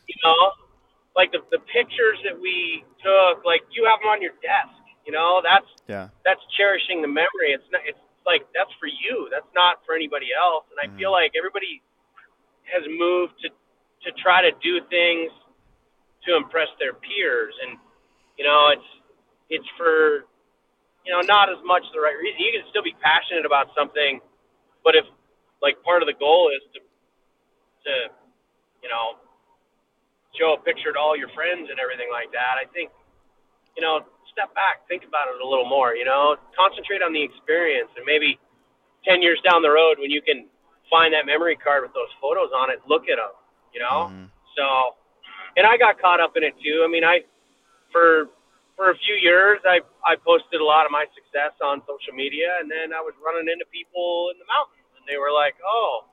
you 0.09 0.17
know 0.25 0.53
like 1.15 1.33
the, 1.33 1.41
the 1.51 1.63
pictures 1.71 2.21
that 2.25 2.37
we 2.37 2.85
took 3.01 3.45
like 3.45 3.63
you 3.71 3.87
have 3.87 4.01
them 4.01 4.11
on 4.11 4.21
your 4.21 4.37
desk 4.43 4.77
you 5.07 5.13
know? 5.15 5.41
That's 5.41 5.71
yeah. 5.87 6.09
that's 6.27 6.43
cherishing 6.59 7.01
the 7.01 7.09
memory. 7.09 7.55
It's 7.55 7.65
not 7.71 7.83
it's 7.87 8.03
like 8.27 8.43
that's 8.53 8.75
for 8.83 8.91
you. 8.91 9.31
That's 9.31 9.49
not 9.55 9.81
for 9.87 9.95
anybody 9.95 10.35
else. 10.35 10.67
And 10.75 10.79
I 10.83 10.91
mm-hmm. 10.91 10.99
feel 10.99 11.13
like 11.15 11.33
everybody 11.39 11.81
has 12.67 12.83
moved 12.91 13.39
to 13.47 13.49
to 14.05 14.11
try 14.21 14.43
to 14.43 14.53
do 14.61 14.83
things 14.91 15.31
to 16.27 16.37
impress 16.37 16.69
their 16.83 16.93
peers, 16.93 17.55
and 17.63 17.79
you 18.37 18.45
know, 18.45 18.75
it's 18.75 18.91
it's 19.49 19.71
for 19.79 20.27
you 21.07 21.15
know 21.15 21.23
not 21.23 21.49
as 21.49 21.63
much 21.65 21.87
the 21.95 22.03
right 22.03 22.19
reason. 22.19 22.43
You 22.43 22.53
can 22.53 22.67
still 22.69 22.83
be 22.83 22.95
passionate 22.99 23.47
about 23.47 23.71
something, 23.79 24.21
but 24.83 24.99
if 24.99 25.07
like 25.63 25.79
part 25.87 26.03
of 26.03 26.11
the 26.11 26.19
goal 26.19 26.51
is 26.51 26.63
to 26.75 26.79
to 26.83 27.93
you 28.83 28.91
know 28.91 29.23
show 30.35 30.59
a 30.59 30.61
picture 30.61 30.93
to 30.93 30.99
all 30.99 31.17
your 31.17 31.31
friends 31.33 31.71
and 31.71 31.79
everything 31.79 32.11
like 32.11 32.35
that, 32.35 32.59
I 32.59 32.67
think 32.75 32.91
you 33.79 33.83
know 33.83 34.03
step 34.37 34.53
back, 34.53 34.85
think 34.85 35.09
about 35.09 35.33
it 35.33 35.41
a 35.41 35.49
little 35.49 35.65
more. 35.65 35.97
You 35.97 36.05
know, 36.05 36.37
concentrate 36.53 37.01
on 37.01 37.17
the 37.17 37.25
experience, 37.25 37.89
and 37.97 38.05
maybe 38.05 38.37
ten 39.09 39.25
years 39.25 39.41
down 39.41 39.65
the 39.65 39.73
road, 39.73 39.97
when 39.97 40.13
you 40.13 40.21
can 40.21 40.45
find 40.93 41.17
that 41.17 41.25
memory 41.25 41.57
card 41.57 41.81
with 41.81 41.97
those 41.97 42.13
photos 42.21 42.53
on 42.53 42.69
it, 42.69 42.85
look 42.85 43.09
at 43.09 43.17
them. 43.17 43.33
You 43.73 43.81
know, 43.81 44.13
mm-hmm. 44.13 44.29
so. 44.53 45.01
And 45.57 45.65
I 45.65 45.81
got 45.81 45.97
caught 45.97 46.21
up 46.21 46.37
in 46.37 46.45
it 46.45 46.53
too. 46.61 46.85
I 46.85 46.89
mean, 46.93 47.01
I 47.01 47.25
for 47.89 48.29
for 48.77 48.93
a 48.93 48.97
few 49.09 49.17
years, 49.17 49.57
I 49.65 49.81
I 50.05 50.21
posted 50.21 50.61
a 50.61 50.69
lot 50.69 50.85
of 50.85 50.93
my 50.93 51.09
success 51.17 51.57
on 51.65 51.81
social 51.89 52.13
media, 52.13 52.61
and 52.61 52.69
then 52.69 52.93
I 52.93 53.01
was 53.01 53.17
running 53.25 53.49
into 53.49 53.65
people 53.73 54.29
in 54.31 54.37
the 54.37 54.45
mountains, 54.45 54.85
and 55.01 55.09
they 55.09 55.17
were 55.17 55.33
like, 55.33 55.57
"Oh, 55.65 56.05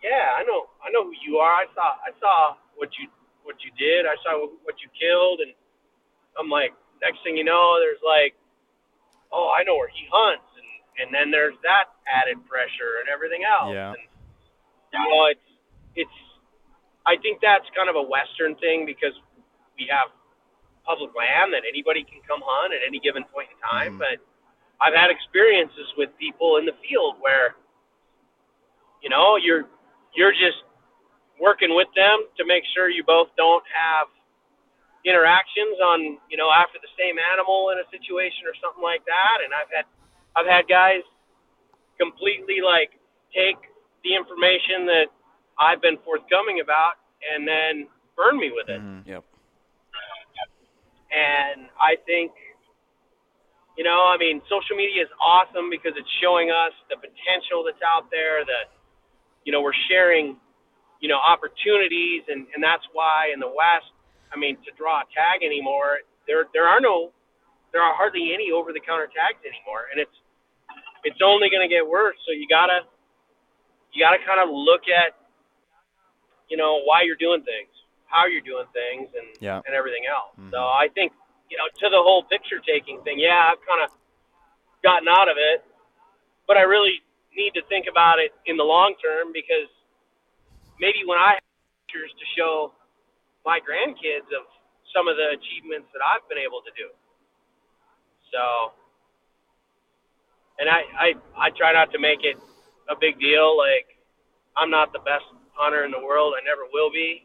yeah, 0.00 0.36
I 0.36 0.44
know, 0.44 0.72
I 0.80 0.88
know 0.92 1.04
who 1.04 1.16
you 1.24 1.38
are. 1.40 1.52
I 1.52 1.66
saw, 1.72 1.98
I 2.04 2.10
saw 2.20 2.36
what 2.76 2.88
you 3.00 3.08
what 3.44 3.56
you 3.62 3.70
did. 3.78 4.06
I 4.06 4.18
saw 4.26 4.48
what 4.66 4.74
you 4.82 4.88
killed, 4.96 5.38
and 5.44 5.54
I'm 6.34 6.50
like, 6.50 6.74
next 7.02 7.22
thing 7.24 7.36
you 7.36 7.44
know, 7.44 7.76
there's 7.80 8.02
like, 8.04 8.34
oh, 9.32 9.52
I 9.52 9.64
know 9.64 9.76
where 9.76 9.92
he 9.92 10.06
hunts, 10.08 10.48
and 10.56 10.68
and 10.96 11.08
then 11.12 11.30
there's 11.30 11.56
that 11.62 11.92
added 12.08 12.40
pressure 12.48 13.04
and 13.04 13.08
everything 13.12 13.44
else. 13.44 13.74
Yeah. 13.74 13.92
And, 13.92 14.04
you 14.92 14.98
know, 15.00 15.28
it's 15.32 15.48
it's. 15.94 16.18
I 17.06 17.14
think 17.22 17.38
that's 17.38 17.66
kind 17.70 17.86
of 17.86 17.94
a 17.94 18.02
Western 18.02 18.58
thing 18.58 18.82
because 18.82 19.14
we 19.78 19.86
have 19.86 20.10
public 20.82 21.14
land 21.14 21.54
that 21.54 21.62
anybody 21.62 22.02
can 22.02 22.18
come 22.26 22.42
hunt 22.42 22.74
at 22.74 22.82
any 22.82 22.98
given 22.98 23.22
point 23.30 23.46
in 23.50 23.58
time. 23.62 23.94
Mm. 23.94 24.02
But 24.02 24.18
I've 24.82 24.94
had 24.94 25.10
experiences 25.10 25.86
with 25.94 26.10
people 26.18 26.58
in 26.58 26.66
the 26.66 26.74
field 26.82 27.22
where, 27.22 27.54
you 29.02 29.10
know, 29.10 29.38
you're 29.38 29.70
you're 30.18 30.34
just 30.34 30.66
working 31.38 31.76
with 31.76 31.88
them 31.94 32.26
to 32.38 32.42
make 32.48 32.64
sure 32.74 32.88
you 32.88 33.04
both 33.04 33.28
don't 33.36 33.64
have 33.70 34.08
interactions 35.06 35.78
on 35.78 36.18
you 36.26 36.36
know 36.36 36.50
after 36.50 36.82
the 36.82 36.90
same 36.98 37.14
animal 37.32 37.70
in 37.70 37.78
a 37.78 37.86
situation 37.94 38.44
or 38.50 38.54
something 38.58 38.82
like 38.82 39.06
that. 39.06 39.38
And 39.46 39.54
i've 39.54 39.70
had 39.70 39.86
i've 40.34 40.50
had 40.50 40.66
guys 40.66 41.06
completely 41.96 42.58
like 42.58 42.98
take 43.30 43.56
the 44.02 44.18
information 44.18 44.84
that 44.90 45.08
i've 45.62 45.80
been 45.80 45.96
forthcoming 46.02 46.58
about 46.58 46.98
and 47.22 47.46
then 47.46 47.86
burn 48.18 48.36
me 48.36 48.50
with 48.50 48.68
it. 48.68 48.82
Mm-hmm. 48.82 49.08
yep. 49.08 49.22
And 51.14 51.70
i 51.78 51.94
think 52.02 52.34
you 53.78 53.84
know 53.86 54.10
i 54.10 54.18
mean 54.18 54.42
social 54.50 54.74
media 54.74 55.06
is 55.06 55.12
awesome 55.22 55.70
because 55.70 55.94
it's 55.94 56.10
showing 56.20 56.50
us 56.50 56.74
the 56.90 56.98
potential 56.98 57.62
that's 57.62 57.80
out 57.86 58.10
there 58.10 58.42
that 58.44 58.74
you 59.46 59.54
know 59.54 59.62
we're 59.62 59.76
sharing 59.88 60.36
you 61.00 61.08
know 61.08 61.20
opportunities 61.20 62.26
and 62.28 62.44
and 62.52 62.60
that's 62.60 62.84
why 62.92 63.30
in 63.32 63.38
the 63.40 63.48
west 63.48 63.95
I 64.32 64.36
mean, 64.38 64.56
to 64.66 64.70
draw 64.76 65.00
a 65.02 65.06
tag 65.14 65.42
anymore, 65.44 66.02
there 66.26 66.44
there 66.52 66.66
are 66.66 66.80
no, 66.80 67.12
there 67.72 67.82
are 67.82 67.94
hardly 67.94 68.34
any 68.34 68.50
over 68.50 68.72
the 68.72 68.80
counter 68.80 69.06
tags 69.06 69.40
anymore, 69.46 69.86
and 69.90 70.00
it's 70.00 70.16
it's 71.04 71.22
only 71.22 71.48
going 71.48 71.62
to 71.62 71.72
get 71.72 71.86
worse. 71.86 72.18
So 72.26 72.34
you 72.34 72.46
gotta 72.50 72.82
you 73.94 74.02
gotta 74.02 74.18
kind 74.26 74.42
of 74.42 74.50
look 74.50 74.90
at 74.90 75.14
you 76.50 76.56
know 76.56 76.82
why 76.84 77.02
you're 77.02 77.18
doing 77.18 77.42
things, 77.42 77.70
how 78.06 78.26
you're 78.26 78.44
doing 78.44 78.66
things, 78.74 79.08
and 79.14 79.26
yeah. 79.40 79.62
and 79.64 79.72
everything 79.74 80.04
else. 80.10 80.34
Mm-hmm. 80.34 80.50
So 80.50 80.60
I 80.66 80.90
think 80.94 81.12
you 81.50 81.56
know 81.56 81.66
to 81.70 81.86
the 81.90 82.02
whole 82.02 82.26
picture 82.26 82.58
taking 82.60 83.00
thing, 83.02 83.18
yeah, 83.18 83.54
I've 83.54 83.62
kind 83.62 83.82
of 83.86 83.90
gotten 84.82 85.08
out 85.08 85.30
of 85.30 85.38
it, 85.38 85.64
but 86.46 86.56
I 86.56 86.66
really 86.66 87.02
need 87.34 87.52
to 87.54 87.62
think 87.68 87.86
about 87.90 88.18
it 88.18 88.32
in 88.46 88.56
the 88.56 88.64
long 88.64 88.94
term 89.02 89.32
because 89.32 89.68
maybe 90.80 91.04
when 91.04 91.18
I 91.18 91.38
have 91.38 91.46
pictures 91.84 92.12
to 92.12 92.26
show 92.36 92.75
my 93.46 93.62
grandkids 93.62 94.26
of 94.34 94.44
some 94.90 95.06
of 95.06 95.14
the 95.16 95.38
achievements 95.38 95.86
that 95.94 96.02
I've 96.02 96.26
been 96.28 96.42
able 96.42 96.60
to 96.66 96.72
do. 96.74 96.90
So, 98.34 98.74
and 100.58 100.68
I, 100.68 100.82
I, 100.98 101.08
I 101.38 101.48
try 101.54 101.72
not 101.72 101.92
to 101.94 101.98
make 102.02 102.26
it 102.26 102.36
a 102.90 102.96
big 102.98 103.20
deal. 103.22 103.54
Like, 103.56 103.86
I'm 104.58 104.70
not 104.70 104.92
the 104.92 105.00
best 105.06 105.24
hunter 105.54 105.86
in 105.86 105.94
the 105.94 106.02
world. 106.02 106.34
I 106.34 106.42
never 106.42 106.66
will 106.74 106.90
be. 106.90 107.24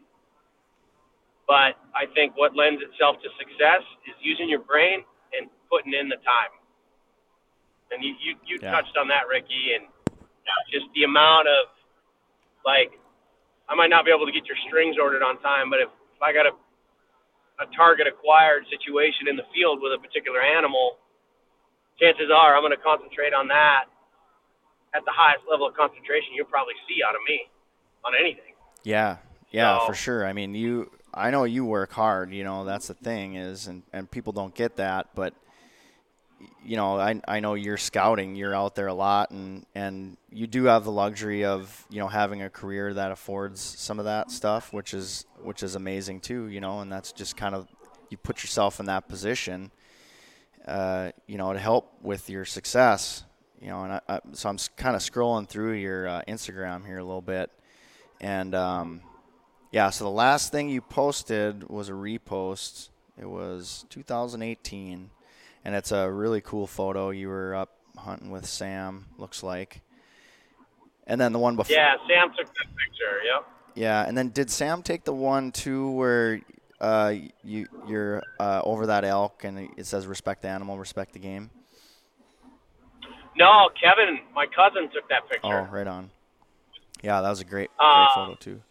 But 1.48 1.76
I 1.98 2.06
think 2.14 2.38
what 2.38 2.56
lends 2.56 2.82
itself 2.86 3.18
to 3.26 3.30
success 3.42 3.84
is 4.08 4.16
using 4.22 4.48
your 4.48 4.62
brain 4.64 5.04
and 5.36 5.50
putting 5.70 5.92
in 5.94 6.08
the 6.08 6.22
time. 6.22 6.54
And 7.92 8.04
you 8.04 8.16
you, 8.24 8.36
you 8.48 8.60
Yeah. 8.62 8.72
touched 8.72 8.96
on 8.96 9.10
that, 9.10 9.28
Ricky, 9.28 9.76
and 9.76 9.88
just 10.72 10.88
the 10.96 11.04
amount 11.04 11.48
of 11.50 11.68
like 12.64 12.96
I 13.68 13.76
might 13.76 13.90
not 13.90 14.06
be 14.06 14.12
able 14.12 14.26
to 14.28 14.32
get 14.32 14.46
your 14.46 14.58
strings 14.68 14.96
ordered 15.02 15.24
on 15.24 15.40
time, 15.42 15.70
but 15.70 15.80
if, 15.82 15.90
if 16.22 16.24
I 16.24 16.34
got 16.34 16.46
a 16.46 16.54
a 17.62 17.66
target 17.78 18.08
acquired 18.08 18.66
situation 18.74 19.28
in 19.30 19.36
the 19.36 19.44
field 19.54 19.82
with 19.82 19.94
a 19.94 20.02
particular 20.02 20.42
animal, 20.42 20.98
chances 22.00 22.30
are 22.34 22.56
I'm 22.56 22.62
going 22.64 22.74
to 22.74 22.82
concentrate 22.82 23.34
on 23.34 23.48
that 23.50 23.86
at 24.96 25.06
the 25.06 25.12
highest 25.14 25.44
level 25.50 25.68
of 25.68 25.76
concentration 25.76 26.34
you'll 26.34 26.50
probably 26.50 26.74
see 26.88 27.04
out 27.08 27.14
of 27.14 27.22
me 27.28 27.42
on 28.04 28.14
anything. 28.20 28.54
Yeah, 28.84 29.18
yeah, 29.52 29.78
So- 29.80 29.88
for 29.88 29.94
sure. 29.94 30.26
I 30.26 30.34
mean, 30.34 30.56
you. 30.56 30.92
I 31.14 31.30
know 31.30 31.44
you 31.44 31.66
work 31.66 31.92
hard. 31.92 32.32
You 32.32 32.46
know, 32.46 32.64
that's 32.64 32.88
the 32.88 32.94
thing 32.94 33.36
is, 33.36 33.68
and 33.68 33.84
and 33.92 34.10
people 34.10 34.32
don't 34.34 34.56
get 34.56 34.78
that, 34.78 35.08
but 35.14 35.34
you 36.64 36.76
know, 36.76 37.00
I 37.00 37.22
I 37.28 37.40
know 37.40 37.54
you're 37.56 37.78
scouting. 37.78 38.36
You're 38.36 38.56
out 38.56 38.76
there 38.76 38.88
a 38.88 38.94
lot, 38.94 39.32
and 39.32 39.66
and 39.76 40.18
you 40.32 40.48
do 40.48 40.66
have 40.66 40.84
the 40.84 40.92
luxury 40.92 41.46
of 41.46 41.86
you 41.90 42.00
know 42.00 42.08
having 42.08 42.42
a 42.42 42.50
career 42.50 42.94
that 42.94 43.12
affords 43.12 43.62
some 43.62 44.00
of 44.00 44.06
that 44.06 44.32
stuff, 44.32 44.74
which 44.74 44.94
is 44.94 45.26
which 45.42 45.64
is 45.64 45.76
amazing 45.76 46.20
too. 46.20 46.48
You 46.48 46.62
know, 46.62 46.80
and 46.80 46.92
that's 46.92 47.12
just 47.12 47.36
kind 47.38 47.56
of 47.56 47.68
you 48.10 48.18
put 48.18 48.44
yourself 48.44 48.80
in 48.80 48.86
that 48.88 49.08
position. 49.08 49.72
Uh, 50.68 51.12
you 51.26 51.38
know, 51.38 51.54
to 51.54 51.60
help 51.60 51.92
with 52.02 52.30
your 52.30 52.46
success. 52.46 53.24
You 53.60 53.68
know, 53.68 53.84
and 53.84 53.94
I, 53.94 54.02
I, 54.08 54.20
so 54.34 54.50
I'm 54.50 54.58
kind 54.76 54.96
of 54.96 55.02
scrolling 55.02 55.48
through 55.48 55.74
your 55.74 56.08
uh, 56.08 56.22
Instagram 56.28 56.86
here 56.86 56.98
a 56.98 57.04
little 57.04 57.22
bit, 57.22 57.52
and 58.20 58.56
um, 58.56 59.02
yeah, 59.72 59.90
so 59.90 60.04
the 60.04 60.12
last 60.12 60.52
thing 60.52 60.70
you 60.70 60.82
posted 60.82 61.70
was 61.70 61.88
a 61.88 61.94
repost. 61.94 62.90
It 63.18 63.26
was 63.26 63.86
2018, 63.90 65.10
and 65.64 65.76
it's 65.76 65.92
a 65.92 66.12
really 66.12 66.42
cool 66.42 66.68
photo. 66.68 67.10
You 67.10 67.30
were 67.30 67.56
up 67.56 67.70
hunting 67.98 68.32
with 68.32 68.46
Sam, 68.46 69.06
looks 69.18 69.44
like. 69.44 69.82
And 71.08 71.20
then 71.20 71.34
the 71.34 71.40
one 71.40 71.56
before. 71.56 71.76
Yeah, 71.76 71.96
Sam 72.08 72.30
took 72.30 72.48
that 72.48 72.68
picture. 72.68 73.24
Yep. 73.26 73.48
Yeah, 73.76 74.06
and 74.06 74.18
then 74.18 74.30
did 74.30 74.50
Sam 74.50 74.84
take 74.84 75.04
the 75.04 75.14
one 75.14 75.52
too 75.52 75.92
where 75.92 76.42
uh, 76.80 77.14
you 77.44 77.68
you're 77.88 78.22
uh, 78.40 78.62
over 78.64 78.88
that 78.88 79.04
elk 79.06 79.44
and 79.44 79.70
it 79.78 79.86
says 79.86 80.08
respect 80.08 80.42
the 80.42 80.50
animal, 80.50 80.78
respect 80.78 81.14
the 81.14 81.20
game? 81.20 81.50
No, 83.38 83.70
Kevin, 83.82 84.20
my 84.36 84.46
cousin 84.46 84.90
took 84.94 85.08
that 85.10 85.30
picture. 85.30 85.48
Oh, 85.48 85.72
right 85.72 85.88
on. 85.88 86.12
Yeah, 87.02 87.22
that 87.22 87.30
was 87.30 87.40
a 87.40 87.46
great, 87.46 87.70
great 87.78 87.88
Uh, 87.88 88.16
photo 88.16 88.36
too. 88.36 88.62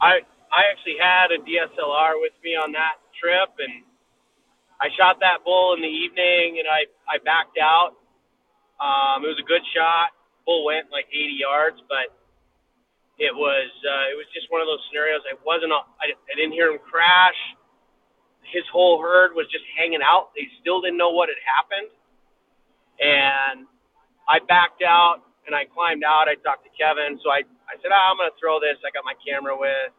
I 0.00 0.20
I 0.50 0.62
actually 0.72 0.96
had 1.00 1.30
a 1.30 1.38
DSLR 1.38 2.20
with 2.20 2.32
me 2.42 2.56
on 2.56 2.72
that 2.72 2.96
trip, 3.20 3.50
and 3.58 3.84
I 4.80 4.88
shot 4.94 5.18
that 5.20 5.42
bull 5.44 5.74
in 5.74 5.82
the 5.82 5.90
evening, 5.90 6.58
and 6.62 6.68
I 6.70 6.86
I 7.10 7.18
backed 7.22 7.58
out. 7.58 7.98
Um, 8.78 9.24
it 9.26 9.28
was 9.30 9.40
a 9.42 9.46
good 9.48 9.62
shot. 9.74 10.14
Bull 10.46 10.64
went 10.64 10.90
like 10.94 11.06
80 11.10 11.34
yards, 11.38 11.78
but 11.90 12.14
it 13.18 13.34
was 13.34 13.70
uh, 13.82 14.06
it 14.14 14.16
was 14.16 14.26
just 14.34 14.46
one 14.50 14.62
of 14.62 14.68
those 14.70 14.82
scenarios. 14.88 15.22
I 15.26 15.34
wasn't 15.42 15.74
a- 15.74 15.88
I, 15.98 16.14
I 16.14 16.32
didn't 16.38 16.54
hear 16.54 16.70
him 16.70 16.78
crash. 16.78 17.38
His 18.54 18.64
whole 18.72 19.02
herd 19.02 19.34
was 19.34 19.46
just 19.52 19.64
hanging 19.76 20.00
out. 20.00 20.30
They 20.38 20.46
still 20.62 20.80
didn't 20.80 20.96
know 20.96 21.10
what 21.12 21.28
had 21.28 21.42
happened, 21.42 21.90
and 23.02 23.58
I 24.30 24.38
backed 24.46 24.82
out 24.86 25.24
and 25.46 25.54
I 25.56 25.66
climbed 25.66 26.04
out. 26.04 26.28
I 26.30 26.36
talked 26.40 26.64
to 26.64 26.72
Kevin, 26.78 27.18
so 27.24 27.30
I 27.34 27.42
I 27.66 27.76
said, 27.82 27.90
ah, 27.92 28.14
I'm 28.14 28.18
gonna 28.18 28.34
throw 28.38 28.60
this. 28.62 28.78
I 28.86 28.90
got 28.94 29.04
my 29.04 29.18
camera 29.20 29.58
with. 29.58 29.90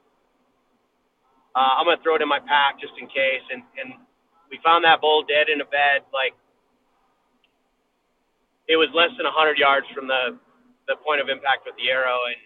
Uh, 1.56 1.76
I'm 1.82 1.86
gonna 1.86 2.02
throw 2.02 2.16
it 2.16 2.24
in 2.24 2.30
my 2.32 2.40
pack 2.40 2.80
just 2.80 2.94
in 2.98 3.08
case. 3.12 3.44
And 3.52 3.62
and 3.78 3.90
we 4.50 4.60
found 4.66 4.84
that 4.84 5.02
bull 5.02 5.24
dead 5.24 5.50
in 5.50 5.62
a 5.62 5.68
bed. 5.70 6.06
Like 6.14 6.34
it 8.68 8.78
was 8.78 8.89
less 8.93 9.10
than 9.18 9.26
100 9.26 9.58
yards 9.58 9.86
from 9.93 10.08
the 10.08 10.38
the 10.89 10.97
point 11.06 11.22
of 11.22 11.30
impact 11.30 11.70
with 11.70 11.78
the 11.78 11.89
arrow, 11.89 12.18
and 12.30 12.41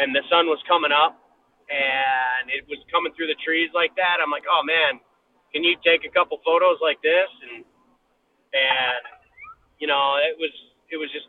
and 0.00 0.08
the 0.16 0.24
sun 0.32 0.48
was 0.48 0.58
coming 0.66 0.92
up, 0.92 1.20
and 1.68 2.50
it 2.50 2.64
was 2.68 2.80
coming 2.90 3.12
through 3.14 3.28
the 3.28 3.38
trees 3.44 3.70
like 3.76 3.94
that. 3.96 4.20
I'm 4.20 4.32
like, 4.32 4.48
oh 4.48 4.64
man, 4.64 5.00
can 5.52 5.62
you 5.62 5.76
take 5.84 6.04
a 6.04 6.12
couple 6.12 6.40
photos 6.44 6.80
like 6.80 7.00
this? 7.04 7.30
And 7.48 7.64
and 8.56 9.02
you 9.78 9.86
know, 9.86 10.20
it 10.24 10.36
was 10.40 10.52
it 10.88 10.96
was 10.96 11.12
just 11.12 11.28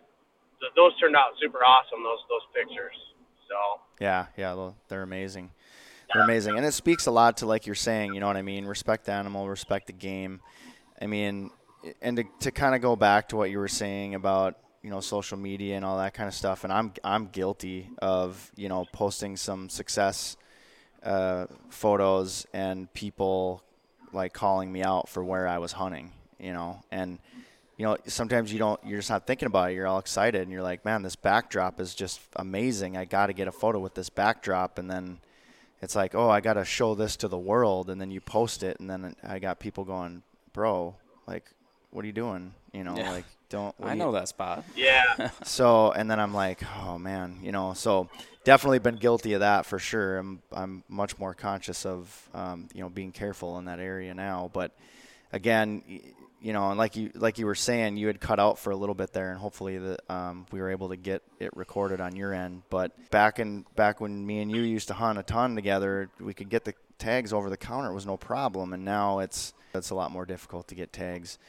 those 0.75 0.95
turned 0.99 1.15
out 1.15 1.35
super 1.39 1.59
awesome. 1.63 2.03
Those 2.03 2.23
those 2.31 2.45
pictures. 2.55 2.95
So 3.47 3.55
Yeah, 3.99 4.27
yeah, 4.35 4.55
they're 4.87 5.03
amazing. 5.03 5.51
Amazing, 6.13 6.57
and 6.57 6.65
it 6.65 6.73
speaks 6.73 7.07
a 7.07 7.11
lot 7.11 7.37
to 7.37 7.45
like 7.45 7.65
you're 7.65 7.75
saying. 7.75 8.13
You 8.13 8.19
know 8.19 8.27
what 8.27 8.37
I 8.37 8.41
mean? 8.41 8.65
Respect 8.65 9.05
the 9.05 9.11
animal, 9.11 9.49
respect 9.49 9.87
the 9.87 9.93
game. 9.93 10.39
I 11.01 11.07
mean, 11.07 11.51
and 12.01 12.17
to 12.17 12.23
to 12.41 12.51
kind 12.51 12.75
of 12.75 12.81
go 12.81 12.95
back 12.95 13.29
to 13.29 13.35
what 13.35 13.49
you 13.49 13.59
were 13.59 13.67
saying 13.67 14.15
about 14.15 14.57
you 14.81 14.89
know 14.89 15.01
social 15.01 15.37
media 15.37 15.75
and 15.75 15.83
all 15.83 15.97
that 15.97 16.13
kind 16.13 16.27
of 16.27 16.33
stuff. 16.33 16.63
And 16.63 16.71
I'm 16.71 16.93
I'm 17.03 17.27
guilty 17.27 17.89
of 17.99 18.51
you 18.55 18.69
know 18.69 18.85
posting 18.93 19.35
some 19.35 19.69
success 19.69 20.37
uh, 21.03 21.47
photos 21.69 22.45
and 22.53 22.91
people 22.93 23.61
like 24.13 24.31
calling 24.33 24.71
me 24.71 24.83
out 24.83 25.09
for 25.09 25.23
where 25.23 25.47
I 25.47 25.57
was 25.57 25.73
hunting. 25.73 26.11
You 26.39 26.53
know, 26.53 26.81
and 26.91 27.19
you 27.77 27.85
know, 27.85 27.97
sometimes 28.07 28.53
you 28.53 28.59
don't, 28.59 28.79
you're 28.85 28.99
just 28.99 29.09
not 29.09 29.27
thinking 29.27 29.47
about 29.47 29.71
it. 29.71 29.73
You're 29.73 29.87
all 29.87 29.99
excited 29.99 30.41
and 30.41 30.51
you're 30.51 30.63
like, 30.63 30.85
man, 30.85 31.01
this 31.01 31.15
backdrop 31.15 31.79
is 31.79 31.93
just 31.93 32.21
amazing. 32.37 32.95
I 32.95 33.05
got 33.05 33.27
to 33.27 33.33
get 33.33 33.47
a 33.47 33.51
photo 33.51 33.79
with 33.79 33.95
this 33.95 34.09
backdrop. 34.09 34.79
And 34.79 34.89
then 34.89 35.19
it's 35.85 35.95
like, 35.95 36.13
oh, 36.15 36.29
I 36.29 36.41
got 36.41 36.53
to 36.55 36.65
show 36.65 36.95
this 36.95 37.15
to 37.17 37.27
the 37.27 37.37
world. 37.37 37.89
And 37.89 38.01
then 38.01 38.11
you 38.11 38.19
post 38.19 38.63
it. 38.63 38.79
And 38.79 38.89
then 38.89 39.15
I 39.23 39.39
got 39.39 39.59
people 39.59 39.83
going, 39.85 40.23
bro, 40.51 40.95
like, 41.27 41.45
what 41.91 42.03
are 42.03 42.07
you 42.07 42.13
doing? 42.13 42.53
You 42.73 42.83
know, 42.83 42.97
Yeah. 42.97 43.11
like, 43.11 43.25
don't, 43.49 43.79
what 43.79 43.89
I 43.89 43.93
do 43.93 43.99
know 43.99 44.07
you, 44.07 44.13
that 44.19 44.27
spot. 44.27 44.65
yeah, 44.75 45.29
so 45.43 45.91
and 45.91 46.09
then 46.09 46.19
I'm 46.19 46.33
like, 46.33 46.61
oh 46.83 46.97
man, 46.97 47.37
you 47.43 47.51
know. 47.51 47.73
So 47.73 48.09
definitely 48.43 48.79
been 48.79 48.95
guilty 48.97 49.33
of 49.33 49.41
that 49.41 49.65
for 49.67 49.77
sure. 49.79 50.17
I'm 50.17 50.41
I'm 50.51 50.83
much 50.89 51.19
more 51.19 51.35
conscious 51.35 51.85
of 51.85 52.29
um, 52.33 52.67
you 52.73 52.81
know 52.81 52.89
being 52.89 53.11
careful 53.11 53.59
in 53.59 53.65
that 53.65 53.79
area 53.79 54.13
now. 54.15 54.49
But 54.51 54.71
again, 55.31 55.83
y- 55.87 56.01
you 56.45 56.53
know, 56.53 56.69
and 56.69 56.77
like 56.77 56.95
you 56.95 57.09
like 57.15 57.39
you 57.39 57.47
were 57.47 57.55
saying, 57.55 57.97
you 57.97 58.05
had 58.05 58.21
cut 58.21 58.39
out 58.39 58.59
for 58.59 58.69
a 58.69 58.75
little 58.75 58.93
bit 58.93 59.13
there, 59.13 59.31
and 59.31 59.39
hopefully 59.39 59.79
the 59.79 59.97
um, 60.13 60.45
we 60.51 60.61
were 60.61 60.69
able 60.69 60.89
to 60.89 60.95
get 60.95 61.23
it 61.39 61.49
recorded 61.57 61.99
on 61.99 62.15
your 62.15 62.35
end. 62.35 62.61
But 62.69 63.09
back 63.09 63.39
in 63.39 63.65
back 63.75 63.99
when 63.99 64.23
me 64.23 64.41
and 64.41 64.51
you 64.51 64.61
used 64.61 64.89
to 64.89 64.93
hunt 64.93 65.17
a 65.17 65.23
ton 65.23 65.55
together, 65.55 66.07
we 66.19 66.35
could 66.35 66.49
get 66.49 66.63
the 66.63 66.75
tags 66.99 67.33
over 67.33 67.49
the 67.49 67.57
counter. 67.57 67.89
It 67.89 67.95
was 67.95 68.05
no 68.05 68.15
problem, 68.15 68.73
and 68.73 68.85
now 68.85 69.19
it's 69.19 69.55
it's 69.73 69.89
a 69.89 69.95
lot 69.95 70.11
more 70.11 70.23
difficult 70.23 70.67
to 70.67 70.75
get 70.75 70.93
tags 70.93 71.39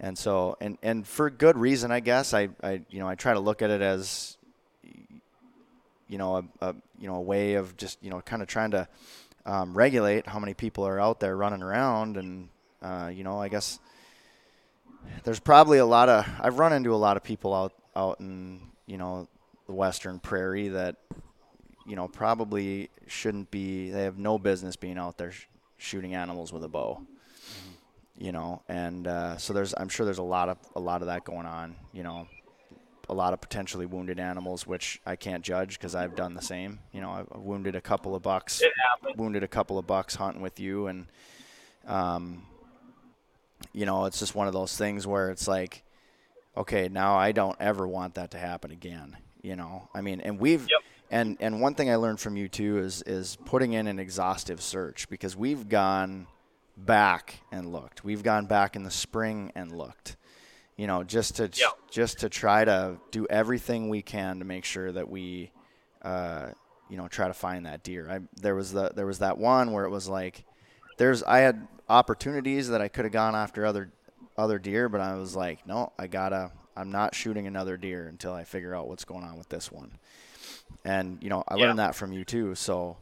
and 0.00 0.18
so 0.18 0.56
and 0.60 0.76
and 0.82 1.06
for 1.06 1.30
good 1.30 1.56
reason 1.56 1.92
i 1.92 2.00
guess 2.00 2.34
i 2.34 2.48
i 2.64 2.82
you 2.90 2.98
know 2.98 3.08
i 3.08 3.14
try 3.14 3.32
to 3.32 3.38
look 3.38 3.62
at 3.62 3.70
it 3.70 3.80
as 3.80 4.36
you 6.08 6.18
know 6.18 6.36
a, 6.60 6.66
a 6.66 6.74
you 6.98 7.06
know 7.06 7.14
a 7.14 7.22
way 7.22 7.54
of 7.54 7.76
just 7.76 7.96
you 8.02 8.10
know 8.10 8.20
kind 8.20 8.42
of 8.42 8.48
trying 8.48 8.72
to 8.72 8.88
um, 9.46 9.72
regulate 9.72 10.26
how 10.26 10.40
many 10.40 10.52
people 10.52 10.84
are 10.84 10.98
out 10.98 11.20
there 11.20 11.36
running 11.36 11.62
around 11.62 12.16
and 12.16 12.48
uh, 12.82 13.08
you 13.14 13.22
know 13.22 13.40
i 13.40 13.48
guess 13.48 13.78
there's 15.24 15.40
probably 15.40 15.78
a 15.78 15.86
lot 15.86 16.08
of 16.08 16.26
i've 16.40 16.58
run 16.58 16.72
into 16.72 16.94
a 16.94 16.96
lot 16.96 17.16
of 17.16 17.22
people 17.22 17.54
out 17.54 17.72
out 17.96 18.20
in 18.20 18.60
you 18.86 18.96
know 18.96 19.28
the 19.66 19.72
western 19.72 20.18
prairie 20.18 20.68
that 20.68 20.96
you 21.86 21.96
know 21.96 22.08
probably 22.08 22.90
shouldn't 23.06 23.50
be 23.50 23.90
they 23.90 24.04
have 24.04 24.18
no 24.18 24.38
business 24.38 24.76
being 24.76 24.98
out 24.98 25.16
there 25.18 25.32
sh- 25.32 25.46
shooting 25.76 26.14
animals 26.14 26.52
with 26.52 26.64
a 26.64 26.68
bow. 26.68 27.00
You 28.16 28.30
know 28.32 28.62
and 28.68 29.06
uh, 29.08 29.36
so 29.38 29.52
there's 29.52 29.74
i'm 29.76 29.88
sure 29.88 30.06
there's 30.06 30.18
a 30.18 30.22
lot 30.22 30.48
of 30.48 30.56
a 30.76 30.80
lot 30.80 31.00
of 31.02 31.08
that 31.08 31.24
going 31.24 31.46
on 31.46 31.74
you 31.92 32.02
know. 32.02 32.26
A 33.10 33.12
lot 33.12 33.34
of 33.34 33.40
potentially 33.42 33.84
wounded 33.84 34.18
animals 34.18 34.66
which 34.66 34.98
i 35.04 35.14
can't 35.14 35.44
judge 35.44 35.78
because 35.78 35.94
i've 35.94 36.16
done 36.16 36.32
the 36.32 36.40
same. 36.40 36.78
You 36.90 37.02
know 37.02 37.10
i've 37.10 37.38
wounded 37.38 37.76
a 37.76 37.80
couple 37.82 38.14
of 38.14 38.22
bucks 38.22 38.62
wounded 39.18 39.42
a 39.42 39.48
couple 39.48 39.78
of 39.78 39.86
bucks 39.86 40.14
hunting 40.14 40.40
with 40.40 40.58
you 40.58 40.86
and 40.86 41.06
um 41.86 42.46
you 43.74 43.84
know 43.84 44.04
it's 44.06 44.18
just 44.18 44.34
one 44.34 44.46
of 44.46 44.52
those 44.54 44.76
things 44.76 45.06
where 45.06 45.30
it's 45.30 45.46
like 45.46 45.82
okay 46.56 46.88
now 46.88 47.16
i 47.16 47.32
don't 47.32 47.56
ever 47.60 47.86
want 47.86 48.14
that 48.14 48.30
to 48.30 48.38
happen 48.38 48.70
again 48.70 49.16
you 49.42 49.56
know 49.56 49.88
i 49.94 50.00
mean 50.00 50.20
and 50.20 50.38
we've 50.38 50.62
Yep. 50.62 50.80
and 51.10 51.36
and 51.40 51.60
one 51.60 51.74
thing 51.74 51.90
i 51.90 51.96
learned 51.96 52.20
from 52.20 52.36
you 52.36 52.48
too 52.48 52.78
is 52.78 53.02
is 53.02 53.36
putting 53.44 53.72
in 53.74 53.86
an 53.88 53.98
exhaustive 53.98 54.62
search 54.62 55.08
because 55.08 55.36
we've 55.36 55.68
gone 55.68 56.26
back 56.76 57.40
and 57.52 57.72
looked 57.72 58.04
we've 58.04 58.22
gone 58.22 58.46
back 58.46 58.76
in 58.76 58.82
the 58.84 58.90
spring 58.90 59.52
and 59.54 59.70
looked 59.76 60.16
you 60.76 60.86
know 60.86 61.04
just 61.04 61.36
to 61.36 61.44
Yep. 61.44 61.72
just 61.90 62.18
to 62.20 62.28
try 62.28 62.64
to 62.64 62.96
do 63.10 63.26
everything 63.28 63.88
we 63.88 64.02
can 64.02 64.38
to 64.38 64.44
make 64.44 64.64
sure 64.64 64.90
that 64.92 65.08
we 65.08 65.50
uh, 66.02 66.48
you 66.90 66.96
know 66.96 67.08
try 67.08 67.28
to 67.28 67.34
find 67.34 67.66
that 67.66 67.82
deer 67.82 68.08
I, 68.10 68.20
there 68.40 68.54
was 68.54 68.72
the 68.72 68.90
there 68.94 69.06
was 69.06 69.20
that 69.20 69.38
one 69.38 69.72
where 69.72 69.84
it 69.84 69.90
was 69.90 70.08
like 70.08 70.44
there's 70.96 71.22
I 71.22 71.38
had 71.38 71.66
opportunities 71.88 72.68
that 72.68 72.80
I 72.80 72.88
could 72.88 73.04
have 73.04 73.12
gone 73.12 73.34
after 73.34 73.66
other 73.66 73.92
other 74.36 74.58
deer, 74.58 74.88
but 74.88 75.00
I 75.00 75.14
was 75.14 75.36
like, 75.36 75.66
no, 75.66 75.92
I 75.98 76.06
gotta. 76.06 76.50
I'm 76.76 76.90
not 76.90 77.14
shooting 77.14 77.46
another 77.46 77.76
deer 77.76 78.08
until 78.08 78.32
I 78.32 78.42
figure 78.42 78.74
out 78.74 78.88
what's 78.88 79.04
going 79.04 79.22
on 79.22 79.38
with 79.38 79.48
this 79.48 79.70
one. 79.70 79.92
And 80.84 81.22
you 81.22 81.30
know, 81.30 81.44
I 81.46 81.54
learned 81.54 81.78
that 81.78 81.94
from 81.94 82.12
you 82.12 82.24
too. 82.24 82.56
So, 82.56 82.96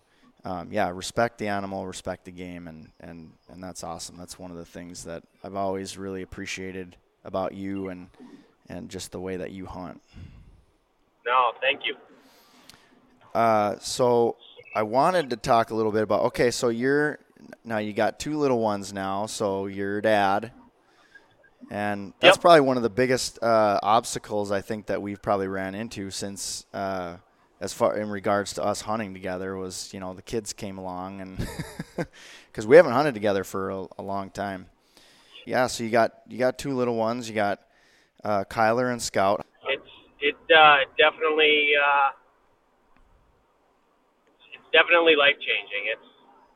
um, 0.44 0.70
yeah, 0.70 0.90
respect 0.90 1.38
the 1.38 1.48
animal, 1.48 1.86
respect 1.86 2.26
the 2.26 2.32
game, 2.32 2.68
and, 2.68 2.90
and, 3.00 3.32
and 3.48 3.62
that's 3.62 3.82
awesome. 3.82 4.16
That's 4.18 4.38
one 4.38 4.50
of 4.50 4.58
the 4.58 4.64
things 4.66 5.04
that 5.04 5.22
I've 5.42 5.54
always 5.54 5.96
really 5.96 6.20
appreciated 6.20 6.96
about 7.24 7.54
you 7.54 7.88
and 7.88 8.08
and 8.68 8.88
just 8.88 9.12
the 9.12 9.20
way 9.20 9.36
that 9.36 9.50
you 9.50 9.66
hunt. 9.66 10.02
No, 11.24 11.52
thank 11.60 11.86
you. 11.86 11.94
Uh, 13.34 13.76
so 13.80 14.36
I 14.74 14.82
wanted 14.82 15.30
to 15.30 15.36
talk 15.36 15.70
a 15.70 15.74
little 15.74 15.92
bit 15.92 16.02
about 16.02 16.22
okay, 16.26 16.50
so 16.50 16.68
you're 16.68 17.18
now 17.64 17.78
you 17.78 17.92
got 17.92 18.18
two 18.18 18.38
little 18.38 18.60
ones 18.60 18.92
now, 18.92 19.26
so 19.26 19.66
your 19.66 20.00
dad, 20.00 20.52
and 21.70 22.12
that's 22.20 22.36
Yep. 22.36 22.42
probably 22.42 22.60
one 22.60 22.76
of 22.76 22.82
the 22.82 22.90
biggest 22.90 23.42
uh, 23.42 23.78
obstacles 23.82 24.50
I 24.50 24.60
think 24.60 24.86
that 24.86 25.00
we've 25.00 25.20
probably 25.20 25.48
ran 25.48 25.74
into 25.74 26.10
since 26.10 26.66
uh, 26.74 27.16
as 27.60 27.72
far 27.72 27.96
in 27.96 28.10
regards 28.10 28.54
to 28.54 28.64
us 28.64 28.82
hunting 28.82 29.14
together 29.14 29.56
was 29.56 29.92
you 29.94 30.00
know 30.00 30.14
the 30.14 30.22
kids 30.22 30.52
came 30.52 30.78
along 30.78 31.20
and 31.20 31.48
because 32.46 32.66
we 32.66 32.76
haven't 32.76 32.92
hunted 32.92 33.14
together 33.14 33.44
for 33.44 33.70
a, 33.70 33.86
a 33.98 34.02
long 34.02 34.30
time. 34.30 34.66
Yeah, 35.46 35.66
so 35.66 35.84
you 35.84 35.90
got 35.90 36.12
you 36.28 36.38
got 36.38 36.58
two 36.58 36.74
little 36.74 36.96
ones. 36.96 37.28
You 37.28 37.34
got 37.34 37.60
uh, 38.24 38.44
Kyler 38.44 38.90
and 38.92 39.00
Scout. 39.00 39.44
It's 39.68 39.82
it 40.20 40.36
uh, 40.54 40.76
definitely 40.98 41.72
uh, 41.74 42.10
it's 44.54 44.68
definitely 44.72 45.16
life 45.16 45.36
changing. 45.40 45.90
It's 45.92 46.08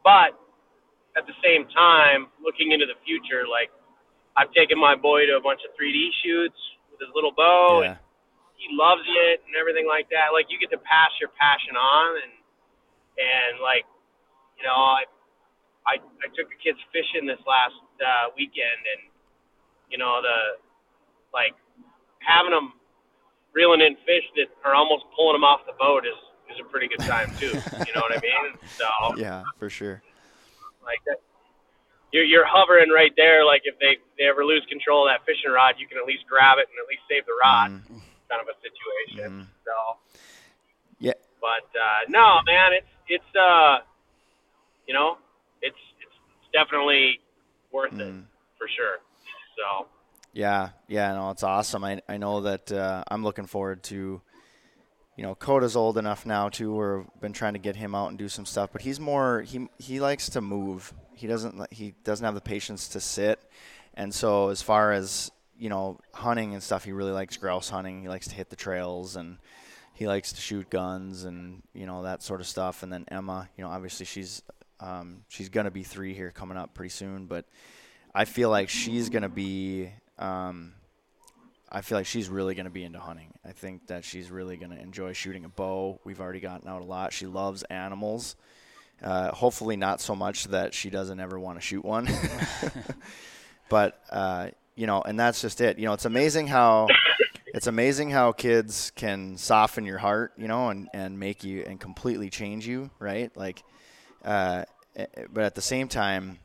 but 0.05 0.39
at 1.16 1.24
the 1.24 1.36
same 1.40 1.64
time, 1.72 2.28
looking 2.44 2.76
into 2.76 2.84
the 2.84 3.00
future, 3.08 3.48
like 3.48 3.72
I've 4.36 4.52
taken 4.52 4.76
my 4.76 4.94
boy 4.94 5.24
to 5.24 5.40
a 5.40 5.42
bunch 5.42 5.64
of 5.64 5.72
3D 5.74 6.12
shoots 6.20 6.60
with 6.92 7.00
his 7.00 7.08
little 7.16 7.32
bow, 7.32 7.82
and 7.82 7.96
he 8.60 8.68
loves 8.76 9.04
it 9.04 9.40
and 9.48 9.56
everything 9.56 9.88
like 9.88 10.12
that. 10.12 10.36
Like 10.36 10.52
you 10.52 10.60
get 10.60 10.68
to 10.76 10.80
pass 10.84 11.10
your 11.16 11.32
passion 11.40 11.74
on, 11.74 12.20
and 12.20 12.34
and 13.16 13.52
like 13.64 13.88
you 14.60 14.64
know, 14.68 14.76
I 14.76 15.08
I, 15.88 15.94
I 15.96 16.28
took 16.36 16.52
the 16.52 16.60
kids 16.60 16.76
fishing 16.92 17.24
this 17.24 17.40
last 17.48 17.80
uh, 18.04 18.36
weekend, 18.36 18.84
and 18.84 19.02
you 19.88 19.96
know 19.96 20.20
the 20.20 20.60
like 21.32 21.56
having 22.20 22.52
them 22.52 22.76
reeling 23.56 23.80
in 23.80 23.96
fish 24.04 24.28
that 24.36 24.52
are 24.68 24.76
almost 24.76 25.08
pulling 25.16 25.32
them 25.32 25.48
off 25.48 25.64
the 25.64 25.76
boat 25.80 26.04
is 26.04 26.16
is 26.52 26.60
a 26.60 26.68
pretty 26.68 26.92
good 26.92 27.00
time 27.08 27.32
too. 27.40 27.56
you 27.88 27.92
know 27.96 28.04
what 28.04 28.12
I 28.12 28.20
mean? 28.20 28.52
So 28.76 28.88
yeah, 29.16 29.48
for 29.56 29.72
sure. 29.72 30.04
Like 30.87 31.03
that. 31.07 31.18
You're, 32.14 32.24
you're 32.24 32.47
hovering 32.47 32.89
right 32.95 33.12
there. 33.18 33.45
Like 33.45 33.62
if 33.66 33.74
they, 33.82 33.99
they 34.16 34.24
ever 34.24 34.45
lose 34.47 34.64
control 34.70 35.05
of 35.07 35.12
that 35.12 35.26
fishing 35.26 35.51
rod, 35.51 35.74
you 35.76 35.87
can 35.91 35.99
at 35.99 36.07
least 36.07 36.24
grab 36.30 36.57
it 36.62 36.70
and 36.70 36.78
at 36.78 36.87
least 36.89 37.03
save 37.11 37.26
the 37.26 37.34
rod, 37.37 37.70
Mhm. 37.82 38.01
kind 38.30 38.41
of 38.41 38.49
a 38.49 38.57
situation. 38.62 39.43
Mhm. 39.43 39.47
So, 39.66 39.74
Yeah. 40.99 41.18
but 41.43 41.66
uh, 41.74 42.01
no, 42.09 42.41
man, 42.47 42.72
it's 42.72 42.93
it's 43.09 43.32
uh, 43.37 43.82
you 44.87 44.95
know, 44.95 45.18
it's 45.62 45.76
it's, 46.01 46.16
definitely 46.53 47.20
worth 47.70 47.93
it 47.93 48.14
Mm. 48.14 48.24
for 48.57 48.66
sure. 48.68 48.99
So 49.59 49.89
Yeah, 50.32 50.70
yeah, 50.87 51.12
no, 51.12 51.30
it's 51.30 51.43
awesome. 51.43 51.84
I 51.84 52.01
I 52.09 52.16
know 52.16 52.43
that 52.43 52.70
uh, 52.72 53.05
I'm 53.11 53.22
looking 53.24 53.47
forward 53.47 53.82
to. 53.84 54.22
You 55.16 55.22
know, 55.22 55.34
Coda's 55.34 55.76
old 55.76 55.96
enough 55.96 56.26
now 56.26 56.50
too. 56.50 56.74
We've 56.74 57.20
been 57.20 57.32
trying 57.32 57.54
to 57.54 57.58
get 57.58 57.74
him 57.74 57.94
out 57.94 58.10
and 58.10 58.18
do 58.18 58.28
some 58.28 58.44
stuff, 58.44 58.70
but 58.70 58.82
he's 58.82 59.00
more 59.00 59.42
he 59.42 59.66
he 59.78 59.98
likes 59.98 60.28
to 60.30 60.42
move. 60.42 60.92
He 61.14 61.26
doesn't 61.26 61.72
he 61.72 61.94
doesn't 62.04 62.24
have 62.24 62.34
the 62.34 62.40
patience 62.42 62.88
to 62.88 63.00
sit, 63.00 63.40
and 63.94 64.14
so 64.14 64.50
as 64.50 64.60
far 64.60 64.92
as 64.92 65.30
you 65.58 65.70
know 65.70 65.98
hunting 66.12 66.52
and 66.52 66.62
stuff, 66.62 66.84
he 66.84 66.92
really 66.92 67.12
likes 67.12 67.38
grouse 67.38 67.70
hunting. 67.70 68.02
He 68.02 68.08
likes 68.08 68.28
to 68.28 68.34
hit 68.34 68.50
the 68.50 68.56
trails 68.56 69.16
and 69.16 69.38
he 69.94 70.06
likes 70.06 70.32
to 70.34 70.40
shoot 70.42 70.68
guns 70.68 71.24
and 71.24 71.62
you 71.72 71.86
know 71.86 72.02
that 72.02 72.22
sort 72.22 72.42
of 72.42 72.46
stuff. 72.46 72.82
And 72.82 72.92
then 72.92 73.06
Emma, 73.08 73.48
you 73.56 73.64
know, 73.64 73.70
obviously 73.70 74.04
she's 74.04 74.42
um, 74.80 75.24
she's 75.28 75.48
gonna 75.48 75.70
be 75.70 75.82
three 75.82 76.12
here 76.12 76.30
coming 76.30 76.58
up 76.58 76.74
pretty 76.74 76.90
soon, 76.90 77.24
but 77.24 77.46
I 78.14 78.26
feel 78.26 78.50
like 78.50 78.68
she's 78.68 79.08
gonna 79.08 79.30
be. 79.30 79.90
Um, 80.18 80.74
I 81.68 81.80
feel 81.80 81.98
like 81.98 82.06
she's 82.06 82.28
really 82.28 82.54
gonna 82.54 82.70
be 82.70 82.84
into 82.84 83.00
hunting. 83.00 83.34
I 83.44 83.52
think 83.52 83.88
that 83.88 84.04
she's 84.04 84.30
really 84.30 84.56
gonna 84.56 84.76
enjoy 84.76 85.12
shooting 85.12 85.44
a 85.44 85.48
bow. 85.48 86.00
We've 86.04 86.20
already 86.20 86.40
gotten 86.40 86.68
out 86.68 86.82
a 86.82 86.84
lot. 86.84 87.12
She 87.12 87.26
loves 87.26 87.62
animals. 87.64 88.36
Uh, 89.02 89.30
hopefully, 89.32 89.76
not 89.76 90.00
so 90.00 90.16
much 90.16 90.44
that 90.44 90.72
she 90.72 90.90
doesn't 90.90 91.20
ever 91.20 91.38
want 91.38 91.58
to 91.58 91.60
shoot 91.60 91.84
one. 91.84 92.08
but 93.68 94.00
uh, 94.10 94.48
you 94.74 94.86
know, 94.86 95.02
and 95.02 95.18
that's 95.18 95.40
just 95.40 95.60
it. 95.60 95.78
You 95.78 95.86
know, 95.86 95.92
it's 95.92 96.04
amazing 96.04 96.46
how 96.46 96.88
it's 97.48 97.66
amazing 97.66 98.10
how 98.10 98.32
kids 98.32 98.92
can 98.94 99.36
soften 99.36 99.84
your 99.84 99.98
heart. 99.98 100.32
You 100.36 100.48
know, 100.48 100.70
and 100.70 100.88
and 100.94 101.18
make 101.18 101.44
you 101.44 101.64
and 101.66 101.78
completely 101.80 102.30
change 102.30 102.66
you. 102.66 102.90
Right? 102.98 103.36
Like, 103.36 103.62
uh, 104.24 104.64
eh, 104.94 105.06
but 105.30 105.44
at 105.44 105.54
the 105.54 105.62
same 105.62 105.88
time, 105.88 106.38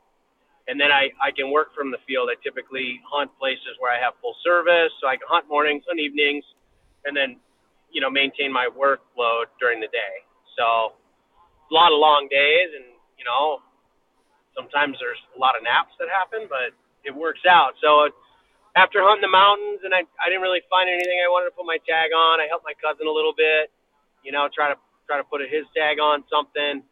And 0.68 0.78
then 0.78 0.92
I 0.92 1.08
I 1.18 1.32
can 1.32 1.50
work 1.50 1.74
from 1.74 1.90
the 1.90 1.98
field. 2.06 2.28
I 2.28 2.36
typically 2.44 3.00
hunt 3.08 3.32
places 3.40 3.74
where 3.80 3.90
I 3.90 3.98
have 3.98 4.14
full 4.20 4.36
service, 4.44 4.92
so 5.00 5.08
I 5.08 5.16
can 5.16 5.26
hunt 5.28 5.48
mornings 5.48 5.84
and 5.88 5.98
evenings, 5.98 6.44
and 7.04 7.16
then 7.16 7.40
you 7.90 8.00
know 8.00 8.10
maintain 8.10 8.52
my 8.52 8.68
workload 8.68 9.48
during 9.58 9.80
the 9.80 9.88
day. 9.88 10.14
So 10.60 10.92
a 10.92 11.72
lot 11.72 11.90
of 11.90 11.98
long 11.98 12.28
days, 12.28 12.68
and 12.76 12.92
you 13.16 13.24
know 13.24 13.64
sometimes 14.52 15.00
there's 15.00 15.20
a 15.34 15.38
lot 15.40 15.56
of 15.56 15.64
naps 15.64 15.96
that 15.98 16.12
happen, 16.12 16.50
but 16.50 16.76
it 17.06 17.14
works 17.14 17.42
out. 17.48 17.72
So 17.80 18.10
after 18.76 19.00
hunting 19.02 19.26
the 19.26 19.32
mountains, 19.32 19.82
and 19.86 19.94
I, 19.94 20.06
I 20.20 20.30
didn't 20.30 20.42
really 20.42 20.62
find 20.68 20.90
anything 20.90 21.18
I 21.18 21.30
wanted 21.30 21.50
to 21.50 21.54
put 21.56 21.64
my 21.64 21.82
tag 21.86 22.14
on. 22.14 22.38
I 22.38 22.46
helped 22.50 22.66
my 22.66 22.78
cousin 22.78 23.06
a 23.06 23.14
little 23.14 23.34
bit, 23.34 23.70
you 24.22 24.30
know, 24.30 24.46
try 24.52 24.68
to 24.70 24.76
try 25.06 25.16
to 25.16 25.24
put 25.24 25.40
his 25.42 25.64
tag 25.72 25.98
on 25.98 26.22
something. 26.28 26.84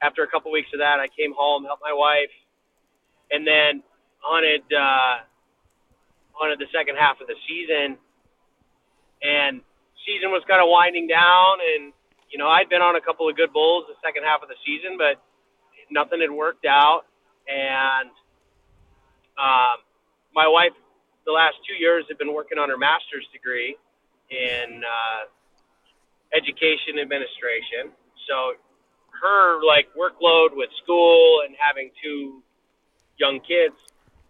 After 0.00 0.22
a 0.22 0.28
couple 0.30 0.50
weeks 0.50 0.70
of 0.74 0.80
that, 0.80 0.98
I 0.98 1.06
came 1.10 1.34
home, 1.34 1.64
helped 1.64 1.82
my 1.82 1.94
wife, 1.94 2.30
and 3.32 3.46
then 3.46 3.82
hunted 4.20 4.62
uh, 4.70 5.24
hunted 6.32 6.60
the 6.60 6.70
second 6.70 6.96
half 6.96 7.20
of 7.20 7.26
the 7.26 7.36
season. 7.48 7.96
And 9.22 9.62
season 10.04 10.30
was 10.30 10.42
kind 10.46 10.60
of 10.60 10.68
winding 10.68 11.08
down, 11.08 11.58
and 11.74 11.92
you 12.30 12.38
know 12.38 12.46
I'd 12.46 12.68
been 12.68 12.82
on 12.82 12.96
a 12.96 13.00
couple 13.00 13.28
of 13.28 13.36
good 13.36 13.52
bulls 13.52 13.84
the 13.88 13.98
second 14.04 14.22
half 14.24 14.42
of 14.42 14.48
the 14.48 14.58
season, 14.66 14.98
but 14.98 15.22
nothing 15.90 16.20
had 16.20 16.30
worked 16.30 16.66
out. 16.66 17.08
And 17.48 18.10
um, 19.40 19.82
my 20.34 20.46
wife, 20.46 20.76
the 21.24 21.32
last 21.32 21.56
two 21.66 21.74
years, 21.74 22.04
had 22.08 22.18
been 22.18 22.34
working 22.34 22.58
on 22.58 22.68
her 22.68 22.78
master's 22.78 23.26
degree 23.32 23.76
in 24.30 24.82
uh, 24.84 25.22
education 26.36 26.98
administration. 27.00 27.92
So 28.28 28.58
her 29.22 29.62
like 29.62 29.86
workload 29.94 30.56
with 30.56 30.70
school 30.82 31.42
and 31.46 31.54
having 31.58 31.90
two 32.02 32.42
young 33.22 33.38
kids 33.38 33.78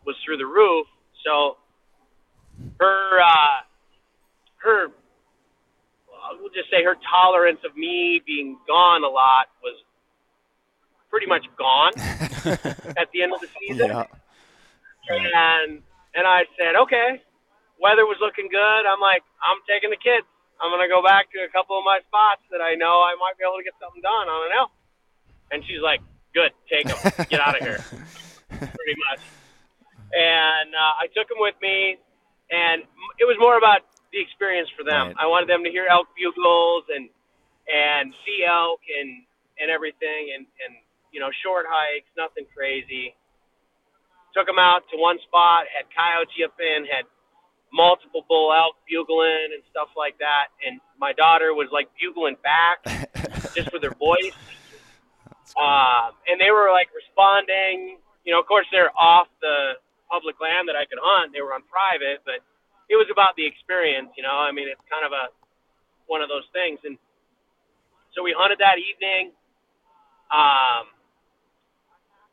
was 0.04 0.16
through 0.24 0.36
the 0.36 0.46
roof. 0.46 0.86
So 1.24 1.56
her 2.78 3.20
uh, 3.20 3.64
her 4.60 4.92
we'll 6.36 6.52
just 6.52 6.68
say 6.70 6.84
her 6.84 6.96
tolerance 7.08 7.60
of 7.64 7.76
me 7.76 8.20
being 8.26 8.58
gone 8.68 9.04
a 9.04 9.08
lot 9.08 9.48
was 9.64 9.80
pretty 11.08 11.26
much 11.26 11.44
gone 11.56 11.92
at 13.00 13.08
the 13.12 13.22
end 13.24 13.32
of 13.32 13.40
the 13.40 13.48
season. 13.60 13.88
Yeah. 13.88 14.06
And 15.08 15.82
and 16.14 16.24
I 16.28 16.44
said, 16.60 16.76
okay, 16.84 17.22
weather 17.80 18.04
was 18.04 18.20
looking 18.20 18.48
good. 18.52 18.82
I'm 18.84 19.00
like, 19.00 19.24
I'm 19.40 19.58
taking 19.64 19.88
the 19.88 19.96
kids. 19.96 20.28
I'm 20.60 20.70
gonna 20.70 20.88
go 20.88 21.02
back 21.02 21.32
to 21.32 21.42
a 21.42 21.50
couple 21.50 21.76
of 21.76 21.84
my 21.84 21.98
spots 22.06 22.44
that 22.52 22.60
I 22.60 22.76
know 22.76 23.00
I 23.02 23.16
might 23.18 23.34
be 23.40 23.42
able 23.42 23.58
to 23.58 23.64
get 23.64 23.74
something 23.80 24.04
done 24.04 24.28
on 24.28 24.40
an 24.46 24.52
elk. 24.54 24.70
And 25.50 25.64
she's 25.66 25.82
like, 25.82 26.00
good, 26.32 26.52
take 26.70 26.86
them, 26.86 27.26
get 27.28 27.40
out 27.40 27.60
of 27.60 27.66
here, 27.66 27.84
pretty 28.58 28.96
much. 29.10 29.22
And 30.12 30.74
uh, 30.74 31.02
I 31.02 31.06
took 31.16 31.28
them 31.28 31.40
with 31.40 31.56
me, 31.62 31.96
and 32.50 32.82
it 33.18 33.24
was 33.24 33.36
more 33.40 33.56
about 33.56 33.80
the 34.12 34.20
experience 34.20 34.68
for 34.76 34.84
them. 34.84 35.16
Right. 35.16 35.24
I 35.24 35.26
wanted 35.26 35.48
them 35.48 35.64
to 35.64 35.70
hear 35.70 35.86
elk 35.88 36.08
bugles 36.16 36.84
and 36.92 37.08
and 37.64 38.12
see 38.26 38.44
elk 38.44 38.80
and 38.84 39.24
and 39.56 39.70
everything, 39.70 40.36
and 40.36 40.44
and 40.64 40.76
you 41.12 41.20
know, 41.20 41.30
short 41.44 41.66
hikes, 41.68 42.08
nothing 42.16 42.48
crazy. 42.56 43.14
Took 44.34 44.46
them 44.46 44.58
out 44.58 44.88
to 44.90 44.96
one 44.96 45.20
spot, 45.28 45.68
had 45.68 45.84
coyote 45.92 46.40
up 46.44 46.56
in, 46.58 46.88
had 46.88 47.04
multiple 47.72 48.24
bull 48.28 48.52
elk 48.52 48.76
bugling 48.88 49.52
and 49.52 49.62
stuff 49.70 49.88
like 49.96 50.18
that. 50.18 50.48
And 50.66 50.80
my 50.98 51.12
daughter 51.12 51.52
was 51.54 51.68
like 51.70 51.88
bugling 52.00 52.36
back 52.42 52.84
just 53.54 53.72
with 53.72 53.84
her 53.84 53.94
voice. 53.96 54.36
Um, 55.52 56.16
and 56.28 56.40
they 56.40 56.50
were 56.50 56.72
like 56.72 56.88
responding. 56.96 58.00
You 58.24 58.32
know, 58.32 58.40
of 58.40 58.46
course, 58.46 58.66
they're 58.70 58.92
off 58.94 59.28
the 59.40 59.74
public 60.10 60.38
land 60.40 60.68
that 60.68 60.76
I 60.76 60.84
could 60.86 60.98
hunt. 61.02 61.32
They 61.32 61.40
were 61.40 61.54
on 61.54 61.62
private, 61.66 62.22
but 62.24 62.38
it 62.88 62.96
was 62.96 63.08
about 63.10 63.34
the 63.36 63.46
experience. 63.46 64.10
You 64.16 64.22
know, 64.22 64.34
I 64.34 64.52
mean, 64.52 64.68
it's 64.68 64.82
kind 64.90 65.04
of 65.04 65.12
a 65.12 65.30
one 66.06 66.22
of 66.22 66.28
those 66.28 66.46
things. 66.52 66.78
And 66.84 66.98
so 68.14 68.22
we 68.22 68.34
hunted 68.36 68.58
that 68.60 68.76
evening. 68.78 69.32
Um, 70.30 70.88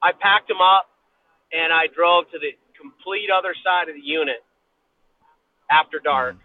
I 0.01 0.11
packed 0.19 0.47
them 0.47 0.61
up 0.61 0.87
and 1.51 1.73
I 1.73 1.87
drove 1.87 2.29
to 2.31 2.39
the 2.39 2.55
complete 2.79 3.29
other 3.31 3.53
side 3.63 3.89
of 3.89 3.95
the 3.95 4.03
unit 4.05 4.43
after 5.71 5.99
dark. 5.99 6.35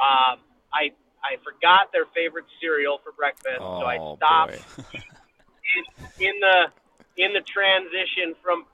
Um, 0.00 0.40
I 0.72 0.92
I 1.20 1.36
forgot 1.44 1.92
their 1.92 2.06
favorite 2.14 2.46
cereal 2.60 2.98
for 3.04 3.12
breakfast, 3.12 3.60
so 3.60 3.84
I 3.84 3.96
Oh, 4.00 4.16
stopped 4.16 4.56
in, 5.76 5.84
in 6.26 6.34
the 6.40 6.72
in 7.20 7.36
the 7.36 7.44
transition 7.44 8.32
from 8.40 8.64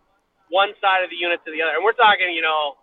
one 0.49 0.71
side 0.79 1.03
of 1.03 1.11
the 1.11 1.19
unit 1.19 1.43
to 1.45 1.51
the 1.51 1.61
other, 1.63 1.75
and 1.75 1.83
we're 1.83 1.99
talking, 1.99 2.31
you 2.31 2.43
know, 2.43 2.79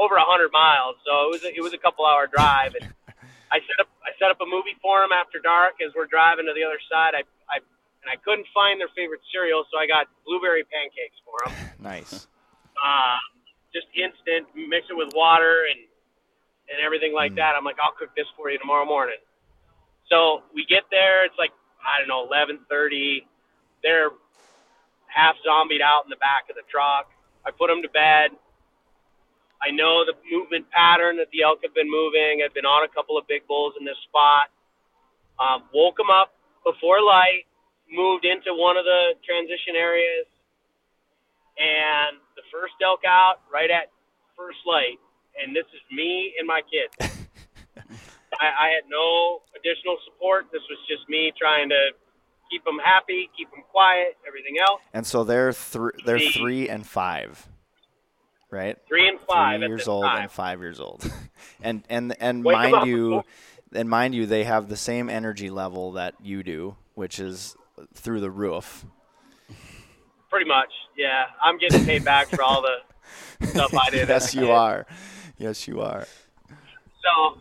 over 0.00 0.16
a 0.16 0.24
hundred 0.24 0.48
miles. 0.52 0.96
So 1.04 1.28
it 1.28 1.30
was 1.36 1.42
a, 1.44 1.50
it 1.52 1.62
was 1.62 1.74
a 1.76 1.80
couple 1.80 2.08
hour 2.08 2.24
drive, 2.24 2.72
and 2.80 2.88
I 3.52 3.60
set 3.60 3.78
up 3.78 3.88
I 4.00 4.16
set 4.16 4.32
up 4.32 4.40
a 4.40 4.48
movie 4.48 4.78
for 4.80 5.04
them 5.04 5.12
after 5.12 5.38
dark 5.38 5.84
as 5.84 5.92
we're 5.92 6.08
driving 6.08 6.48
to 6.48 6.54
the 6.56 6.64
other 6.64 6.80
side. 6.88 7.12
I 7.12 7.28
I 7.52 7.60
and 8.00 8.08
I 8.08 8.16
couldn't 8.24 8.48
find 8.56 8.80
their 8.80 8.90
favorite 8.96 9.20
cereal, 9.28 9.68
so 9.68 9.76
I 9.76 9.84
got 9.84 10.08
blueberry 10.24 10.64
pancakes 10.64 11.18
for 11.26 11.36
them. 11.44 11.52
Nice. 11.78 12.26
Uh, 12.74 13.18
just 13.70 13.86
instant, 13.94 14.50
mix 14.54 14.90
it 14.90 14.96
with 14.98 15.14
water 15.14 15.70
and 15.70 15.78
and 16.68 16.82
everything 16.84 17.14
like 17.14 17.34
that. 17.36 17.54
I'm 17.56 17.64
like, 17.64 17.78
I'll 17.78 17.94
cook 17.94 18.10
this 18.16 18.26
for 18.36 18.50
you 18.50 18.58
tomorrow 18.58 18.84
morning. 18.84 19.20
So 20.10 20.42
we 20.54 20.66
get 20.66 20.84
there. 20.90 21.24
It's 21.24 21.38
like 21.38 21.52
I 21.84 22.00
don't 22.00 22.08
know, 22.08 22.26
11:30. 22.26 23.24
They're 23.82 24.10
half 25.18 25.34
zombied 25.42 25.82
out 25.82 26.06
in 26.06 26.10
the 26.14 26.22
back 26.22 26.46
of 26.46 26.54
the 26.54 26.62
truck. 26.70 27.10
I 27.42 27.50
put 27.50 27.66
them 27.66 27.82
to 27.82 27.90
bed. 27.90 28.38
I 29.58 29.74
know 29.74 30.06
the 30.06 30.14
movement 30.30 30.70
pattern 30.70 31.18
that 31.18 31.26
the 31.34 31.42
elk 31.42 31.58
have 31.66 31.74
been 31.74 31.90
moving. 31.90 32.46
I've 32.46 32.54
been 32.54 32.68
on 32.68 32.86
a 32.86 32.90
couple 32.94 33.18
of 33.18 33.26
big 33.26 33.42
bulls 33.50 33.74
in 33.74 33.82
this 33.82 33.98
spot. 34.06 34.54
Um, 35.42 35.66
woke 35.74 35.98
them 35.98 36.14
up 36.14 36.38
before 36.62 37.02
light. 37.02 37.50
Moved 37.90 38.22
into 38.22 38.54
one 38.54 38.76
of 38.76 38.84
the 38.84 39.16
transition 39.24 39.72
areas, 39.72 40.28
and 41.56 42.20
the 42.36 42.44
first 42.52 42.76
elk 42.84 43.00
out 43.08 43.40
right 43.48 43.72
at 43.72 43.88
first 44.36 44.60
light. 44.68 45.00
And 45.40 45.56
this 45.56 45.64
is 45.72 45.80
me 45.90 46.36
and 46.38 46.44
my 46.44 46.60
kids. 46.68 46.92
I, 48.36 48.46
I 48.46 48.68
had 48.76 48.84
no 48.92 49.40
additional 49.56 49.96
support. 50.04 50.52
This 50.52 50.60
was 50.68 50.76
just 50.84 51.08
me 51.08 51.32
trying 51.32 51.72
to 51.72 51.96
keep 52.50 52.64
them 52.64 52.78
happy, 52.84 53.28
keep 53.36 53.50
them 53.50 53.62
quiet, 53.70 54.16
everything 54.26 54.56
else. 54.60 54.80
And 54.92 55.06
so 55.06 55.24
they're 55.24 55.52
thr 55.52 55.88
they're 56.04 56.18
The- 56.18 56.30
three 56.32 56.68
and 56.68 56.86
five, 56.86 57.46
right? 58.50 58.76
Three 58.88 59.08
and 59.08 59.18
five 59.20 59.60
three 59.60 59.68
years 59.68 59.88
old 59.88 60.04
time. 60.04 60.22
and 60.22 60.30
five 60.30 60.60
years 60.60 60.80
old, 60.80 61.10
and 61.62 61.84
and 61.88 62.14
and 62.20 62.44
Wake 62.44 62.54
mind 62.56 62.86
you, 62.88 63.22
and 63.72 63.88
mind 63.88 64.14
you, 64.14 64.26
they 64.26 64.44
have 64.44 64.68
the 64.68 64.76
same 64.76 65.08
energy 65.10 65.50
level 65.50 65.92
that 65.92 66.14
you 66.22 66.42
do, 66.42 66.76
which 66.94 67.18
is 67.20 67.56
through 67.94 68.20
the 68.20 68.30
roof. 68.30 68.84
Pretty 70.30 70.46
much, 70.48 70.68
yeah. 70.96 71.24
I'm 71.42 71.56
getting 71.58 71.84
paid 71.86 72.04
back 72.04 72.28
for 72.28 72.42
all 72.42 72.60
the 72.62 73.46
stuff 73.46 73.72
I 73.74 73.88
did. 73.90 74.08
yes, 74.10 74.34
you 74.34 74.50
are. 74.52 74.86
Yes, 75.38 75.66
you 75.66 75.80
are. 75.80 76.06
So 76.48 77.38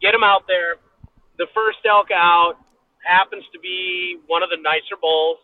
get 0.00 0.12
them 0.12 0.22
out 0.22 0.44
there. 0.46 0.76
The 1.38 1.46
first 1.52 1.78
elk 1.88 2.08
out 2.14 2.54
happens 3.06 3.44
to 3.54 3.58
be 3.58 4.18
one 4.26 4.42
of 4.42 4.50
the 4.50 4.58
nicer 4.58 4.98
bulls 5.00 5.38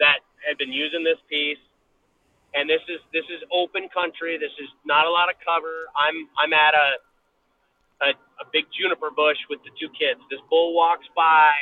that 0.00 0.20
had 0.46 0.58
been 0.58 0.72
using 0.72 1.02
this 1.02 1.18
piece. 1.28 1.60
And 2.54 2.68
this 2.68 2.80
is 2.88 3.00
this 3.12 3.24
is 3.28 3.44
open 3.52 3.88
country. 3.92 4.38
This 4.40 4.54
is 4.60 4.70
not 4.86 5.04
a 5.04 5.10
lot 5.10 5.28
of 5.28 5.36
cover. 5.44 5.88
I'm 5.96 6.28
I'm 6.38 6.52
at 6.52 6.74
a 6.74 6.88
a, 8.00 8.08
a 8.40 8.46
big 8.52 8.64
juniper 8.72 9.10
bush 9.10 9.36
with 9.50 9.60
the 9.64 9.72
two 9.76 9.90
kids. 9.92 10.20
This 10.30 10.40
bull 10.48 10.72
walks 10.74 11.04
by, 11.16 11.52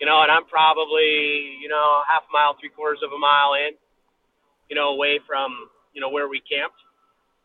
you 0.00 0.06
know, 0.06 0.20
and 0.20 0.30
I'm 0.30 0.44
probably 0.44 1.56
you 1.60 1.68
know 1.68 2.02
half 2.08 2.28
a 2.28 2.32
mile, 2.32 2.56
three 2.60 2.68
quarters 2.70 3.00
of 3.04 3.12
a 3.12 3.18
mile 3.18 3.54
in, 3.56 3.72
you 4.68 4.76
know, 4.76 4.92
away 4.92 5.20
from 5.26 5.70
you 5.94 6.00
know 6.00 6.10
where 6.10 6.28
we 6.28 6.40
camped 6.44 6.80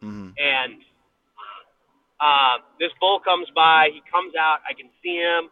hmm 0.01 0.29
and 0.37 0.83
uh, 2.19 2.63
this 2.79 2.91
bull 2.99 3.19
comes 3.19 3.47
by. 3.55 3.89
He 3.91 4.01
comes 4.11 4.33
out. 4.35 4.59
I 4.67 4.73
can 4.73 4.89
see 5.03 5.19
him. 5.19 5.49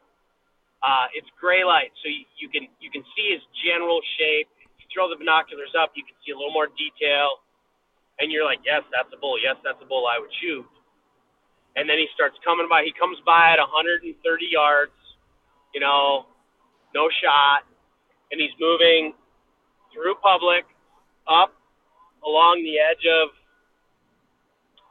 Uh, 0.83 1.07
it's 1.15 1.31
gray 1.39 1.63
light, 1.63 1.95
so 2.03 2.11
you, 2.11 2.27
you 2.35 2.51
can 2.51 2.67
you 2.83 2.91
can 2.91 3.07
see 3.15 3.31
his 3.31 3.39
general 3.63 4.03
shape. 4.19 4.51
You 4.75 4.85
throw 4.91 5.07
the 5.07 5.15
binoculars 5.15 5.71
up, 5.79 5.95
you 5.95 6.03
can 6.03 6.11
see 6.27 6.35
a 6.35 6.37
little 6.37 6.51
more 6.51 6.67
detail, 6.75 7.39
and 8.19 8.27
you're 8.27 8.43
like, 8.43 8.59
yes, 8.67 8.83
that's 8.91 9.07
a 9.15 9.19
bull. 9.19 9.39
Yes, 9.39 9.55
that's 9.63 9.79
a 9.79 9.87
bull 9.87 10.03
I 10.11 10.19
would 10.19 10.33
shoot. 10.43 10.67
And 11.79 11.87
then 11.87 11.97
he 11.97 12.11
starts 12.11 12.35
coming 12.43 12.67
by. 12.67 12.83
He 12.83 12.91
comes 12.91 13.15
by 13.23 13.55
at 13.55 13.63
130 13.63 14.11
yards, 14.51 14.93
you 15.71 15.79
know, 15.79 16.27
no 16.91 17.07
shot, 17.23 17.63
and 18.29 18.37
he's 18.43 18.53
moving 18.59 19.15
through 19.95 20.19
public, 20.19 20.67
up 21.31 21.55
along 22.25 22.59
the 22.63 22.75
edge 22.75 23.07
of 23.07 23.31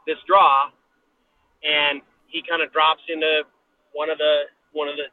this 0.06 0.18
draw, 0.26 0.72
and 1.62 2.00
he 2.32 2.42
kind 2.48 2.62
of 2.62 2.72
drops 2.72 3.02
into 3.08 3.44
one 3.92 4.10
of 4.10 4.18
the 4.18 4.48
one 4.72 4.88
of 4.88 4.96
the 4.96 5.12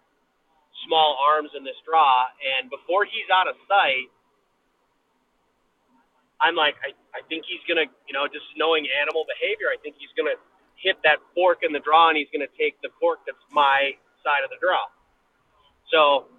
small 0.85 1.17
arms 1.19 1.51
in 1.57 1.63
this 1.63 1.77
draw, 1.85 2.29
and 2.39 2.69
before 2.69 3.05
he's 3.05 3.27
out 3.31 3.47
of 3.47 3.55
sight, 3.67 4.09
I'm 6.39 6.55
like, 6.55 6.75
I, 6.79 6.95
I 7.11 7.21
think 7.27 7.43
he's 7.47 7.63
gonna, 7.67 7.87
you 8.07 8.13
know, 8.15 8.27
just 8.27 8.47
knowing 8.55 8.87
animal 8.87 9.27
behavior, 9.27 9.67
I 9.67 9.77
think 9.83 9.99
he's 9.99 10.11
gonna 10.15 10.39
hit 10.79 10.95
that 11.03 11.19
fork 11.35 11.59
in 11.67 11.75
the 11.75 11.83
draw, 11.83 12.07
and 12.09 12.17
he's 12.17 12.31
gonna 12.31 12.51
take 12.55 12.79
the 12.79 12.89
fork 12.99 13.19
that's 13.27 13.43
my 13.51 13.95
side 14.23 14.47
of 14.47 14.49
the 14.49 14.59
draw. 14.59 14.87
So 15.91 16.31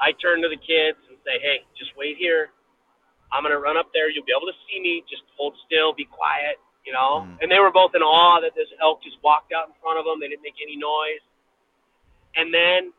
I 0.00 0.12
turn 0.12 0.42
to 0.44 0.48
the 0.48 0.60
kids 0.60 1.00
and 1.08 1.16
say, 1.24 1.40
Hey, 1.40 1.64
just 1.78 1.96
wait 1.96 2.16
here. 2.20 2.52
I'm 3.32 3.42
gonna 3.42 3.60
run 3.60 3.76
up 3.76 3.92
there. 3.92 4.08
You'll 4.10 4.24
be 4.28 4.32
able 4.36 4.48
to 4.48 4.58
see 4.68 4.80
me. 4.80 5.04
Just 5.08 5.24
hold 5.36 5.56
still, 5.64 5.92
be 5.92 6.04
quiet, 6.04 6.56
you 6.84 6.92
know. 6.92 7.24
Mm. 7.24 7.44
And 7.44 7.46
they 7.52 7.60
were 7.60 7.72
both 7.72 7.92
in 7.94 8.02
awe 8.02 8.40
that 8.40 8.52
this 8.56 8.68
elk 8.80 9.02
just 9.02 9.16
walked 9.24 9.52
out 9.52 9.68
in 9.68 9.74
front 9.80 9.98
of 10.00 10.04
them. 10.04 10.20
They 10.20 10.28
didn't 10.28 10.44
make 10.44 10.56
any 10.60 10.76
noise. 10.76 11.24
And 12.36 12.52
then, 12.52 12.92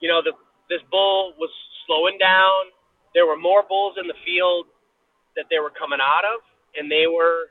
you 0.00 0.08
know, 0.08 0.22
the 0.22 0.32
this 0.68 0.80
bull 0.90 1.32
was 1.38 1.50
slowing 1.86 2.18
down. 2.18 2.70
There 3.14 3.26
were 3.26 3.36
more 3.36 3.64
bulls 3.66 3.96
in 3.98 4.06
the 4.06 4.18
field 4.24 4.66
that 5.36 5.46
they 5.50 5.58
were 5.58 5.72
coming 5.72 5.98
out 6.02 6.24
of, 6.28 6.40
and 6.76 6.90
they 6.90 7.06
were 7.06 7.50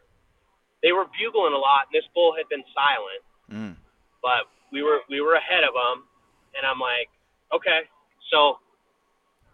they 0.83 0.91
were 0.91 1.05
bugling 1.17 1.53
a 1.53 1.57
lot. 1.57 1.89
And 1.89 1.93
this 1.97 2.07
bull 2.13 2.33
had 2.37 2.47
been 2.49 2.63
silent 2.73 3.23
Mm. 3.47 3.77
but 4.21 4.43
we 4.75 4.83
were 4.83 4.99
we 5.09 5.21
were 5.21 5.35
ahead 5.39 5.63
of 5.63 5.71
him, 5.71 6.03
and 6.51 6.67
I'm 6.67 6.79
like, 6.83 7.07
okay. 7.55 7.87
So 8.29 8.59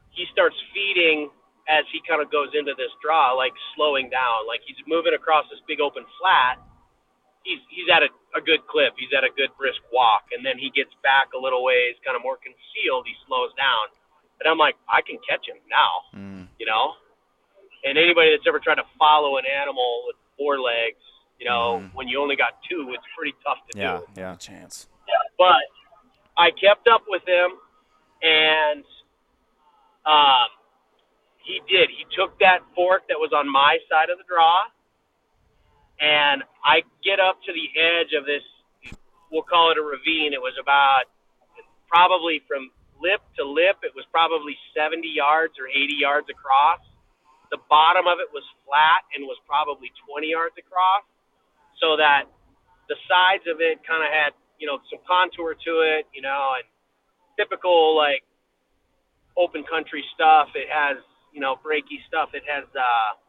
he 0.10 0.26
starts 0.34 0.56
feeding 0.74 1.30
as 1.70 1.86
he 1.94 2.02
kind 2.10 2.22
of 2.22 2.32
goes 2.32 2.50
into 2.58 2.74
this 2.74 2.90
draw, 2.98 3.34
like 3.38 3.54
slowing 3.78 4.10
down, 4.10 4.48
like 4.50 4.62
he's 4.66 4.82
moving 4.88 5.14
across 5.14 5.46
this 5.54 5.62
big 5.68 5.80
open 5.80 6.04
flat, 6.20 6.58
he's 7.44 7.60
he's 7.70 7.88
at 7.92 8.04
a, 8.04 8.10
a 8.36 8.42
good 8.42 8.66
clip. 8.68 8.94
He's 8.98 9.12
at 9.16 9.24
a 9.24 9.32
good 9.36 9.52
brisk 9.60 9.80
walk, 9.92 10.32
and 10.36 10.44
then 10.46 10.58
he 10.58 10.72
gets 10.72 10.92
back 11.04 11.32
a 11.36 11.40
little 11.40 11.64
ways, 11.64 11.96
kind 12.04 12.16
of 12.16 12.24
more 12.24 12.38
concealed. 12.40 13.06
He 13.08 13.16
slows 13.28 13.52
down, 13.56 13.92
and 14.42 14.48
I'm 14.50 14.58
like, 14.58 14.76
I 14.90 15.02
can 15.04 15.20
catch 15.28 15.46
him 15.48 15.60
now, 15.70 15.94
Mm. 16.18 16.48
you 16.60 16.66
know. 16.66 16.96
And 17.84 17.98
anybody 18.00 18.32
that's 18.32 18.48
ever 18.48 18.60
tried 18.60 18.80
to 18.80 18.88
follow 18.98 19.36
an 19.38 19.46
animal 19.46 20.04
with 20.08 20.16
four 20.40 20.60
legs, 20.60 21.04
you 21.38 21.46
know, 21.46 21.84
Mhm. 21.84 21.94
when 21.94 22.08
you 22.08 22.22
only 22.22 22.36
got 22.38 22.64
two, 22.64 22.92
it's 22.96 23.04
pretty 23.16 23.36
tough 23.44 23.60
to 23.72 23.78
Yeah, 23.78 23.98
do. 24.00 24.08
yeah. 24.16 24.32
No 24.32 24.36
chance. 24.38 24.88
But 25.38 25.64
I 26.38 26.52
kept 26.52 26.88
up 26.88 27.04
with 27.08 27.28
him, 27.28 27.60
and 28.22 28.86
um, 30.06 30.48
he 31.38 31.60
did. 31.68 31.90
He 31.90 32.06
took 32.16 32.38
that 32.40 32.60
fork 32.76 33.08
that 33.08 33.20
was 33.20 33.32
on 33.34 33.48
my 33.50 33.80
side 33.90 34.10
of 34.10 34.18
the 34.18 34.24
draw, 34.26 34.64
and 36.00 36.44
I 36.64 36.82
get 37.04 37.20
up 37.20 37.40
to 37.46 37.52
the 37.54 37.68
edge 37.76 38.14
of 38.18 38.26
this. 38.26 38.44
We'll 39.32 39.46
call 39.46 39.72
it 39.72 39.78
a 39.78 39.86
ravine. 39.86 40.34
It 40.34 40.42
was 40.42 40.54
about 40.62 41.10
probably 41.90 42.42
from 42.48 42.70
lip 43.02 43.22
to 43.38 43.44
lip. 43.46 43.82
It 43.84 43.94
was 43.94 44.06
probably 44.10 44.58
70 44.74 45.06
yards 45.10 45.58
or 45.58 45.68
80 45.68 45.98
yards 45.98 46.28
across. 46.30 46.82
The 47.52 47.62
bottom 47.70 48.10
of 48.10 48.18
it 48.18 48.30
was 48.34 48.46
flat 48.66 49.06
and 49.14 49.26
was 49.30 49.38
probably 49.46 49.94
20 50.10 50.34
yards 50.34 50.58
across, 50.58 51.06
so 51.78 51.98
that 51.98 52.26
the 52.90 52.98
sides 53.06 53.46
of 53.46 53.62
it 53.62 53.82
kind 53.86 54.02
of 54.02 54.10
had 54.10 54.34
you 54.58 54.66
know 54.66 54.82
some 54.90 55.00
contour 55.06 55.54
to 55.54 55.74
it, 55.86 56.10
you 56.14 56.22
know, 56.22 56.58
and 56.58 56.66
typical 57.38 57.96
like 57.96 58.26
open 59.38 59.64
country 59.70 60.04
stuff. 60.14 60.50
It 60.56 60.66
has 60.70 60.98
you 61.30 61.42
know 61.42 61.58
breaky 61.62 62.02
stuff. 62.10 62.34
It 62.34 62.44
has 62.50 62.66
uh, 62.74 63.22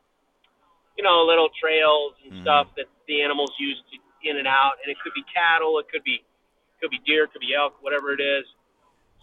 you 0.96 1.02
know 1.04 1.24
little 1.24 1.48
trails 1.60 2.14
and 2.22 2.32
Mhm. 2.32 2.42
stuff 2.42 2.74
that 2.76 2.86
the 3.06 3.22
animals 3.22 3.52
use 3.58 3.80
to 3.90 3.98
in 4.24 4.38
and 4.38 4.48
out, 4.48 4.80
and 4.82 4.90
it 4.90 4.98
could 5.00 5.12
be 5.12 5.22
cattle, 5.24 5.78
it 5.78 5.88
could 5.88 6.02
be 6.02 6.24
could 6.80 6.90
be 6.90 6.98
deer, 7.06 7.24
it 7.24 7.32
could 7.32 7.40
be 7.40 7.54
elk, 7.54 7.80
whatever 7.82 8.12
it 8.12 8.20
is. 8.20 8.44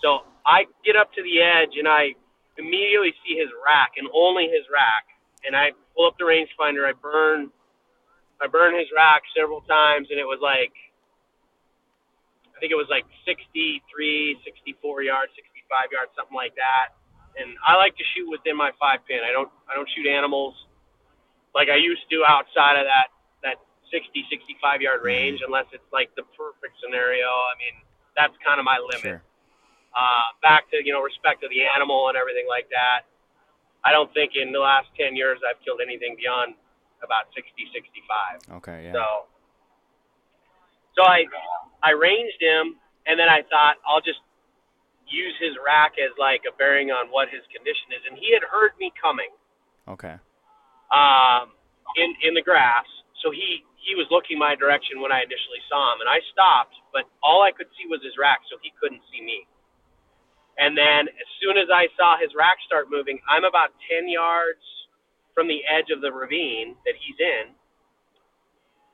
So 0.01 0.25
I 0.45 0.65
get 0.83 0.95
up 0.95 1.11
to 1.13 1.21
the 1.21 1.41
edge 1.41 1.77
and 1.77 1.87
I 1.87 2.15
immediately 2.57 3.13
see 3.25 3.37
his 3.37 3.49
rack 3.65 3.97
and 3.97 4.07
only 4.13 4.47
his 4.47 4.65
rack, 4.69 5.05
and 5.45 5.55
I 5.55 5.71
pull 5.95 6.07
up 6.07 6.17
the 6.17 6.25
rangefinder. 6.25 6.85
I 6.87 6.93
burn 6.93 7.51
I 8.41 8.47
burned 8.47 8.77
his 8.77 8.89
rack 8.95 9.21
several 9.37 9.61
times, 9.61 10.09
and 10.09 10.17
it 10.19 10.25
was 10.25 10.39
like, 10.41 10.73
I 12.55 12.59
think 12.59 12.71
it 12.71 12.75
was 12.75 12.89
like 12.89 13.05
63, 13.23 14.41
64 14.43 15.03
yards, 15.03 15.31
65 15.35 15.91
yards, 15.91 16.09
something 16.17 16.33
like 16.33 16.55
that. 16.55 16.97
And 17.37 17.53
I 17.61 17.77
like 17.77 17.95
to 17.97 18.03
shoot 18.15 18.25
within 18.29 18.57
my 18.57 18.71
five 18.81 19.05
pin. 19.05 19.21
I 19.21 19.31
don't, 19.31 19.51
I 19.69 19.75
don't 19.75 19.87
shoot 19.93 20.09
animals 20.09 20.57
like 21.53 21.67
I 21.69 21.77
used 21.77 22.07
to 22.09 22.23
outside 22.27 22.79
of 22.79 22.85
that, 22.87 23.11
that 23.43 23.57
60, 23.91 24.25
65 24.31 24.81
yard 24.81 25.03
range, 25.03 25.41
unless 25.45 25.67
it's 25.73 25.87
like 25.91 26.13
the 26.15 26.23
perfect 26.35 26.79
scenario. 26.79 27.27
I 27.27 27.53
mean, 27.59 27.75
that's 28.15 28.33
kind 28.43 28.59
of 28.59 28.65
my 28.65 28.79
limit. 28.79 29.19
Sure. 29.19 29.23
Uh, 29.91 30.27
back 30.39 30.71
to, 30.71 30.79
you 30.79 30.95
know, 30.95 31.03
respect 31.03 31.43
of 31.43 31.51
the 31.51 31.67
animal 31.67 32.07
and 32.07 32.15
everything 32.15 32.47
like 32.47 32.71
that. 32.71 33.03
I 33.83 33.91
don't 33.91 34.07
think 34.13 34.39
in 34.39 34.55
the 34.55 34.63
last 34.63 34.87
10 34.95 35.15
years 35.15 35.39
I've 35.43 35.59
killed 35.65 35.83
anything 35.83 36.15
beyond 36.15 36.55
about 37.03 37.27
60, 37.35 37.51
65. 37.73 38.61
Okay, 38.63 38.87
yeah. 38.87 38.93
So, 38.93 39.05
so 40.95 41.01
I, 41.03 41.25
I 41.83 41.91
ranged 41.91 42.39
him, 42.39 42.77
and 43.09 43.19
then 43.19 43.27
I 43.27 43.41
thought 43.49 43.81
I'll 43.83 44.05
just 44.05 44.21
use 45.09 45.35
his 45.41 45.57
rack 45.59 45.99
as 45.99 46.15
like 46.15 46.47
a 46.47 46.55
bearing 46.55 46.93
on 46.93 47.11
what 47.11 47.27
his 47.27 47.41
condition 47.51 47.91
is. 47.91 48.05
And 48.07 48.15
he 48.15 48.31
had 48.31 48.47
heard 48.47 48.71
me 48.79 48.93
coming, 48.95 49.33
Okay. 49.87 50.15
Um, 50.91 51.55
in 51.97 52.13
in 52.27 52.33
the 52.35 52.43
grass, 52.43 52.85
so 53.23 53.31
he 53.31 53.63
he 53.81 53.95
was 53.95 54.07
looking 54.11 54.37
my 54.37 54.55
direction 54.55 55.01
when 55.01 55.11
I 55.11 55.25
initially 55.25 55.61
saw 55.67 55.95
him, 55.95 56.01
and 56.05 56.09
I 56.09 56.21
stopped, 56.31 56.75
but 56.93 57.09
all 57.23 57.41
I 57.41 57.51
could 57.51 57.67
see 57.75 57.89
was 57.89 57.99
his 58.03 58.13
rack, 58.19 58.45
so 58.51 58.61
he 58.61 58.71
couldn't 58.77 59.01
see 59.11 59.23
me. 59.23 59.47
And 60.61 60.77
then 60.77 61.09
as 61.09 61.29
soon 61.41 61.57
as 61.57 61.71
I 61.73 61.89
saw 61.97 62.19
his 62.21 62.29
rack 62.37 62.61
start 62.67 62.91
moving, 62.91 63.17
I'm 63.25 63.45
about 63.47 63.73
10 63.89 64.05
yards 64.09 64.61
from 65.33 65.47
the 65.47 65.63
edge 65.65 65.89
of 65.89 66.01
the 66.05 66.11
ravine 66.11 66.75
that 66.85 66.93
he's 66.99 67.17
in. 67.17 67.55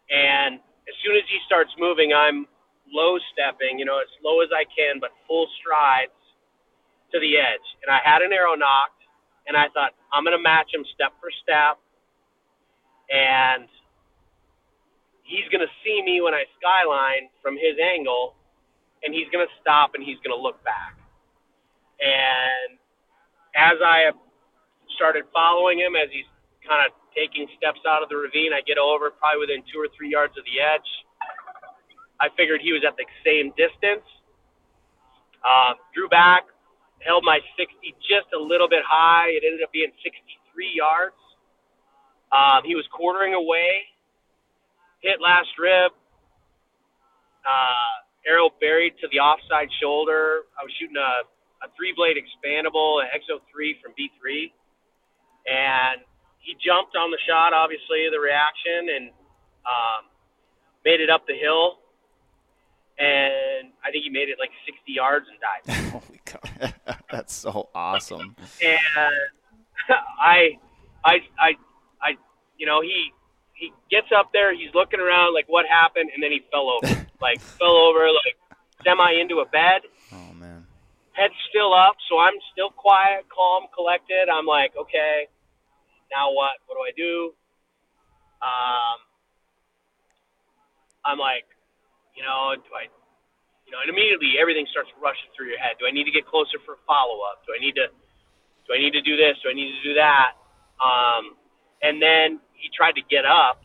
And 0.07 0.63
as 0.87 0.95
soon 1.03 1.17
as 1.19 1.25
he 1.27 1.39
starts 1.45 1.73
moving, 1.75 2.13
I'm 2.13 2.47
low 2.87 3.19
stepping, 3.33 3.79
you 3.79 3.85
know, 3.85 3.99
as 3.99 4.07
low 4.23 4.39
as 4.39 4.49
I 4.55 4.63
can, 4.69 5.01
but 5.03 5.11
full 5.27 5.49
strides 5.59 6.15
to 7.11 7.19
the 7.19 7.35
edge. 7.35 7.67
And 7.83 7.91
I 7.91 7.99
had 7.99 8.21
an 8.23 8.31
arrow 8.31 8.55
nocked, 8.55 9.03
and 9.47 9.57
I 9.57 9.67
thought, 9.75 9.91
I'm 10.13 10.23
going 10.23 10.37
to 10.37 10.43
match 10.43 10.71
him 10.71 10.85
step 10.95 11.11
for 11.19 11.27
step. 11.43 11.81
And 13.09 13.67
he's 15.23 15.47
going 15.51 15.63
to 15.63 15.73
see 15.83 16.01
me 16.03 16.21
when 16.21 16.33
I 16.33 16.43
skyline 16.59 17.29
from 17.43 17.55
his 17.55 17.75
angle, 17.79 18.35
and 19.03 19.13
he's 19.13 19.27
going 19.31 19.45
to 19.45 19.53
stop 19.61 19.91
and 19.93 20.03
he's 20.03 20.17
going 20.23 20.35
to 20.35 20.41
look 20.41 20.63
back. 20.63 20.97
And 21.99 22.79
as 23.55 23.77
I 23.81 24.07
have 24.07 24.17
started 24.95 25.25
following 25.33 25.79
him, 25.79 25.95
as 25.95 26.09
he's 26.11 26.27
kind 26.65 26.85
of 26.85 26.93
taking 27.13 27.47
steps 27.57 27.81
out 27.87 28.01
of 28.01 28.09
the 28.09 28.17
ravine, 28.17 28.53
I 28.53 28.61
get 28.65 28.77
over 28.77 29.09
probably 29.11 29.45
within 29.45 29.61
two 29.69 29.79
or 29.81 29.89
three 29.97 30.09
yards 30.09 30.33
of 30.37 30.45
the 30.45 30.61
edge. 30.61 30.89
I 32.19 32.29
figured 32.33 32.61
he 32.61 32.73
was 32.73 32.81
at 32.85 32.97
the 32.97 33.05
same 33.21 33.53
distance. 33.53 34.05
Uh, 35.45 35.77
drew 35.93 36.09
back, 36.09 36.49
held 37.05 37.23
my 37.23 37.39
60 37.57 37.77
just 38.01 38.29
a 38.33 38.41
little 38.41 38.67
bit 38.67 38.81
high. 38.81 39.29
It 39.29 39.45
ended 39.45 39.61
up 39.61 39.71
being 39.71 39.93
63 40.01 40.73
yards. 40.73 41.17
Um, 42.31 42.63
he 42.65 42.75
was 42.75 42.85
quartering 42.91 43.33
away, 43.33 43.87
hit 44.99 45.21
last 45.21 45.49
rib, 45.57 45.91
uh, 47.47 47.95
arrow 48.27 48.51
buried 48.59 48.93
to 48.99 49.07
the 49.11 49.19
offside 49.19 49.69
shoulder. 49.79 50.43
I 50.59 50.63
was 50.63 50.73
shooting 50.79 50.99
a, 50.99 51.23
a 51.63 51.67
three 51.77 51.93
blade 51.95 52.19
expandable, 52.19 52.99
an 52.99 53.07
XO3 53.15 53.79
from 53.81 53.95
B3. 53.95 54.51
And 55.47 56.03
he 56.43 56.55
jumped 56.59 56.95
on 56.95 57.11
the 57.11 57.19
shot, 57.23 57.53
obviously, 57.53 58.11
the 58.11 58.19
reaction, 58.19 58.91
and 58.91 59.05
um, 59.63 60.11
made 60.83 60.99
it 60.99 61.09
up 61.09 61.25
the 61.27 61.35
hill. 61.35 61.79
And 62.99 63.71
I 63.85 63.91
think 63.91 64.03
he 64.03 64.09
made 64.09 64.27
it 64.27 64.37
like 64.39 64.51
60 64.65 64.91
yards 64.91 65.27
and 65.31 65.39
died. 65.39 65.91
Holy 66.01 66.21
cow. 66.25 66.93
That's 67.11 67.33
so 67.33 67.69
awesome. 67.73 68.35
and 68.63 68.79
I, 70.19 70.57
I, 71.05 71.13
I, 71.13 71.15
I, 71.39 71.49
you 72.57 72.65
know, 72.65 72.81
he 72.81 73.11
he 73.53 73.73
gets 73.89 74.07
up 74.15 74.29
there, 74.33 74.53
he's 74.53 74.73
looking 74.73 74.99
around 74.99 75.33
like 75.33 75.45
what 75.47 75.65
happened, 75.65 76.09
and 76.13 76.21
then 76.21 76.31
he 76.31 76.41
fell 76.51 76.69
over, 76.69 76.85
like 77.21 77.39
fell 77.39 77.75
over, 77.77 78.05
like 78.11 78.37
semi 78.83 79.13
into 79.19 79.39
a 79.39 79.45
bed, 79.49 79.81
Oh 80.13 80.33
man. 80.33 80.65
head 81.13 81.31
still 81.49 81.73
up, 81.73 81.95
so 82.09 82.19
I'm 82.19 82.37
still 82.53 82.69
quiet, 82.69 83.25
calm, 83.33 83.65
collected. 83.73 84.29
I'm 84.29 84.45
like, 84.45 84.73
okay, 84.77 85.25
now 86.13 86.31
what? 86.33 86.57
What 86.67 86.75
do 86.77 86.81
I 86.85 86.93
do? 86.95 87.33
Um, 88.41 88.97
I'm 91.05 91.17
like, 91.17 91.45
you 92.15 92.21
know, 92.21 92.53
do 92.57 92.69
I, 92.77 92.85
you 93.65 93.71
know, 93.73 93.79
and 93.81 93.89
immediately 93.89 94.37
everything 94.41 94.67
starts 94.69 94.89
rushing 95.01 95.29
through 95.35 95.49
your 95.49 95.57
head. 95.61 95.77
Do 95.81 95.87
I 95.87 95.91
need 95.91 96.05
to 96.05 96.13
get 96.13 96.27
closer 96.27 96.59
for 96.65 96.77
follow 96.85 97.21
up? 97.25 97.41
Do 97.47 97.53
I 97.55 97.59
need 97.63 97.73
to, 97.81 97.87
do 97.89 98.69
I 98.75 98.77
need 98.77 98.93
to 98.93 99.01
do 99.01 99.15
this? 99.17 99.37
Do 99.41 99.49
I 99.49 99.55
need 99.57 99.71
to 99.73 99.81
do 99.81 99.93
that? 99.97 100.37
Um, 100.77 101.36
and 101.81 102.01
then 102.01 102.39
he 102.53 102.69
tried 102.73 102.93
to 102.97 103.03
get 103.09 103.25
up, 103.25 103.61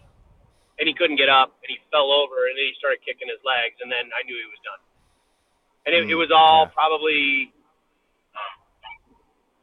and 0.79 0.89
he 0.89 0.95
couldn't 0.95 1.17
get 1.17 1.29
up, 1.29 1.55
and 1.63 1.69
he 1.73 1.79
fell 1.91 2.13
over, 2.13 2.49
and 2.49 2.57
then 2.59 2.67
he 2.69 2.75
started 2.79 3.01
kicking 3.05 3.29
his 3.29 3.41
legs, 3.45 3.77
and 3.81 3.91
then 3.91 4.11
I 4.13 4.23
knew 4.25 4.37
he 4.37 4.49
was 4.49 4.63
done. 4.65 4.83
And 5.87 5.91
it, 5.95 6.11
it 6.11 6.15
Mm, 6.15 6.19
was 6.19 6.31
all 6.31 6.67
yeah. 6.67 6.75
probably 6.77 7.53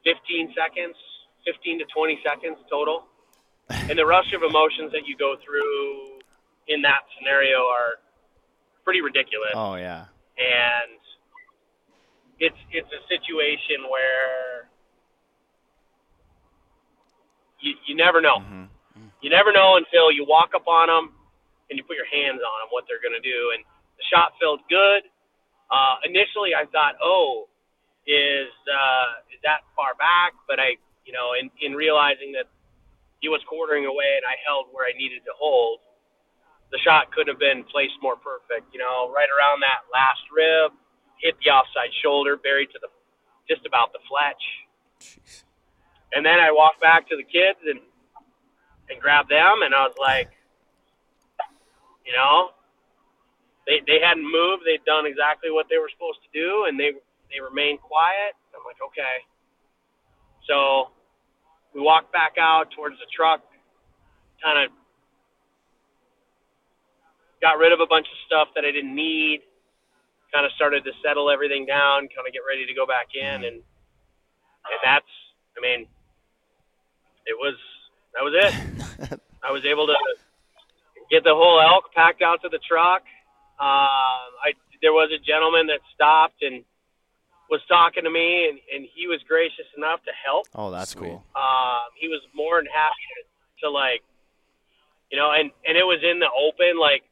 15 0.03 0.53
seconds, 0.55 0.95
15 1.45 1.79
to 1.79 1.85
20 1.85 2.19
seconds 2.25 2.57
total. 2.69 3.05
And 3.69 3.97
the 3.97 4.05
rush 4.05 4.33
of 4.33 4.41
emotions 4.43 4.91
that 4.91 5.05
you 5.05 5.15
go 5.15 5.35
through 5.45 6.19
in 6.67 6.81
that 6.81 7.05
scenario 7.17 7.65
are 7.69 8.01
pretty 8.83 9.01
ridiculous 9.01 9.53
Oh 9.53 9.75
yeah. 9.75 10.05
and 10.37 10.97
it's 12.39 12.57
it's 12.71 12.89
a 12.89 13.01
situation 13.05 13.85
where 13.91 14.58
you 17.61 17.75
you 17.87 17.95
never 17.95 18.21
know. 18.21 18.39
hmm 18.39 18.65
You 19.21 19.29
never 19.29 19.51
know 19.51 19.75
until 19.77 20.11
you 20.11 20.25
walk 20.27 20.51
up 20.55 20.67
on 20.67 20.87
them 20.87 21.13
and 21.69 21.77
you 21.77 21.83
put 21.83 21.95
your 21.95 22.09
hands 22.09 22.41
on 22.41 22.55
them 22.63 22.69
what 22.71 22.85
they're 22.87 23.03
going 23.03 23.15
to 23.15 23.23
do. 23.23 23.53
And 23.53 23.61
the 23.99 24.05
shot 24.09 24.33
felt 24.41 24.63
good. 24.69 25.05
Uh, 25.69 26.01
initially, 26.07 26.57
I 26.57 26.65
thought, 26.71 26.97
oh, 26.97 27.45
is 28.07 28.49
uh, 28.65 29.09
is 29.29 29.39
that 29.45 29.61
far 29.77 29.93
back? 29.99 30.33
But 30.49 30.57
I, 30.57 30.81
you 31.05 31.13
know, 31.13 31.37
in 31.37 31.51
in 31.61 31.77
realizing 31.77 32.33
that 32.33 32.49
he 33.21 33.29
was 33.29 33.43
quartering 33.45 33.85
away 33.85 34.17
and 34.17 34.25
I 34.25 34.39
held 34.47 34.71
where 34.71 34.87
I 34.87 34.95
needed 34.97 35.21
to 35.27 35.33
hold, 35.37 35.83
the 36.71 36.79
shot 36.81 37.11
could 37.11 37.27
have 37.27 37.37
been 37.37 37.67
placed 37.69 37.99
more 38.01 38.15
perfect. 38.17 38.73
You 38.73 38.79
know, 38.79 39.11
right 39.13 39.29
around 39.29 39.61
that 39.61 39.85
last 39.93 40.23
rib, 40.33 40.73
hit 41.21 41.35
the 41.43 41.51
offside 41.51 41.93
shoulder, 42.01 42.39
buried 42.39 42.71
to 42.73 42.79
the 42.81 42.89
just 43.45 43.65
about 43.65 43.93
the 43.93 43.99
fletch. 44.09 44.43
Jeez. 45.01 45.43
And 46.13 46.25
then 46.25 46.39
I 46.39 46.51
walked 46.51 46.81
back 46.81 47.07
to 47.09 47.15
the 47.15 47.23
kids 47.23 47.59
and 47.65 47.79
and 48.89 48.99
grabbed 48.99 49.29
them, 49.29 49.61
and 49.61 49.73
I 49.73 49.85
was 49.85 49.93
like, 49.99 50.29
you 52.05 52.13
know, 52.13 52.49
they 53.67 53.81
they 53.85 54.01
hadn't 54.01 54.25
moved. 54.25 54.65
They'd 54.65 54.83
done 54.85 55.05
exactly 55.05 55.51
what 55.51 55.67
they 55.69 55.77
were 55.77 55.89
supposed 55.93 56.19
to 56.25 56.31
do, 56.33 56.65
and 56.67 56.79
they 56.79 56.97
they 57.29 57.39
remained 57.39 57.81
quiet. 57.81 58.33
I'm 58.57 58.65
like, 58.65 58.81
okay. 58.89 59.21
So 60.49 60.89
we 61.73 61.81
walked 61.81 62.11
back 62.11 62.41
out 62.41 62.73
towards 62.73 62.97
the 62.97 63.05
truck, 63.13 63.45
kind 64.41 64.65
of 64.65 64.73
got 67.41 67.61
rid 67.61 67.71
of 67.71 67.79
a 67.79 67.85
bunch 67.85 68.07
of 68.09 68.17
stuff 68.25 68.49
that 68.55 68.65
I 68.65 68.71
didn't 68.71 68.95
need. 68.95 69.41
Kind 70.33 70.45
of 70.45 70.51
started 70.53 70.83
to 70.85 70.91
settle 71.05 71.29
everything 71.29 71.65
down, 71.65 72.09
kind 72.09 72.25
of 72.25 72.33
get 72.33 72.41
ready 72.45 72.65
to 72.65 72.73
go 72.73 72.85
back 72.85 73.13
in, 73.13 73.45
and 73.45 73.61
and 73.61 74.79
that's, 74.83 75.09
I 75.57 75.61
mean, 75.61 75.87
it 77.29 77.37
was 77.37 77.55
that 78.17 78.25
was 78.25 78.33
it. 78.33 79.21
I 79.45 79.51
was 79.53 79.61
able 79.63 79.85
to 79.85 79.95
get 81.13 81.23
the 81.23 81.33
whole 81.33 81.61
elk 81.61 81.93
packed 81.93 82.21
out 82.21 82.41
to 82.41 82.49
the 82.49 82.59
truck. 82.65 83.05
Um, 83.61 84.29
I 84.41 84.57
there 84.81 84.93
was 84.93 85.13
a 85.13 85.21
gentleman 85.21 85.67
that 85.67 85.79
stopped 85.93 86.41
and 86.41 86.65
was 87.49 87.61
talking 87.67 88.03
to 88.05 88.09
me, 88.09 88.47
and, 88.49 88.57
and 88.73 88.87
he 88.93 89.07
was 89.07 89.19
gracious 89.27 89.65
enough 89.75 90.01
to 90.05 90.13
help. 90.13 90.45
Oh, 90.53 90.69
that's 90.69 90.93
cool. 90.93 91.25
Um, 91.35 91.89
he 91.97 92.07
was 92.07 92.21
more 92.33 92.61
than 92.61 92.69
happy 92.69 93.05
to, 93.17 93.65
to 93.65 93.67
like, 93.69 94.01
you 95.11 95.17
know, 95.17 95.33
and 95.33 95.51
and 95.65 95.77
it 95.77 95.85
was 95.85 96.01
in 96.01 96.17
the 96.19 96.29
open. 96.29 96.79
Like, 96.79 97.03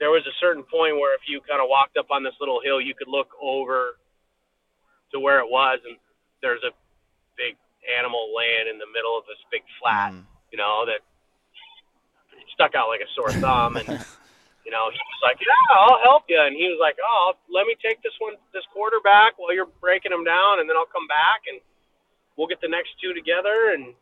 there 0.00 0.10
was 0.10 0.24
a 0.24 0.36
certain 0.40 0.64
point 0.64 0.96
where 0.96 1.14
if 1.14 1.24
you 1.28 1.40
kind 1.44 1.60
of 1.60 1.68
walked 1.68 1.96
up 1.96 2.08
on 2.10 2.24
this 2.24 2.36
little 2.40 2.60
hill, 2.64 2.80
you 2.80 2.94
could 2.94 3.08
look 3.08 3.32
over 3.40 3.96
to 5.12 5.20
where 5.20 5.40
it 5.40 5.48
was, 5.48 5.80
and 5.84 5.96
there's 6.42 6.62
a 6.64 6.72
big 7.36 7.56
animal 7.86 8.34
laying 8.34 8.66
in 8.68 8.78
the 8.78 8.90
middle 8.90 9.16
of 9.16 9.24
this 9.26 9.38
big 9.50 9.62
flat. 9.80 10.12
Mm. 10.12 10.24
You 10.50 10.58
know 10.58 10.84
that 10.86 11.00
stuck 12.54 12.74
out 12.74 12.88
like 12.88 13.00
a 13.00 13.10
sore 13.14 13.32
thumb, 13.32 13.76
and 13.76 13.86
you 14.64 14.72
know 14.72 14.88
he 14.90 14.98
was 15.00 15.20
like, 15.22 15.38
"Yeah, 15.40 15.76
I'll 15.76 16.00
help 16.02 16.24
you," 16.28 16.40
and 16.40 16.54
he 16.54 16.66
was 16.68 16.78
like, 16.80 16.96
"Oh, 17.02 17.34
let 17.50 17.66
me 17.66 17.76
take 17.82 18.02
this 18.02 18.14
one, 18.18 18.34
this 18.52 18.64
quarter 18.72 18.98
back 19.04 19.38
while 19.38 19.54
you're 19.54 19.68
breaking 19.80 20.10
them 20.10 20.24
down, 20.24 20.60
and 20.60 20.68
then 20.68 20.76
I'll 20.76 20.90
come 20.90 21.06
back 21.06 21.44
and 21.50 21.60
we'll 22.36 22.48
get 22.48 22.60
the 22.60 22.68
next 22.68 22.96
two 23.02 23.12
together, 23.12 23.74
and 23.74 23.92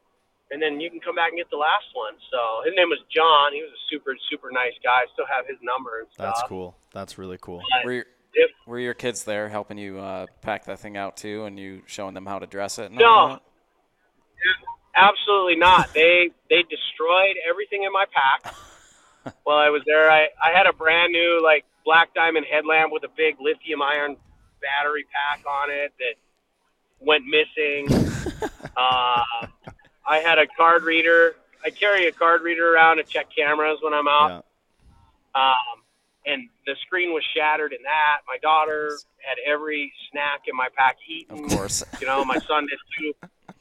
and 0.53 0.61
then 0.61 0.78
you 0.78 0.91
can 0.91 1.01
come 1.01 1.16
back 1.16 1.30
and 1.32 1.39
get 1.39 1.51
the 1.51 1.61
last 1.61 1.89
one." 1.95 2.14
So 2.30 2.39
his 2.64 2.74
name 2.76 2.89
was 2.89 3.01
John. 3.11 3.53
He 3.53 3.62
was 3.62 3.72
a 3.72 3.82
super 3.91 4.14
super 4.30 4.51
nice 4.53 4.76
guy. 4.85 5.03
I 5.03 5.07
still 5.12 5.26
have 5.26 5.47
his 5.49 5.59
number 5.62 6.01
and 6.01 6.09
stuff. 6.12 6.35
That's 6.37 6.49
cool. 6.49 6.76
That's 6.93 7.18
really 7.18 7.39
cool. 7.41 7.62
Were 7.85 7.93
your, 7.93 8.07
Yep. 8.37 8.49
were 8.66 8.78
your 8.80 8.95
kids 8.95 9.22
there 9.24 9.49
helping 9.49 9.78
you 9.78 9.99
uh, 9.99 10.26
pack 10.43 10.64
that 10.64 10.80
thing 10.80 10.97
out 10.97 11.16
too, 11.16 11.45
and 11.45 11.59
you 11.59 11.82
showing 11.87 12.14
them 12.14 12.26
how 12.26 12.39
to 12.39 12.47
dress 12.47 12.78
it? 12.78 12.87
And 12.91 12.99
No. 12.99 13.39
Absolutely 14.97 15.57
not. 15.57 15.93
They 15.93 16.31
they 16.49 16.63
destroyed 16.63 17.37
everything 17.49 17.83
in 17.83 17.93
my 17.93 18.05
pack. 18.13 18.55
While 19.43 19.59
I 19.59 19.71
was 19.71 19.83
there, 19.87 20.11
I 20.11 20.29
I 20.43 20.53
had 20.57 20.67
a 20.67 20.73
brand 20.73 21.13
new 21.13 21.41
like 21.43 21.65
black 21.85 22.15
diamond 22.15 22.47
headlamp 22.51 22.93
with 22.93 23.05
a 23.05 23.09
big 23.17 23.37
lithium 23.41 23.83
ion 23.83 24.17
battery 24.61 25.05
pack 25.13 25.45
on 25.47 25.71
it 25.71 25.93
that 25.99 26.15
went 27.01 27.25
missing. 27.27 27.89
uh, 28.77 29.47
I 30.07 30.19
had 30.19 30.39
a 30.39 30.47
card 30.57 30.85
reader. 30.85 31.35
I 31.65 31.71
carry 31.71 32.07
a 32.07 32.13
card 32.13 32.43
reader 32.43 32.75
around 32.75 32.99
to 32.99 33.05
check 33.05 33.27
cameras 33.35 33.79
when 33.83 33.95
I'm 33.95 34.07
out. 34.07 34.45
Yeah. 35.35 35.43
Um, 35.43 35.83
and 36.27 36.49
the 36.67 36.75
screen 36.87 37.13
was 37.13 37.23
shattered 37.37 37.73
in 37.73 37.83
that. 37.83 38.21
My 38.27 38.37
daughter 38.41 38.91
had 39.19 39.37
every 39.47 39.93
snack 40.11 40.43
in 40.47 40.57
my 40.57 40.69
pack 40.77 40.97
eaten. 41.09 41.45
Of 41.45 41.51
course. 41.51 41.85
You 42.01 42.07
know, 42.07 42.25
my 42.25 42.39
son 42.39 42.67
did 42.67 42.79
too. 42.99 43.29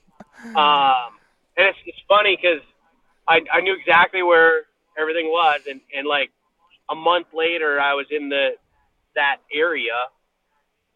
Um, 0.44 1.16
and 1.58 1.68
it's, 1.70 1.80
it's 1.86 2.02
funny 2.08 2.36
because 2.36 2.62
I, 3.28 3.41
I 3.52 3.62
knew 3.62 3.76
exactly 3.80 4.24
where 4.24 4.64
everything 5.00 5.28
was, 5.28 5.62
and, 5.70 5.80
and 5.96 6.08
like 6.08 6.32
a 6.89 6.96
month 6.96 7.28
later, 7.34 7.80
I 7.80 7.94
was 7.94 8.08
in 8.12 8.30
the 8.30 8.60
that 9.16 9.38
area, 9.54 9.96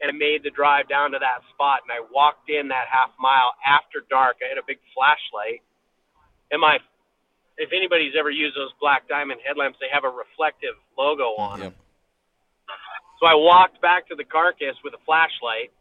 and 0.02 0.10
I 0.10 0.14
made 0.14 0.44
the 0.44 0.50
drive 0.50 0.90
down 0.90 1.12
to 1.12 1.20
that 1.20 1.46
spot, 1.54 1.82
and 1.88 1.92
I 1.92 2.02
walked 2.12 2.50
in 2.50 2.70
that 2.70 2.86
half 2.92 3.12
mile 3.20 3.54
after 3.66 4.04
dark. 4.10 4.38
I 4.44 4.50
had 4.50 4.58
a 4.58 4.66
big 4.66 4.80
flashlight, 4.94 5.62
and 6.52 6.62
my 6.62 6.80
if 7.58 7.74
anybody's 7.74 8.14
ever 8.18 8.30
used 8.30 8.56
those 8.56 8.72
black 8.80 9.08
diamond 9.08 9.42
headlamps, 9.46 9.78
they 9.82 9.90
have 9.92 10.04
a 10.04 10.10
reflective 10.10 10.78
logo 10.98 11.34
on 11.38 11.60
them. 11.60 11.74
Yep. 11.74 11.84
So 13.20 13.26
I 13.26 13.34
walked 13.34 13.82
back 13.82 14.08
to 14.10 14.16
the 14.16 14.24
carcass 14.24 14.78
with 14.84 14.94
a 14.94 15.02
flashlight. 15.06 15.74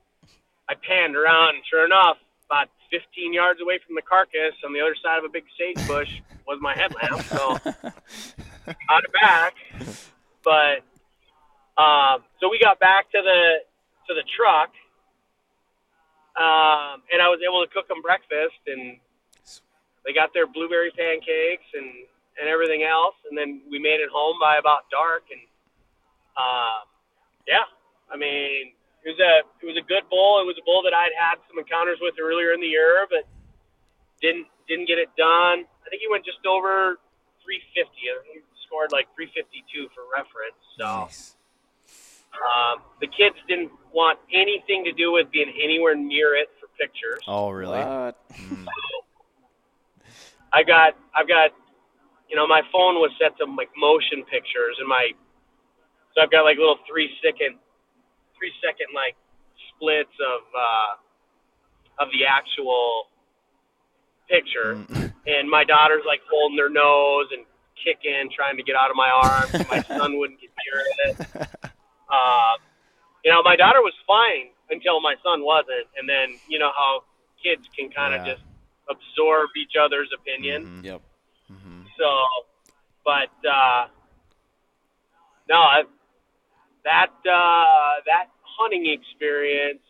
I 0.69 0.75
panned 0.75 1.17
around, 1.17 1.57
and 1.57 1.65
sure 1.69 1.85
enough, 1.85 2.17
about 2.47 2.69
15 2.91 3.33
yards 3.33 3.61
away 3.61 3.79
from 3.85 3.95
the 3.95 4.03
carcass, 4.03 4.55
on 4.65 4.73
the 4.73 4.81
other 4.81 4.95
side 5.03 5.19
of 5.19 5.25
a 5.25 5.29
big 5.29 5.45
sage 5.59 5.81
bush, 5.87 6.09
was 6.47 6.59
my 6.61 6.75
headlamp. 6.75 7.23
So 7.27 7.59
got 8.67 9.03
it 9.05 9.13
back, 9.13 9.55
but 10.43 10.87
um, 11.77 12.23
so 12.41 12.49
we 12.49 12.59
got 12.59 12.79
back 12.79 13.11
to 13.13 13.21
the 13.23 13.67
to 14.09 14.15
the 14.15 14.23
truck, 14.39 14.71
um, 16.39 17.03
and 17.11 17.21
I 17.21 17.29
was 17.29 17.41
able 17.43 17.67
to 17.67 17.71
cook 17.73 17.89
them 17.89 18.01
breakfast, 18.01 18.63
and 18.67 18.97
they 20.07 20.15
got 20.15 20.33
their 20.33 20.47
blueberry 20.47 20.91
pancakes 20.95 21.67
and 21.75 22.07
and 22.39 22.49
everything 22.49 22.85
else, 22.85 23.17
and 23.29 23.37
then 23.37 23.63
we 23.71 23.79
made 23.79 23.99
it 23.99 24.11
home 24.13 24.37
by 24.41 24.57
about 24.57 24.87
dark, 24.91 25.25
and 25.35 25.43
um, 26.39 26.87
yeah, 27.49 27.67
I 28.13 28.17
mean 28.17 28.76
it 29.07 29.15
was 29.15 29.21
a 29.23 29.35
it 29.63 29.67
was 29.71 29.79
a 29.79 29.87
good 29.87 30.03
bull. 30.11 30.43
It 30.43 30.47
was 30.51 30.59
a 30.59 30.67
bull 30.67 30.83
that 30.83 30.91
I'd 30.91 31.15
had 31.15 31.39
some 31.47 31.63
encounters 31.63 32.03
with 32.03 32.19
earlier 32.19 32.51
in 32.51 32.59
the 32.59 32.67
year, 32.67 33.07
but 33.07 33.23
didn't 34.19 34.51
didn't 34.67 34.91
get 34.91 34.99
it 34.99 35.15
done. 35.15 35.63
I 35.63 35.87
think 35.87 36.03
he 36.03 36.11
went 36.11 36.27
just 36.27 36.43
over 36.43 36.99
350. 37.47 37.87
He 38.35 38.43
scored 38.67 38.91
like 38.91 39.07
352 39.15 39.95
for 39.95 40.03
reference. 40.11 40.59
So 40.75 41.07
Nice. 41.07 41.39
um, 42.35 42.83
the 42.99 43.07
kids 43.07 43.39
didn't 43.47 43.71
want 43.95 44.19
anything 44.35 44.83
to 44.83 44.93
do 44.93 45.15
with 45.15 45.31
being 45.31 45.55
anywhere 45.55 45.95
near 45.95 46.35
it 46.35 46.51
for 46.59 46.67
pictures. 46.75 47.23
Oh, 47.31 47.55
really? 47.55 47.79
What? 47.79 48.19
Mm. 48.35 48.67
I 50.51 50.67
got 50.67 50.99
I've 51.15 51.31
got 51.31 51.55
you 52.27 52.35
know 52.35 52.51
my 52.51 52.67
phone 52.75 52.99
was 52.99 53.15
set 53.23 53.39
to 53.39 53.47
like 53.47 53.71
motion 53.79 54.27
pictures 54.27 54.75
and 54.83 54.91
my 54.91 55.15
so 56.11 56.27
I've 56.27 56.31
got 56.35 56.43
like 56.43 56.59
little 56.59 56.83
three 56.91 57.07
second 57.23 57.63
three 58.39 58.53
second 58.65 58.89
like 58.95 59.17
splits 59.75 60.13
of 60.21 60.43
uh 60.55 62.03
of 62.05 62.09
the 62.13 62.25
actual 62.29 63.09
picture 64.29 64.75
Mm. 64.77 65.13
and 65.27 65.49
my 65.51 65.65
daughter's 65.65 66.05
like 66.07 66.21
holding 66.31 66.59
her 66.59 66.69
nose 66.69 67.27
and 67.33 67.45
kicking 67.83 68.29
trying 68.35 68.57
to 68.57 68.63
get 68.63 68.75
out 68.77 68.91
of 68.91 68.97
my 68.97 69.09
arms 69.09 69.51
and 69.55 69.67
my 69.69 69.81
son 69.83 70.19
wouldn't 70.19 70.41
get 70.41 70.51
near 70.65 70.79
it 71.07 71.17
uh, 72.11 72.55
you 73.25 73.31
know 73.31 73.43
my 73.43 73.57
daughter 73.57 73.81
was 73.81 73.95
fine 74.07 74.51
until 74.71 75.01
my 75.01 75.15
son 75.23 75.43
wasn't 75.45 75.87
and 75.97 76.09
then 76.09 76.39
you 76.49 76.59
know 76.59 76.71
how 76.77 77.03
kids 77.43 77.69
can 77.77 77.91
kind 77.91 78.15
of 78.15 78.27
Yeah. 78.27 78.35
just 78.35 78.45
absorb 78.91 79.51
each 79.57 79.75
other's 79.81 80.11
opinion 80.15 80.83
Mhm. 80.83 80.85
Yep. 80.85 81.01
Mhm. 81.53 81.85
so, 81.99 82.09
but 83.05 83.31
uh, 83.49 83.87
no, 85.49 85.57
I, 85.57 85.83
that 86.87 87.11
uh, 87.27 87.93
that 88.07 88.31
hunting 88.47 88.87
experience, 88.87 89.83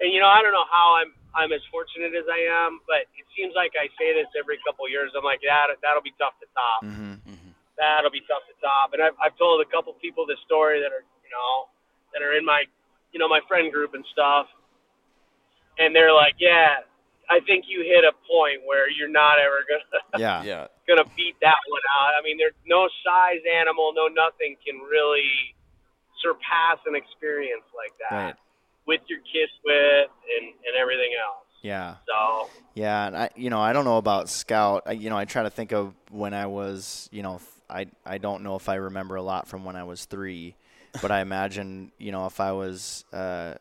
and 0.00 0.08
you 0.10 0.18
know, 0.18 0.26
I 0.26 0.40
don't 0.40 0.56
know 0.56 0.66
how 0.72 0.96
I'm 0.98 1.12
I'm 1.36 1.52
as 1.52 1.60
fortunate 1.70 2.16
as 2.16 2.24
I 2.26 2.40
am, 2.66 2.80
but 2.88 3.04
it 3.14 3.28
seems 3.36 3.52
like 3.52 3.76
I 3.76 3.92
say 4.00 4.16
this 4.16 4.26
every 4.34 4.56
couple 4.64 4.88
of 4.88 4.90
years. 4.90 5.12
I'm 5.12 5.22
like, 5.22 5.44
yeah, 5.44 5.68
that'll 5.84 6.02
be 6.02 6.16
tough 6.18 6.34
to 6.40 6.48
top. 6.56 6.80
Mhm. 6.82 7.20
That'll 7.76 8.10
be 8.10 8.24
tough 8.26 8.42
to 8.50 8.56
top. 8.58 8.96
And 8.96 9.04
I've 9.04 9.14
I've 9.22 9.36
told 9.38 9.60
a 9.62 9.68
couple 9.70 9.92
people 10.00 10.26
this 10.26 10.40
story 10.48 10.80
that 10.80 10.90
are 10.90 11.04
you 11.04 11.30
know 11.30 11.68
that 12.16 12.24
are 12.24 12.34
in 12.34 12.42
my 12.42 12.64
you 13.12 13.20
know 13.20 13.28
my 13.28 13.44
friend 13.46 13.70
group 13.70 13.92
and 13.94 14.02
stuff, 14.10 14.48
and 15.78 15.94
they're 15.94 16.12
like, 16.14 16.34
yeah. 16.40 16.88
I 17.28 17.44
think 17.44 17.68
you 17.68 17.84
hit 17.84 18.08
a 18.08 18.16
point 18.24 18.64
where 18.64 18.88
you're 18.88 19.12
not 19.12 19.36
ever 19.36 19.60
gonna 19.68 20.00
Yeah. 20.16 20.40
Yeah. 20.48 20.64
gonna 20.88 21.04
beat 21.12 21.36
that 21.44 21.60
one 21.68 21.84
out. 22.00 22.16
I 22.16 22.24
mean, 22.24 22.40
there's 22.40 22.56
no 22.64 22.88
size 23.04 23.44
animal, 23.44 23.92
no 23.92 24.08
nothing 24.08 24.56
can 24.64 24.80
really 24.80 25.52
surpass 26.22 26.78
an 26.86 26.94
experience 26.94 27.64
like 27.76 27.92
that 28.10 28.16
Right. 28.16 28.34
with 28.86 29.00
your 29.08 29.20
kiss 29.20 29.50
with 29.64 30.10
and 30.38 30.46
and 30.66 30.76
everything 30.80 31.10
else. 31.20 31.44
Yeah. 31.62 31.96
So 32.06 32.48
Yeah, 32.74 33.06
and 33.08 33.16
I, 33.16 33.30
you 33.34 33.50
know, 33.50 33.60
I 33.60 33.72
don't 33.72 33.84
know 33.84 33.96
about 33.98 34.28
Scout. 34.28 34.84
I, 34.86 34.92
you 34.92 35.10
know, 35.10 35.16
I 35.18 35.24
try 35.24 35.42
to 35.42 35.50
think 35.50 35.72
of 35.72 35.92
when 36.10 36.32
I 36.34 36.46
was, 36.46 37.08
you 37.12 37.22
know, 37.22 37.40
I, 37.68 37.86
I 38.06 38.18
don't 38.18 38.42
know 38.44 38.54
if 38.54 38.68
I 38.68 38.76
remember 38.76 39.16
a 39.16 39.22
lot 39.22 39.48
from 39.48 39.64
when 39.64 39.74
I 39.76 39.82
was 39.84 40.04
three, 40.04 40.54
but 41.02 41.10
I 41.10 41.20
imagine, 41.20 41.90
you 41.98 42.12
know, 42.12 42.26
if 42.26 42.38
I 42.40 42.52
was 42.52 43.04
uh, 43.12 43.54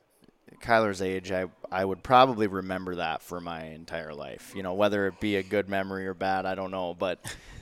Kyler's 0.62 1.02
age, 1.02 1.32
I, 1.32 1.46
I 1.72 1.84
would 1.84 2.04
probably 2.04 2.46
remember 2.48 2.96
that 2.96 3.22
for 3.24 3.42
my 3.42 3.64
entire 3.66 4.14
life. 4.14 4.54
You 4.56 4.62
know, 4.64 4.76
whether 4.76 5.08
it 5.08 5.20
be 5.20 5.36
a 5.38 5.44
good 5.44 5.68
memory 5.68 6.08
or 6.08 6.14
bad, 6.14 6.46
I 6.46 6.54
don't 6.56 6.72
know, 6.72 6.94
but 6.94 7.20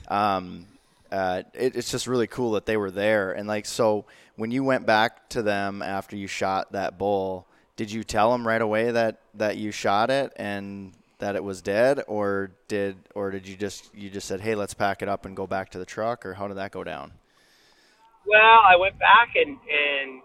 um, 0.08 0.66
uh, 1.10 1.42
it, 1.54 1.74
it's 1.76 1.90
just 1.90 2.06
really 2.06 2.26
cool 2.26 2.52
that 2.52 2.66
they 2.66 2.76
were 2.76 2.90
there. 2.90 3.32
And 3.32 3.48
like, 3.48 3.64
so 3.66 4.04
when 4.36 4.50
you 4.50 4.64
went 4.64 4.86
back 4.86 5.28
to 5.30 5.42
them 5.42 5.82
after 5.82 6.16
you 6.16 6.26
shot 6.26 6.72
that 6.72 6.98
bull, 6.98 7.46
did 7.76 7.90
you 7.90 8.04
tell 8.04 8.32
them 8.32 8.46
right 8.46 8.62
away 8.62 8.90
that, 8.90 9.20
that 9.34 9.56
you 9.56 9.70
shot 9.70 10.10
it 10.10 10.32
and 10.36 10.92
that 11.18 11.36
it 11.36 11.42
was 11.42 11.62
dead, 11.62 12.02
or 12.06 12.50
did 12.68 12.96
or 13.14 13.30
did 13.30 13.48
you 13.48 13.56
just 13.56 13.94
you 13.94 14.10
just 14.10 14.28
said, 14.28 14.40
hey, 14.40 14.54
let's 14.54 14.74
pack 14.74 15.00
it 15.00 15.08
up 15.08 15.24
and 15.24 15.34
go 15.34 15.46
back 15.46 15.70
to 15.70 15.78
the 15.78 15.86
truck, 15.86 16.26
or 16.26 16.34
how 16.34 16.46
did 16.46 16.58
that 16.58 16.70
go 16.70 16.84
down? 16.84 17.12
well, 18.26 18.60
I 18.66 18.76
went 18.76 18.98
back 18.98 19.34
and 19.34 19.56
and 19.56 20.22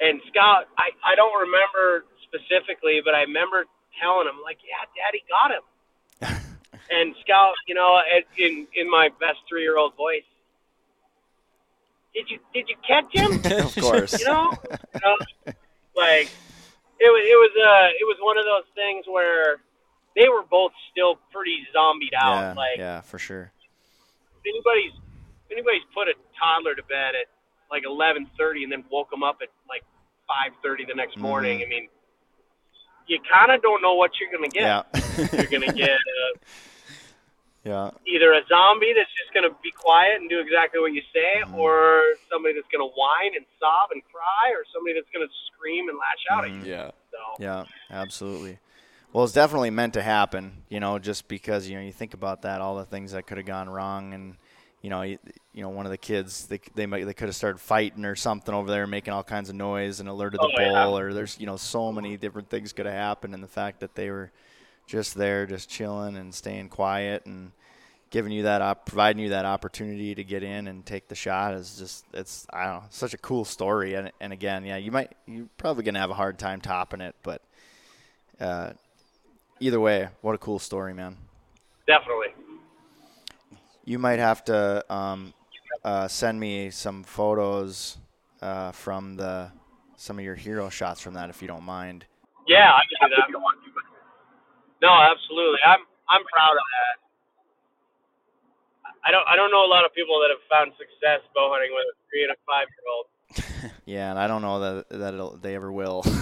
and 0.00 0.20
Scout. 0.28 0.66
I 0.76 0.90
I 1.04 1.14
don't 1.14 1.34
remember 1.40 2.04
specifically, 2.26 3.00
but 3.04 3.14
I 3.14 3.22
remember 3.22 3.64
telling 4.00 4.26
him 4.26 4.42
like, 4.42 4.58
"Yeah, 4.66 4.84
Daddy 4.98 5.22
got 5.30 5.50
him." 5.54 5.64
and 6.90 7.14
Scout, 7.22 7.54
you 7.66 7.74
know, 7.74 8.02
in 8.36 8.66
in 8.74 8.90
my 8.90 9.08
best 9.20 9.38
three 9.48 9.62
year 9.62 9.78
old 9.78 9.96
voice, 9.96 10.26
did 12.14 12.28
you 12.28 12.38
did 12.54 12.68
you 12.68 12.76
catch 12.86 13.06
him? 13.12 13.40
of 13.66 13.74
course. 13.76 14.18
you 14.18 14.26
know, 14.26 14.52
you 14.94 15.00
know, 15.02 15.16
like 15.96 16.28
it 17.00 17.10
was 17.10 17.22
it 17.24 17.38
was 17.38 17.52
uh 17.56 17.88
it 17.98 18.04
was 18.04 18.16
one 18.20 18.38
of 18.38 18.44
those 18.44 18.64
things 18.74 19.04
where 19.08 19.56
they 20.14 20.28
were 20.28 20.42
both 20.42 20.72
still 20.90 21.16
pretty 21.32 21.66
zombied 21.72 22.14
out. 22.14 22.34
yeah, 22.40 22.52
like 22.54 22.78
yeah, 22.78 23.00
for 23.00 23.18
sure. 23.18 23.50
if 24.38 24.46
anybody's 24.46 24.92
if 25.46 25.52
anybody's 25.52 25.82
put 25.94 26.08
a 26.08 26.14
toddler 26.38 26.74
to 26.74 26.82
bed 26.84 27.14
at 27.14 27.26
like 27.70 27.84
eleven 27.86 28.26
thirty 28.38 28.62
and 28.62 28.70
then 28.72 28.84
woke 28.90 29.10
them 29.10 29.22
up 29.22 29.38
at 29.42 29.48
like 29.68 29.82
five 30.28 30.52
thirty 30.62 30.84
the 30.84 30.94
next 30.94 31.16
morning, 31.18 31.60
Mm-hmm. 31.60 31.66
I 31.66 31.80
mean, 31.80 31.88
you 33.06 33.18
kind 33.30 33.50
of 33.52 33.62
don't 33.62 33.82
know 33.82 33.94
what 33.94 34.12
you're 34.20 34.30
gonna 34.30 34.48
get. 34.48 34.62
Yeah. 34.62 35.28
You're 35.32 35.50
gonna 35.50 35.72
get 35.72 35.90
uh, 35.96 36.38
yeah. 37.64 37.90
either 38.06 38.32
a 38.32 38.42
zombie 38.48 38.92
that's 38.96 39.10
just 39.16 39.32
gonna 39.34 39.54
be 39.62 39.70
quiet 39.70 40.20
and 40.20 40.28
do 40.30 40.40
exactly 40.40 40.80
what 40.80 40.92
you 40.92 41.02
say, 41.12 41.42
Mm-hmm. 41.44 41.54
or 41.54 42.02
somebody 42.30 42.54
that's 42.54 42.66
gonna 42.72 42.90
whine 42.90 43.32
and 43.36 43.46
sob 43.60 43.90
and 43.92 44.02
cry, 44.12 44.50
or 44.52 44.64
somebody 44.72 44.94
that's 44.94 45.10
gonna 45.12 45.30
scream 45.54 45.88
and 45.88 45.98
lash 45.98 46.24
out 46.30 46.44
Mm-hmm. 46.44 46.60
at 46.60 46.66
you. 46.66 46.72
Yeah. 46.72 46.90
So 47.10 47.18
Yeah, 47.42 47.64
absolutely. 47.90 48.58
Well, 49.12 49.24
it's 49.24 49.34
definitely 49.34 49.70
meant 49.70 49.92
to 49.94 50.02
happen, 50.02 50.62
you 50.70 50.80
know, 50.80 50.98
just 50.98 51.28
because 51.28 51.68
you 51.68 51.76
know 51.76 51.82
you 51.84 51.92
think 51.92 52.14
about 52.14 52.42
that, 52.42 52.60
all 52.60 52.76
the 52.76 52.86
things 52.86 53.12
that 53.12 53.26
could 53.26 53.36
have 53.36 53.46
gone 53.46 53.68
wrong, 53.68 54.14
and 54.14 54.36
you 54.80 54.88
know, 54.90 55.02
you, 55.02 55.18
you 55.52 55.62
know, 55.62 55.68
one 55.68 55.84
of 55.86 55.92
the 55.92 55.98
kids 55.98 56.46
they 56.46 56.58
they 56.74 56.86
might 56.86 57.04
they 57.04 57.12
could 57.14 57.28
have 57.28 57.36
started 57.36 57.58
fighting 57.60 58.04
or 58.06 58.16
something 58.16 58.54
over 58.54 58.70
there, 58.70 58.86
making 58.86 59.12
all 59.12 59.22
kinds 59.22 59.50
of 59.50 59.54
noise 59.54 60.00
and 60.00 60.08
alerted 60.08 60.40
the 60.40 60.46
Oh, 60.46 60.60
yeah. 60.60 60.84
bull, 60.86 60.98
or 60.98 61.12
there's 61.12 61.38
you 61.38 61.46
know 61.46 61.56
so 61.58 61.92
many 61.92 62.16
different 62.16 62.48
things 62.48 62.72
could 62.72 62.86
have 62.86 62.94
happened, 62.94 63.34
and 63.34 63.42
the 63.42 63.48
fact 63.48 63.80
that 63.80 63.94
they 63.94 64.10
were 64.10 64.32
just 64.86 65.14
there, 65.14 65.46
just 65.46 65.68
chilling 65.68 66.16
and 66.16 66.34
staying 66.34 66.68
quiet 66.68 67.26
and 67.26 67.52
giving 68.10 68.30
you 68.30 68.42
that 68.42 68.60
op- 68.60 68.84
providing 68.84 69.22
you 69.22 69.30
that 69.30 69.46
opportunity 69.46 70.14
to 70.14 70.22
get 70.22 70.42
in 70.42 70.68
and 70.68 70.84
take 70.84 71.08
the 71.08 71.14
shot 71.14 71.54
is 71.54 71.78
just 71.78 72.04
it's 72.12 72.46
I 72.52 72.64
don't 72.64 72.74
know 72.74 72.82
such 72.90 73.14
a 73.14 73.18
cool 73.18 73.44
story 73.44 73.94
and 73.94 74.12
and 74.20 74.34
again 74.34 74.64
yeah 74.64 74.76
you 74.76 74.92
might 74.92 75.12
you're 75.26 75.48
probably 75.56 75.82
gonna 75.82 75.98
have 75.98 76.10
a 76.10 76.14
hard 76.14 76.38
time 76.38 76.60
topping 76.60 77.00
it 77.00 77.14
but 77.22 77.40
uh, 78.38 78.72
either 79.60 79.80
way 79.80 80.08
what 80.20 80.34
a 80.34 80.38
cool 80.38 80.58
story 80.58 80.92
man 80.92 81.16
definitely. 81.86 82.28
you 83.86 83.98
might 83.98 84.18
have 84.18 84.44
to 84.44 84.84
um, 84.92 85.32
uh, 85.82 86.06
send 86.06 86.38
me 86.38 86.70
some 86.70 87.02
photos 87.04 87.96
uh, 88.42 88.72
from 88.72 89.16
the 89.16 89.50
some 89.96 90.18
of 90.18 90.24
your 90.24 90.34
hero 90.34 90.68
shots 90.68 91.00
from 91.00 91.14
that 91.14 91.30
if 91.30 91.40
you 91.40 91.48
don't 91.48 91.64
mind 91.64 92.04
Yeah, 92.46 92.72
I 92.72 92.82
can 92.90 93.08
do 93.08 93.16
that. 93.16 93.51
No, 94.82 94.90
absolutely. 94.90 95.60
I'm 95.64 95.80
I'm 96.10 96.24
proud 96.26 96.52
of 96.58 96.66
that. 96.74 96.94
I 99.06 99.10
don't 99.10 99.26
I 99.28 99.36
don't 99.36 99.50
know 99.50 99.64
a 99.64 99.70
lot 99.70 99.84
of 99.86 99.94
people 99.94 100.18
that 100.20 100.30
have 100.34 100.42
found 100.50 100.72
success 100.78 101.20
bow 101.34 101.50
hunting 101.54 101.70
with 101.72 101.86
a 101.86 101.94
three 102.10 102.22
and 102.26 102.32
a 102.32 102.38
five 102.46 102.66
year 102.68 102.86
old. 102.90 103.06
yeah 103.86 104.10
and 104.10 104.18
I 104.18 104.26
don't 104.26 104.42
know 104.42 104.60
that 104.60 104.88
that 104.90 105.14
it'll, 105.14 105.36
they 105.38 105.54
ever 105.54 105.70
will 105.72 106.04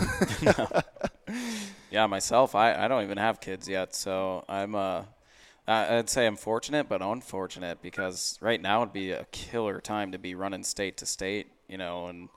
Yeah, 1.90 2.06
myself, 2.06 2.54
I, 2.54 2.74
I 2.84 2.86
don't 2.88 3.02
even 3.02 3.18
have 3.18 3.40
kids 3.40 3.68
yet, 3.68 3.94
so 3.96 4.44
I'm 4.48 4.74
uh, 4.76 5.04
I- 5.66 5.98
I'd 5.98 6.08
say 6.08 6.26
I'm 6.26 6.36
fortunate, 6.36 6.88
but 6.88 7.02
unfortunate 7.02 7.82
because 7.82 8.38
right 8.40 8.60
now 8.60 8.80
would 8.80 8.92
be 8.92 9.10
a 9.10 9.24
killer 9.32 9.80
time 9.80 10.12
to 10.12 10.18
be 10.18 10.34
running 10.36 10.62
state 10.62 10.96
to 10.98 11.06
state, 11.06 11.48
you 11.68 11.78
know, 11.78 12.06
and 12.06 12.28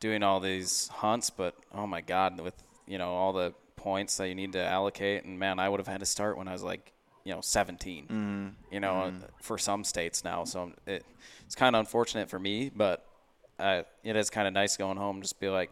doing 0.00 0.22
all 0.22 0.40
these 0.40 0.88
hunts. 0.88 1.28
But 1.28 1.54
oh 1.74 1.86
my 1.86 2.00
God, 2.00 2.40
with 2.40 2.54
you 2.86 2.96
know 2.96 3.10
all 3.10 3.32
the 3.34 3.52
points 3.84 4.16
that 4.16 4.28
you 4.28 4.34
need 4.34 4.52
to 4.54 4.64
allocate, 4.64 5.24
and 5.24 5.38
man, 5.38 5.58
I 5.58 5.68
would 5.68 5.78
have 5.78 5.86
had 5.86 6.00
to 6.00 6.06
start 6.06 6.36
when 6.38 6.48
I 6.48 6.52
was 6.52 6.62
like, 6.62 6.92
you 7.22 7.34
know, 7.34 7.40
17, 7.40 8.54
you 8.72 8.80
know, 8.80 9.12
for 9.40 9.56
some 9.58 9.84
states 9.84 10.24
now. 10.24 10.44
So 10.44 10.72
it, 10.86 11.04
it's 11.46 11.54
kind 11.54 11.76
of 11.76 11.80
unfortunate 11.80 12.28
for 12.28 12.38
me, 12.38 12.70
but 12.74 13.06
uh, 13.58 13.82
it 14.02 14.16
is 14.16 14.30
kind 14.30 14.48
of 14.48 14.52
nice 14.54 14.76
going 14.76 14.96
home, 14.96 15.22
just 15.22 15.38
be 15.38 15.48
like. 15.48 15.70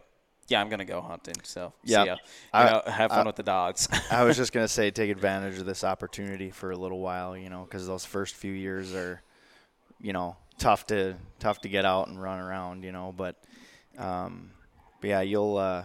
Yeah, 0.49 0.59
I'm 0.59 0.67
gonna 0.67 0.83
go 0.83 0.99
hunting. 0.99 1.35
So 1.43 1.71
Yeah. 1.85 2.17
I- 2.51 2.65
know, 2.69 2.81
have 2.85 3.11
fun 3.11 3.21
I- 3.21 3.27
with 3.27 3.37
the 3.37 3.43
dogs. 3.43 3.87
I 4.11 4.25
was 4.25 4.35
just 4.35 4.51
gonna 4.51 4.67
say 4.67 4.91
take 4.91 5.09
advantage 5.09 5.57
of 5.57 5.65
this 5.65 5.85
opportunity 5.85 6.51
for 6.51 6.71
a 6.71 6.75
little 6.75 6.99
while, 6.99 7.37
you 7.37 7.49
know, 7.49 7.63
because 7.63 7.87
those 7.87 8.03
first 8.03 8.35
few 8.35 8.51
years 8.51 8.93
are, 8.93 9.21
you 10.01 10.11
know, 10.11 10.35
tough 10.57 10.85
to 10.87 11.15
tough 11.39 11.61
to 11.61 11.69
get 11.69 11.85
out 11.85 12.09
and 12.09 12.21
run 12.21 12.39
around, 12.41 12.83
you 12.83 12.91
know. 12.91 13.13
But, 13.15 13.41
um, 13.97 14.51
but 14.99 15.07
yeah, 15.11 15.21
you'll 15.21 15.55
uh, 15.55 15.83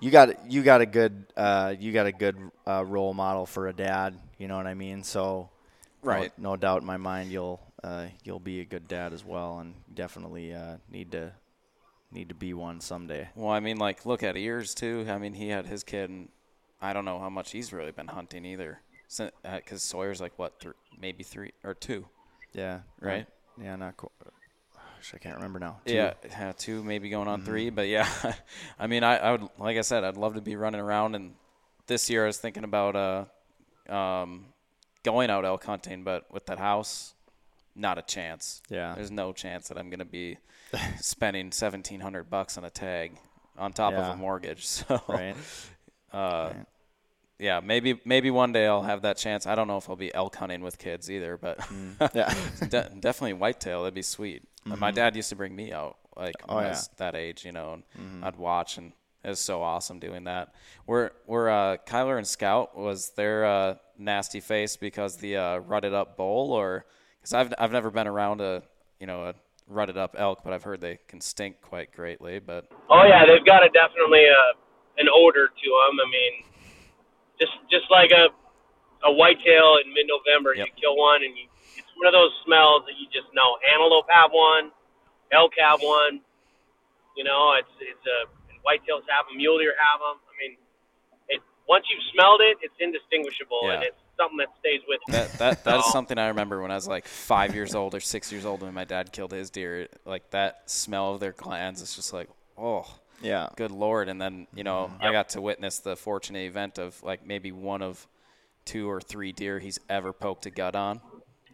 you 0.00 0.10
got 0.10 0.50
you 0.50 0.62
got 0.62 0.80
a 0.80 0.86
good 0.86 1.24
uh, 1.36 1.74
you 1.78 1.92
got 1.92 2.06
a 2.06 2.12
good 2.12 2.36
uh, 2.66 2.84
role 2.84 3.14
model 3.14 3.46
for 3.46 3.68
a 3.68 3.72
dad, 3.72 4.18
you 4.38 4.48
know 4.48 4.56
what 4.56 4.66
I 4.66 4.74
mean? 4.74 5.02
So, 5.04 5.50
Right. 6.02 6.32
no, 6.38 6.56
doubt 6.56 6.80
in 6.82 6.86
my 6.86 6.96
mind 6.96 7.30
you'll 7.32 7.60
uh, 7.82 8.06
you'll 8.24 8.40
be 8.40 8.60
a 8.60 8.64
good 8.64 8.88
dad 8.88 9.12
as 9.12 9.24
well, 9.24 9.58
and 9.60 9.74
definitely 9.94 10.52
uh, 10.54 10.76
need 10.90 11.12
to 11.12 11.32
need 12.10 12.28
to 12.30 12.34
be 12.34 12.54
one 12.54 12.80
someday. 12.80 13.28
Well, 13.34 13.50
I 13.50 13.60
mean, 13.60 13.78
like, 13.78 14.06
look 14.06 14.22
at 14.22 14.36
ears 14.36 14.74
too. 14.74 15.04
I 15.08 15.18
mean, 15.18 15.34
he 15.34 15.48
had 15.48 15.66
his 15.66 15.84
kid, 15.84 16.08
and 16.10 16.28
I 16.80 16.92
don't 16.92 17.04
know 17.04 17.18
how 17.18 17.28
much 17.28 17.50
he's 17.52 17.72
really 17.72 17.92
been 17.92 18.08
hunting 18.08 18.44
either. 18.46 18.80
Because 19.42 19.82
Sawyer's 19.82 20.20
like 20.20 20.32
what, 20.38 20.58
th- 20.60 20.74
maybe 21.00 21.22
three 21.22 21.52
or 21.64 21.74
two? 21.74 22.06
Yeah. 22.52 22.80
Right. 23.00 23.26
Yeah. 23.60 23.76
Not. 23.76 23.96
Co- 23.96 24.12
gosh, 24.98 25.12
I 25.14 25.18
can't 25.18 25.36
remember 25.36 25.58
now. 25.58 25.80
Two. 25.86 25.94
Yeah, 25.94 26.14
yeah, 26.28 26.52
two, 26.56 26.82
maybe 26.84 27.08
going 27.08 27.24
Mm-hmm. 27.26 27.32
on 27.34 27.42
three. 27.42 27.70
But 27.70 27.88
yeah, 27.88 28.08
I 28.78 28.86
mean, 28.86 29.02
I, 29.04 29.16
I 29.18 29.32
would, 29.32 29.48
like 29.58 29.76
I 29.76 29.82
said, 29.82 30.04
I'd 30.04 30.16
love 30.16 30.34
to 30.34 30.40
be 30.40 30.56
running 30.56 30.80
around. 30.80 31.14
And 31.14 31.34
this 31.86 32.08
year, 32.10 32.24
I 32.24 32.26
was 32.26 32.38
thinking 32.38 32.64
about 32.64 32.96
uh, 33.88 33.92
um, 33.92 34.46
going 35.04 35.30
out 35.30 35.44
elk 35.44 35.64
hunting, 35.64 36.04
but 36.04 36.30
with 36.32 36.46
that 36.46 36.58
house, 36.58 37.14
not 37.74 37.96
a 37.98 38.02
chance. 38.02 38.60
Yeah. 38.68 38.94
there's 38.96 39.10
no 39.10 39.32
chance 39.32 39.68
that 39.68 39.78
I'm 39.78 39.88
gonna 39.90 40.04
be 40.04 40.36
spending 41.00 41.52
seventeen 41.52 42.00
hundred 42.00 42.28
bucks 42.28 42.58
on 42.58 42.64
a 42.64 42.70
tag 42.70 43.12
on 43.56 43.72
top 43.72 43.92
Yeah. 43.92 44.08
of 44.08 44.14
a 44.14 44.16
mortgage. 44.16 44.66
So 44.66 45.00
Right. 45.08 45.36
Uh, 46.12 46.52
yeah, 47.38 47.60
maybe 47.60 48.00
maybe 48.04 48.30
one 48.32 48.50
day 48.52 48.66
I'll 48.66 48.82
have 48.82 49.02
that 49.02 49.16
chance. 49.16 49.46
I 49.46 49.54
don't 49.54 49.68
know 49.68 49.76
if 49.76 49.88
I'll 49.88 49.94
be 49.94 50.12
elk 50.12 50.34
hunting 50.34 50.60
with 50.62 50.76
kids 50.78 51.08
either, 51.08 51.36
but 51.36 51.60
Yeah. 52.12 52.34
de- 52.68 52.90
definitely 52.98 53.34
whitetail. 53.34 53.82
That'd 53.82 53.94
be 53.94 54.02
sweet. 54.02 54.42
My 54.76 54.90
dad 54.90 55.16
used 55.16 55.28
to 55.30 55.36
bring 55.36 55.54
me 55.54 55.72
out 55.72 55.96
like 56.16 56.34
Mm-hmm. 56.38 56.50
Oh, 56.50 56.56
when 56.56 56.64
yeah. 56.64 56.70
Mm-hmm. 56.70 56.78
was 56.78 56.90
that 56.96 57.14
age, 57.14 57.44
you 57.44 57.52
know, 57.52 57.74
and 57.94 58.24
I'd 58.24 58.36
watch, 58.36 58.76
and 58.78 58.92
it 59.24 59.28
was 59.28 59.40
so 59.40 59.62
awesome 59.62 59.98
doing 59.98 60.24
that. 60.24 60.54
We're 60.86 61.10
we're 61.26 61.48
uh, 61.48 61.76
Kyler 61.86 62.18
and 62.18 62.26
Scout 62.26 62.76
was 62.76 63.10
their 63.10 63.44
uh, 63.44 63.74
nasty 63.98 64.40
face 64.40 64.76
because 64.76 65.16
the 65.16 65.36
uh, 65.36 65.58
rutted 65.58 65.94
up 65.94 66.16
bull, 66.16 66.52
or 66.52 66.86
because 67.20 67.34
I've 67.34 67.52
I've 67.58 67.72
never 67.72 67.90
been 67.90 68.06
around 68.08 68.40
a 68.40 68.62
you 69.00 69.06
know 69.06 69.24
a 69.26 69.34
rutted 69.68 69.96
up 69.98 70.14
elk, 70.18 70.40
but 70.44 70.52
I've 70.52 70.62
heard 70.64 70.80
they 70.80 70.98
can 71.08 71.20
stink 71.20 71.60
quite 71.60 71.92
greatly. 71.92 72.38
But 72.38 72.70
Oh 72.90 73.04
yeah, 73.08 73.24
they've 73.26 73.44
got 73.44 73.62
a 73.62 73.68
definitely 73.68 74.24
a 74.24 75.00
an 75.00 75.06
odor 75.14 75.46
to 75.46 75.68
them. 75.70 75.98
I 76.04 76.10
mean, 76.10 76.44
just 77.40 77.52
just 77.70 77.90
like 77.90 78.10
a 78.10 78.28
a 79.06 79.12
whitetail 79.12 79.76
in 79.84 79.94
mid-November, 79.94 80.54
Yep. 80.56 80.66
you 80.66 80.72
kill 80.82 80.96
one 80.96 81.22
and 81.22 81.36
you 81.36 81.44
it's 81.44 81.57
one 81.98 82.06
of 82.06 82.14
those 82.14 82.30
smells 82.46 82.82
that 82.86 82.94
you 82.98 83.06
just 83.10 83.28
know. 83.34 83.58
Antelope 83.74 84.06
have 84.10 84.30
one, 84.32 84.70
elk 85.32 85.52
have 85.58 85.80
one. 85.82 86.20
You 87.16 87.24
know, 87.24 87.54
it's 87.58 87.74
it's 87.82 88.06
a 88.06 88.18
whitetails 88.62 89.02
have 89.10 89.26
them, 89.28 89.36
mule 89.36 89.58
deer 89.58 89.74
have 89.78 89.98
them. 90.00 90.16
I 90.22 90.32
mean, 90.40 90.56
it 91.28 91.40
once 91.68 91.84
you've 91.90 92.04
smelled 92.14 92.40
it, 92.40 92.58
it's 92.62 92.74
indistinguishable 92.78 93.70
and 93.70 93.82
it's 93.82 93.96
something 94.16 94.38
that 94.38 94.48
stays 94.60 94.80
with 94.88 95.00
you. 95.08 95.12
That 95.14 95.32
that 95.38 95.64
that 95.64 95.78
is 95.80 95.84
So- 95.86 95.90
something 95.92 96.18
I 96.18 96.28
remember 96.28 96.62
when 96.62 96.70
I 96.70 96.74
was 96.76 96.86
like 96.88 97.06
five 97.06 97.54
years 97.54 97.74
old 97.74 97.94
or 97.94 98.00
six 98.00 98.30
years 98.30 98.44
old 98.46 98.62
when 98.62 98.74
my 98.74 98.84
dad 98.84 99.12
killed 99.12 99.32
his 99.32 99.50
deer. 99.50 99.88
Like 100.04 100.30
that 100.30 100.70
smell 100.70 101.14
of 101.14 101.20
their 101.20 101.32
glands 101.32 101.82
is 101.82 101.94
just 101.96 102.12
like, 102.12 102.28
oh, 102.56 102.86
Yeah. 103.20 103.48
good 103.56 103.72
lord. 103.72 104.08
And 104.08 104.20
then 104.20 104.46
you 104.54 104.62
know 104.64 104.90
Mm-hmm. 104.94 105.04
I 105.04 105.12
got 105.12 105.30
to 105.30 105.40
witness 105.40 105.78
the 105.80 105.96
fortunate 105.96 106.46
event 106.46 106.78
of 106.78 107.02
like 107.02 107.26
maybe 107.26 107.50
one 107.50 107.82
of 107.82 108.06
two 108.64 108.88
or 108.88 109.00
three 109.00 109.32
deer 109.32 109.58
he's 109.58 109.80
ever 109.88 110.12
poked 110.12 110.46
a 110.46 110.50
gut 110.50 110.76
on, 110.76 111.00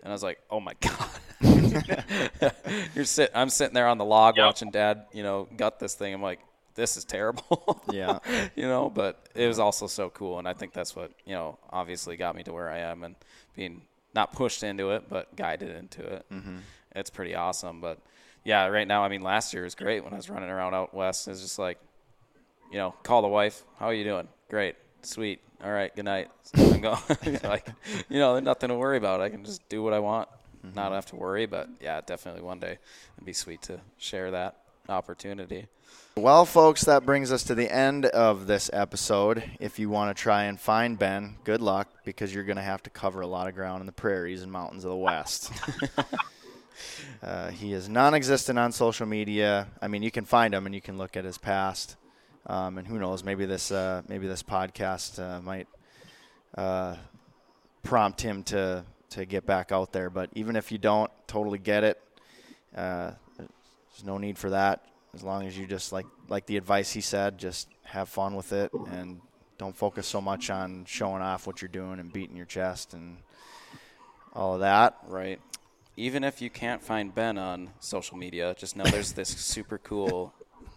and 0.04 0.12
I 0.12 0.14
was 0.14 0.22
like, 0.22 0.38
oh 0.50 0.60
my 0.60 0.74
god. 0.80 1.10
You're 2.94 3.04
sit. 3.04 3.30
I'm 3.34 3.48
sitting 3.48 3.74
there 3.74 3.88
on 3.88 3.98
the 3.98 4.04
log 4.04 4.36
Yep. 4.36 4.46
watching 4.46 4.70
dad, 4.70 5.06
you 5.12 5.22
know, 5.22 5.48
gut 5.56 5.78
this 5.80 5.94
thing. 5.94 6.14
I'm 6.14 6.22
like, 6.22 6.40
this 6.74 6.96
is 6.96 7.04
terrible. 7.04 7.82
Yeah. 7.92 8.18
you 8.56 8.64
know, 8.66 8.90
but 8.90 9.28
it 9.34 9.46
was 9.46 9.58
also 9.58 9.86
so 9.86 10.10
cool, 10.10 10.38
and 10.38 10.48
I 10.48 10.52
think 10.54 10.72
that's 10.72 10.94
what 10.96 11.12
you 11.24 11.34
know 11.34 11.58
obviously 11.70 12.16
got 12.16 12.34
me 12.34 12.42
to 12.44 12.52
where 12.52 12.70
I 12.70 12.78
am, 12.78 13.04
and 13.04 13.14
being 13.54 13.82
not 14.14 14.32
pushed 14.32 14.62
into 14.62 14.90
it, 14.90 15.04
but 15.08 15.34
guided 15.36 15.74
into 15.76 16.02
it. 16.02 16.26
Mm-hmm. 16.32 16.56
It's 16.96 17.10
pretty 17.10 17.34
awesome, 17.34 17.80
but 17.80 17.98
yeah, 18.44 18.66
right 18.66 18.86
now, 18.88 19.04
I 19.04 19.08
mean, 19.08 19.22
last 19.22 19.52
year 19.54 19.64
was 19.64 19.74
great 19.74 20.02
when 20.04 20.12
I 20.12 20.16
was 20.16 20.28
running 20.30 20.50
around 20.50 20.74
out 20.74 20.92
west. 20.94 21.28
It's 21.28 21.40
just 21.40 21.58
like, 21.58 21.78
you 22.70 22.78
know, 22.78 22.92
call 23.02 23.22
the 23.22 23.28
wife. 23.28 23.62
How 23.78 23.86
are 23.86 23.94
you 23.94 24.04
doing? 24.04 24.28
Great, 24.50 24.76
sweet. 25.04 25.40
All 25.62 25.72
right, 25.72 25.94
good 25.94 26.04
night. 26.04 26.30
I'm 26.54 26.80
going. 26.80 27.00
like, 27.42 27.68
you 28.08 28.18
know, 28.18 28.34
there's 28.34 28.44
nothing 28.44 28.68
to 28.68 28.74
worry 28.74 28.96
about. 28.96 29.20
I 29.20 29.28
can 29.28 29.44
just 29.44 29.68
do 29.68 29.82
what 29.82 29.92
I 29.92 29.98
want 29.98 30.28
not 30.74 30.92
have 30.92 31.06
to 31.06 31.16
worry. 31.16 31.46
But 31.46 31.68
yeah, 31.80 32.00
definitely 32.00 32.42
one 32.42 32.60
day 32.60 32.78
it'd 33.16 33.24
be 33.24 33.32
sweet 33.32 33.62
to 33.62 33.80
share 33.98 34.30
that 34.30 34.56
opportunity. 34.88 35.66
Well, 36.16 36.44
folks, 36.44 36.84
that 36.84 37.04
brings 37.04 37.32
us 37.32 37.42
to 37.44 37.54
the 37.54 37.72
end 37.72 38.06
of 38.06 38.46
this 38.46 38.70
episode. 38.72 39.42
If 39.58 39.78
you 39.78 39.90
want 39.90 40.16
to 40.16 40.20
try 40.20 40.44
and 40.44 40.58
find 40.58 40.98
Ben, 40.98 41.36
good 41.42 41.60
luck 41.60 41.88
because 42.04 42.32
you're 42.32 42.44
going 42.44 42.56
to 42.56 42.62
have 42.62 42.82
to 42.84 42.90
cover 42.90 43.20
a 43.20 43.26
lot 43.26 43.48
of 43.48 43.54
ground 43.54 43.80
in 43.80 43.86
the 43.86 43.92
prairies 43.92 44.42
and 44.42 44.50
mountains 44.50 44.84
of 44.84 44.90
the 44.90 44.96
West. 44.96 45.52
uh, 47.22 47.50
he 47.50 47.72
is 47.72 47.88
non 47.88 48.14
existent 48.14 48.58
on 48.58 48.70
social 48.70 49.06
media. 49.06 49.66
I 49.82 49.88
mean, 49.88 50.02
you 50.02 50.12
can 50.12 50.24
find 50.24 50.54
him 50.54 50.66
and 50.66 50.74
you 50.74 50.80
can 50.80 50.98
look 50.98 51.16
at 51.16 51.24
his 51.24 51.36
past. 51.36 51.96
Um, 52.46 52.78
and 52.78 52.86
who 52.86 52.98
knows, 52.98 53.24
maybe 53.24 53.46
this, 53.46 53.70
uh, 53.70 54.02
maybe 54.08 54.26
this 54.26 54.42
podcast 54.42 55.18
uh, 55.18 55.40
might 55.40 55.66
uh, 56.56 56.96
prompt 57.82 58.20
him 58.20 58.42
to, 58.44 58.84
to 59.10 59.24
get 59.24 59.46
back 59.46 59.72
out 59.72 59.92
there. 59.92 60.10
But 60.10 60.30
even 60.34 60.56
if 60.56 60.70
you 60.70 60.78
don't 60.78 61.10
totally 61.26 61.58
get 61.58 61.84
it, 61.84 62.00
uh, 62.76 63.12
there's 63.38 64.04
no 64.04 64.18
need 64.18 64.36
for 64.36 64.50
that 64.50 64.84
as 65.14 65.22
long 65.22 65.46
as 65.46 65.56
you 65.56 65.66
just 65.66 65.92
like 65.92 66.06
like 66.28 66.46
the 66.46 66.56
advice 66.56 66.92
he 66.92 67.00
said, 67.00 67.38
just 67.38 67.68
have 67.84 68.08
fun 68.08 68.34
with 68.34 68.52
it 68.52 68.72
and 68.90 69.20
don't 69.58 69.76
focus 69.76 70.06
so 70.06 70.20
much 70.20 70.50
on 70.50 70.84
showing 70.86 71.22
off 71.22 71.46
what 71.46 71.62
you're 71.62 71.68
doing 71.68 72.00
and 72.00 72.12
beating 72.12 72.36
your 72.36 72.46
chest 72.46 72.92
and 72.94 73.18
all 74.32 74.54
of 74.54 74.60
that. 74.60 74.96
Right. 75.06 75.40
Even 75.96 76.24
if 76.24 76.42
you 76.42 76.50
can't 76.50 76.82
find 76.82 77.14
Ben 77.14 77.38
on 77.38 77.70
social 77.78 78.16
media, 78.16 78.54
just 78.58 78.76
know 78.76 78.84
there's 78.84 79.12
this 79.12 79.28
super 79.28 79.78
cool 79.78 80.34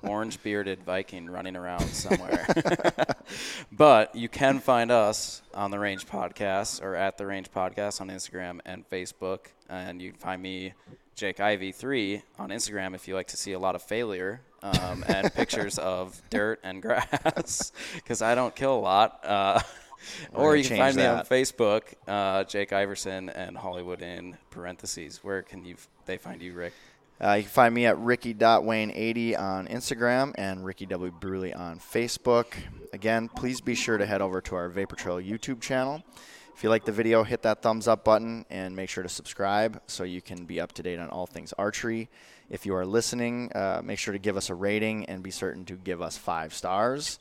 orange 0.07 0.41
bearded 0.41 0.83
Viking 0.83 1.29
running 1.29 1.55
around 1.55 1.87
somewhere. 1.87 2.47
but 3.71 4.15
you 4.15 4.29
can 4.29 4.59
find 4.59 4.91
us 4.91 5.41
on 5.53 5.71
the 5.71 5.79
Range 5.79 6.05
Podcast 6.05 6.81
or 6.81 6.95
at 6.95 7.17
the 7.17 7.25
Range 7.25 7.49
Podcast 7.51 8.01
on 8.01 8.09
Instagram 8.09 8.59
and 8.65 8.89
Facebook. 8.89 9.47
And 9.69 10.01
you 10.01 10.11
can 10.11 10.19
find 10.19 10.41
me, 10.41 10.73
Jake 11.15 11.37
Ivy3, 11.37 12.21
on 12.39 12.49
Instagram 12.49 12.95
if 12.95 13.07
you 13.07 13.15
like 13.15 13.27
to 13.27 13.37
see 13.37 13.53
a 13.53 13.59
lot 13.59 13.75
of 13.75 13.81
failure 13.81 14.41
um, 14.63 15.03
and 15.07 15.33
pictures 15.35 15.77
of 15.77 16.21
dirt 16.29 16.59
and 16.63 16.81
grass 16.81 17.71
because 17.95 18.21
I 18.21 18.35
don't 18.35 18.55
kill 18.55 18.75
a 18.75 18.79
lot. 18.79 19.19
Uh, 19.23 19.61
or 20.33 20.55
you 20.55 20.63
can 20.63 20.77
find 20.77 20.95
me 20.95 21.05
on. 21.05 21.25
Facebook, 21.25 21.81
uh, 22.07 22.43
Jake 22.43 22.71
Iverson 22.71 23.29
and 23.29 23.57
Hollywood 23.57 24.01
in 24.01 24.37
parentheses. 24.51 25.23
Where 25.23 25.41
can 25.41 25.65
you 25.65 25.75
they 26.05 26.17
find 26.17 26.41
you, 26.41 26.53
Rick? 26.53 26.73
Uh, 27.19 27.33
you 27.33 27.43
can 27.43 27.49
find 27.49 27.73
me 27.73 27.87
at 27.87 27.97
ricky.wayne80 27.97 29.39
on 29.39 29.67
Instagram 29.67 30.33
and 30.35 30.63
Ricky 30.63 30.85
W. 30.85 31.11
Bruley 31.11 31.57
on 31.57 31.79
Facebook. 31.79 32.45
Again, 32.93 33.27
please 33.27 33.59
be 33.59 33.73
sure 33.73 33.97
to 33.97 34.05
head 34.05 34.21
over 34.21 34.39
to 34.41 34.55
our 34.55 34.69
Vapor 34.69 34.95
Trail 34.95 35.17
YouTube 35.17 35.59
channel. 35.59 36.03
If 36.55 36.63
you 36.63 36.69
like 36.69 36.85
the 36.85 36.91
video, 36.91 37.23
hit 37.23 37.41
that 37.41 37.63
thumbs 37.63 37.87
up 37.87 38.03
button 38.03 38.45
and 38.51 38.75
make 38.75 38.89
sure 38.89 39.01
to 39.01 39.09
subscribe 39.09 39.81
so 39.87 40.03
you 40.03 40.21
can 40.21 40.45
be 40.45 40.59
up 40.59 40.73
to 40.73 40.83
date 40.83 40.99
on 40.99 41.09
all 41.09 41.25
things 41.25 41.53
archery. 41.53 42.07
If 42.51 42.67
you 42.67 42.75
are 42.75 42.85
listening, 42.85 43.51
uh, 43.53 43.81
make 43.83 43.97
sure 43.97 44.11
to 44.11 44.19
give 44.19 44.37
us 44.37 44.51
a 44.51 44.55
rating 44.55 45.05
and 45.05 45.23
be 45.23 45.31
certain 45.31 45.65
to 45.65 45.73
give 45.73 46.03
us 46.03 46.17
five 46.17 46.53
stars. 46.53 47.17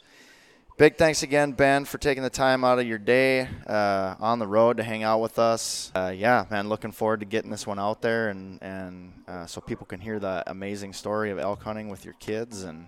Big 0.79 0.99
thanks 0.99 1.23
again, 1.23 1.53
Ben, 1.53 1.87
for 1.87 1.97
taking 1.97 2.23
the 2.23 2.29
time 2.29 2.63
out 2.63 2.79
of 2.79 2.87
your 2.87 2.99
day 2.99 3.49
uh, 3.67 4.15
on 4.21 4.39
the 4.39 4.47
road 4.47 4.77
to 4.77 4.83
hang 4.83 5.03
out 5.05 5.23
with 5.23 5.39
us. 5.39 5.91
Uh, 5.95 6.13
yeah, 6.15 6.45
man, 6.51 6.69
looking 6.69 6.93
forward 6.93 7.21
to 7.21 7.27
getting 7.27 7.51
this 7.51 7.67
one 7.67 7.79
out 7.79 8.03
there 8.03 8.29
and 8.29 8.63
and 8.63 9.13
uh, 9.27 9.47
so 9.47 9.63
people 9.63 9.87
can 9.87 10.01
hear 10.01 10.19
the 10.19 10.43
amazing 10.47 10.93
story 10.93 11.31
of 11.31 11.39
elk 11.39 11.63
hunting 11.63 11.89
with 11.89 12.05
your 12.05 12.13
kids. 12.21 12.65
And 12.65 12.87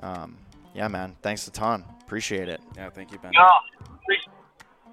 um, 0.00 0.36
yeah, 0.74 0.88
man, 0.88 1.16
thanks 1.22 1.48
a 1.48 1.50
ton. 1.50 1.84
Appreciate 2.02 2.50
it. 2.50 2.60
Yeah, 2.76 2.90
thank 2.90 3.10
you, 3.10 3.18
Ben. 3.18 3.32
No, 3.34 3.48
pre- 4.04 4.32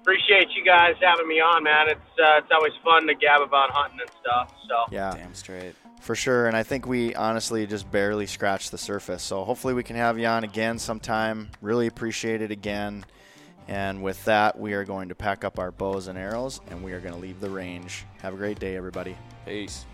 appreciate 0.00 0.48
you 0.56 0.64
guys 0.64 0.94
having 1.02 1.28
me 1.28 1.40
on, 1.40 1.62
man. 1.62 1.90
It's 1.90 2.00
uh, 2.18 2.38
it's 2.38 2.50
always 2.50 2.72
fun 2.82 3.06
to 3.06 3.14
gab 3.14 3.42
about 3.42 3.70
hunting 3.70 4.00
and 4.00 4.10
stuff. 4.22 4.50
So 4.66 4.76
Yeah, 4.90 5.12
Damn 5.14 5.34
straight. 5.34 5.74
For 6.04 6.14
sure. 6.14 6.46
And 6.46 6.56
I 6.56 6.62
think 6.62 6.86
we 6.86 7.14
honestly 7.14 7.66
just 7.66 7.90
barely 7.90 8.26
scratched 8.26 8.70
the 8.70 8.78
surface. 8.78 9.22
So 9.22 9.44
hopefully 9.44 9.74
we 9.74 9.82
can 9.82 9.96
have 9.96 10.18
you 10.18 10.26
on 10.26 10.44
again 10.44 10.78
sometime. 10.78 11.50
Really 11.60 11.86
appreciate 11.86 12.42
it 12.42 12.50
again. 12.50 13.04
And 13.66 14.02
with 14.02 14.22
that, 14.26 14.58
we 14.58 14.74
are 14.74 14.84
going 14.84 15.08
to 15.08 15.14
pack 15.14 15.42
up 15.42 15.58
our 15.58 15.72
bows 15.72 16.06
and 16.06 16.18
arrows 16.18 16.60
and 16.68 16.84
we 16.84 16.92
are 16.92 17.00
going 17.00 17.14
to 17.14 17.20
leave 17.20 17.40
the 17.40 17.48
range. 17.48 18.04
Have 18.20 18.34
a 18.34 18.36
great 18.36 18.58
day, 18.58 18.76
everybody. 18.76 19.16
Peace. 19.46 19.86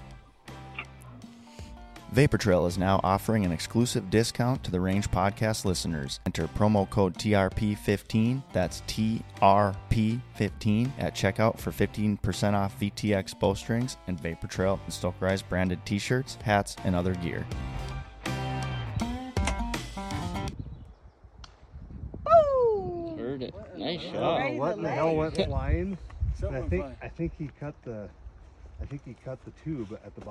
Vapor 2.12 2.38
Trail 2.38 2.66
is 2.66 2.76
now 2.76 2.98
offering 3.04 3.44
an 3.44 3.52
exclusive 3.52 4.10
discount 4.10 4.64
to 4.64 4.72
the 4.72 4.80
Range 4.80 5.08
Podcast 5.12 5.64
listeners. 5.64 6.18
Enter 6.26 6.48
promo 6.48 6.90
code 6.90 7.14
TRP15, 7.14 8.42
that's 8.52 8.80
TRP15, 8.88 10.90
at 10.98 11.14
checkout 11.14 11.56
for 11.56 11.70
15% 11.70 12.54
off 12.54 12.76
VTX 12.80 13.38
bowstrings 13.38 13.96
and 14.08 14.18
Vapor 14.18 14.48
Trail 14.48 14.80
and 14.84 14.92
Stoker 14.92 15.36
branded 15.48 15.86
t 15.86 16.00
shirts, 16.00 16.36
hats, 16.42 16.74
and 16.82 16.96
other 16.96 17.14
gear. 17.14 17.46
Heard 23.16 23.42
it. 23.42 23.54
Nice 23.76 24.00
shot. 24.00 24.14
don't 24.14 24.56
what 24.56 24.78
in 24.78 24.82
the 24.82 24.90
hell 24.90 25.14
went 25.14 25.36
flying. 25.36 25.96
I 26.50 26.62
think 26.62 26.86
I 27.00 27.08
think 27.08 27.32
he 27.38 27.48
cut 27.60 27.76
the 27.84 28.08
I 28.80 28.86
think 28.86 29.02
he 29.04 29.14
cut 29.24 29.38
the 29.44 29.52
tube 29.62 29.98
at 30.04 30.14
the 30.14 30.22
bottom. 30.22 30.28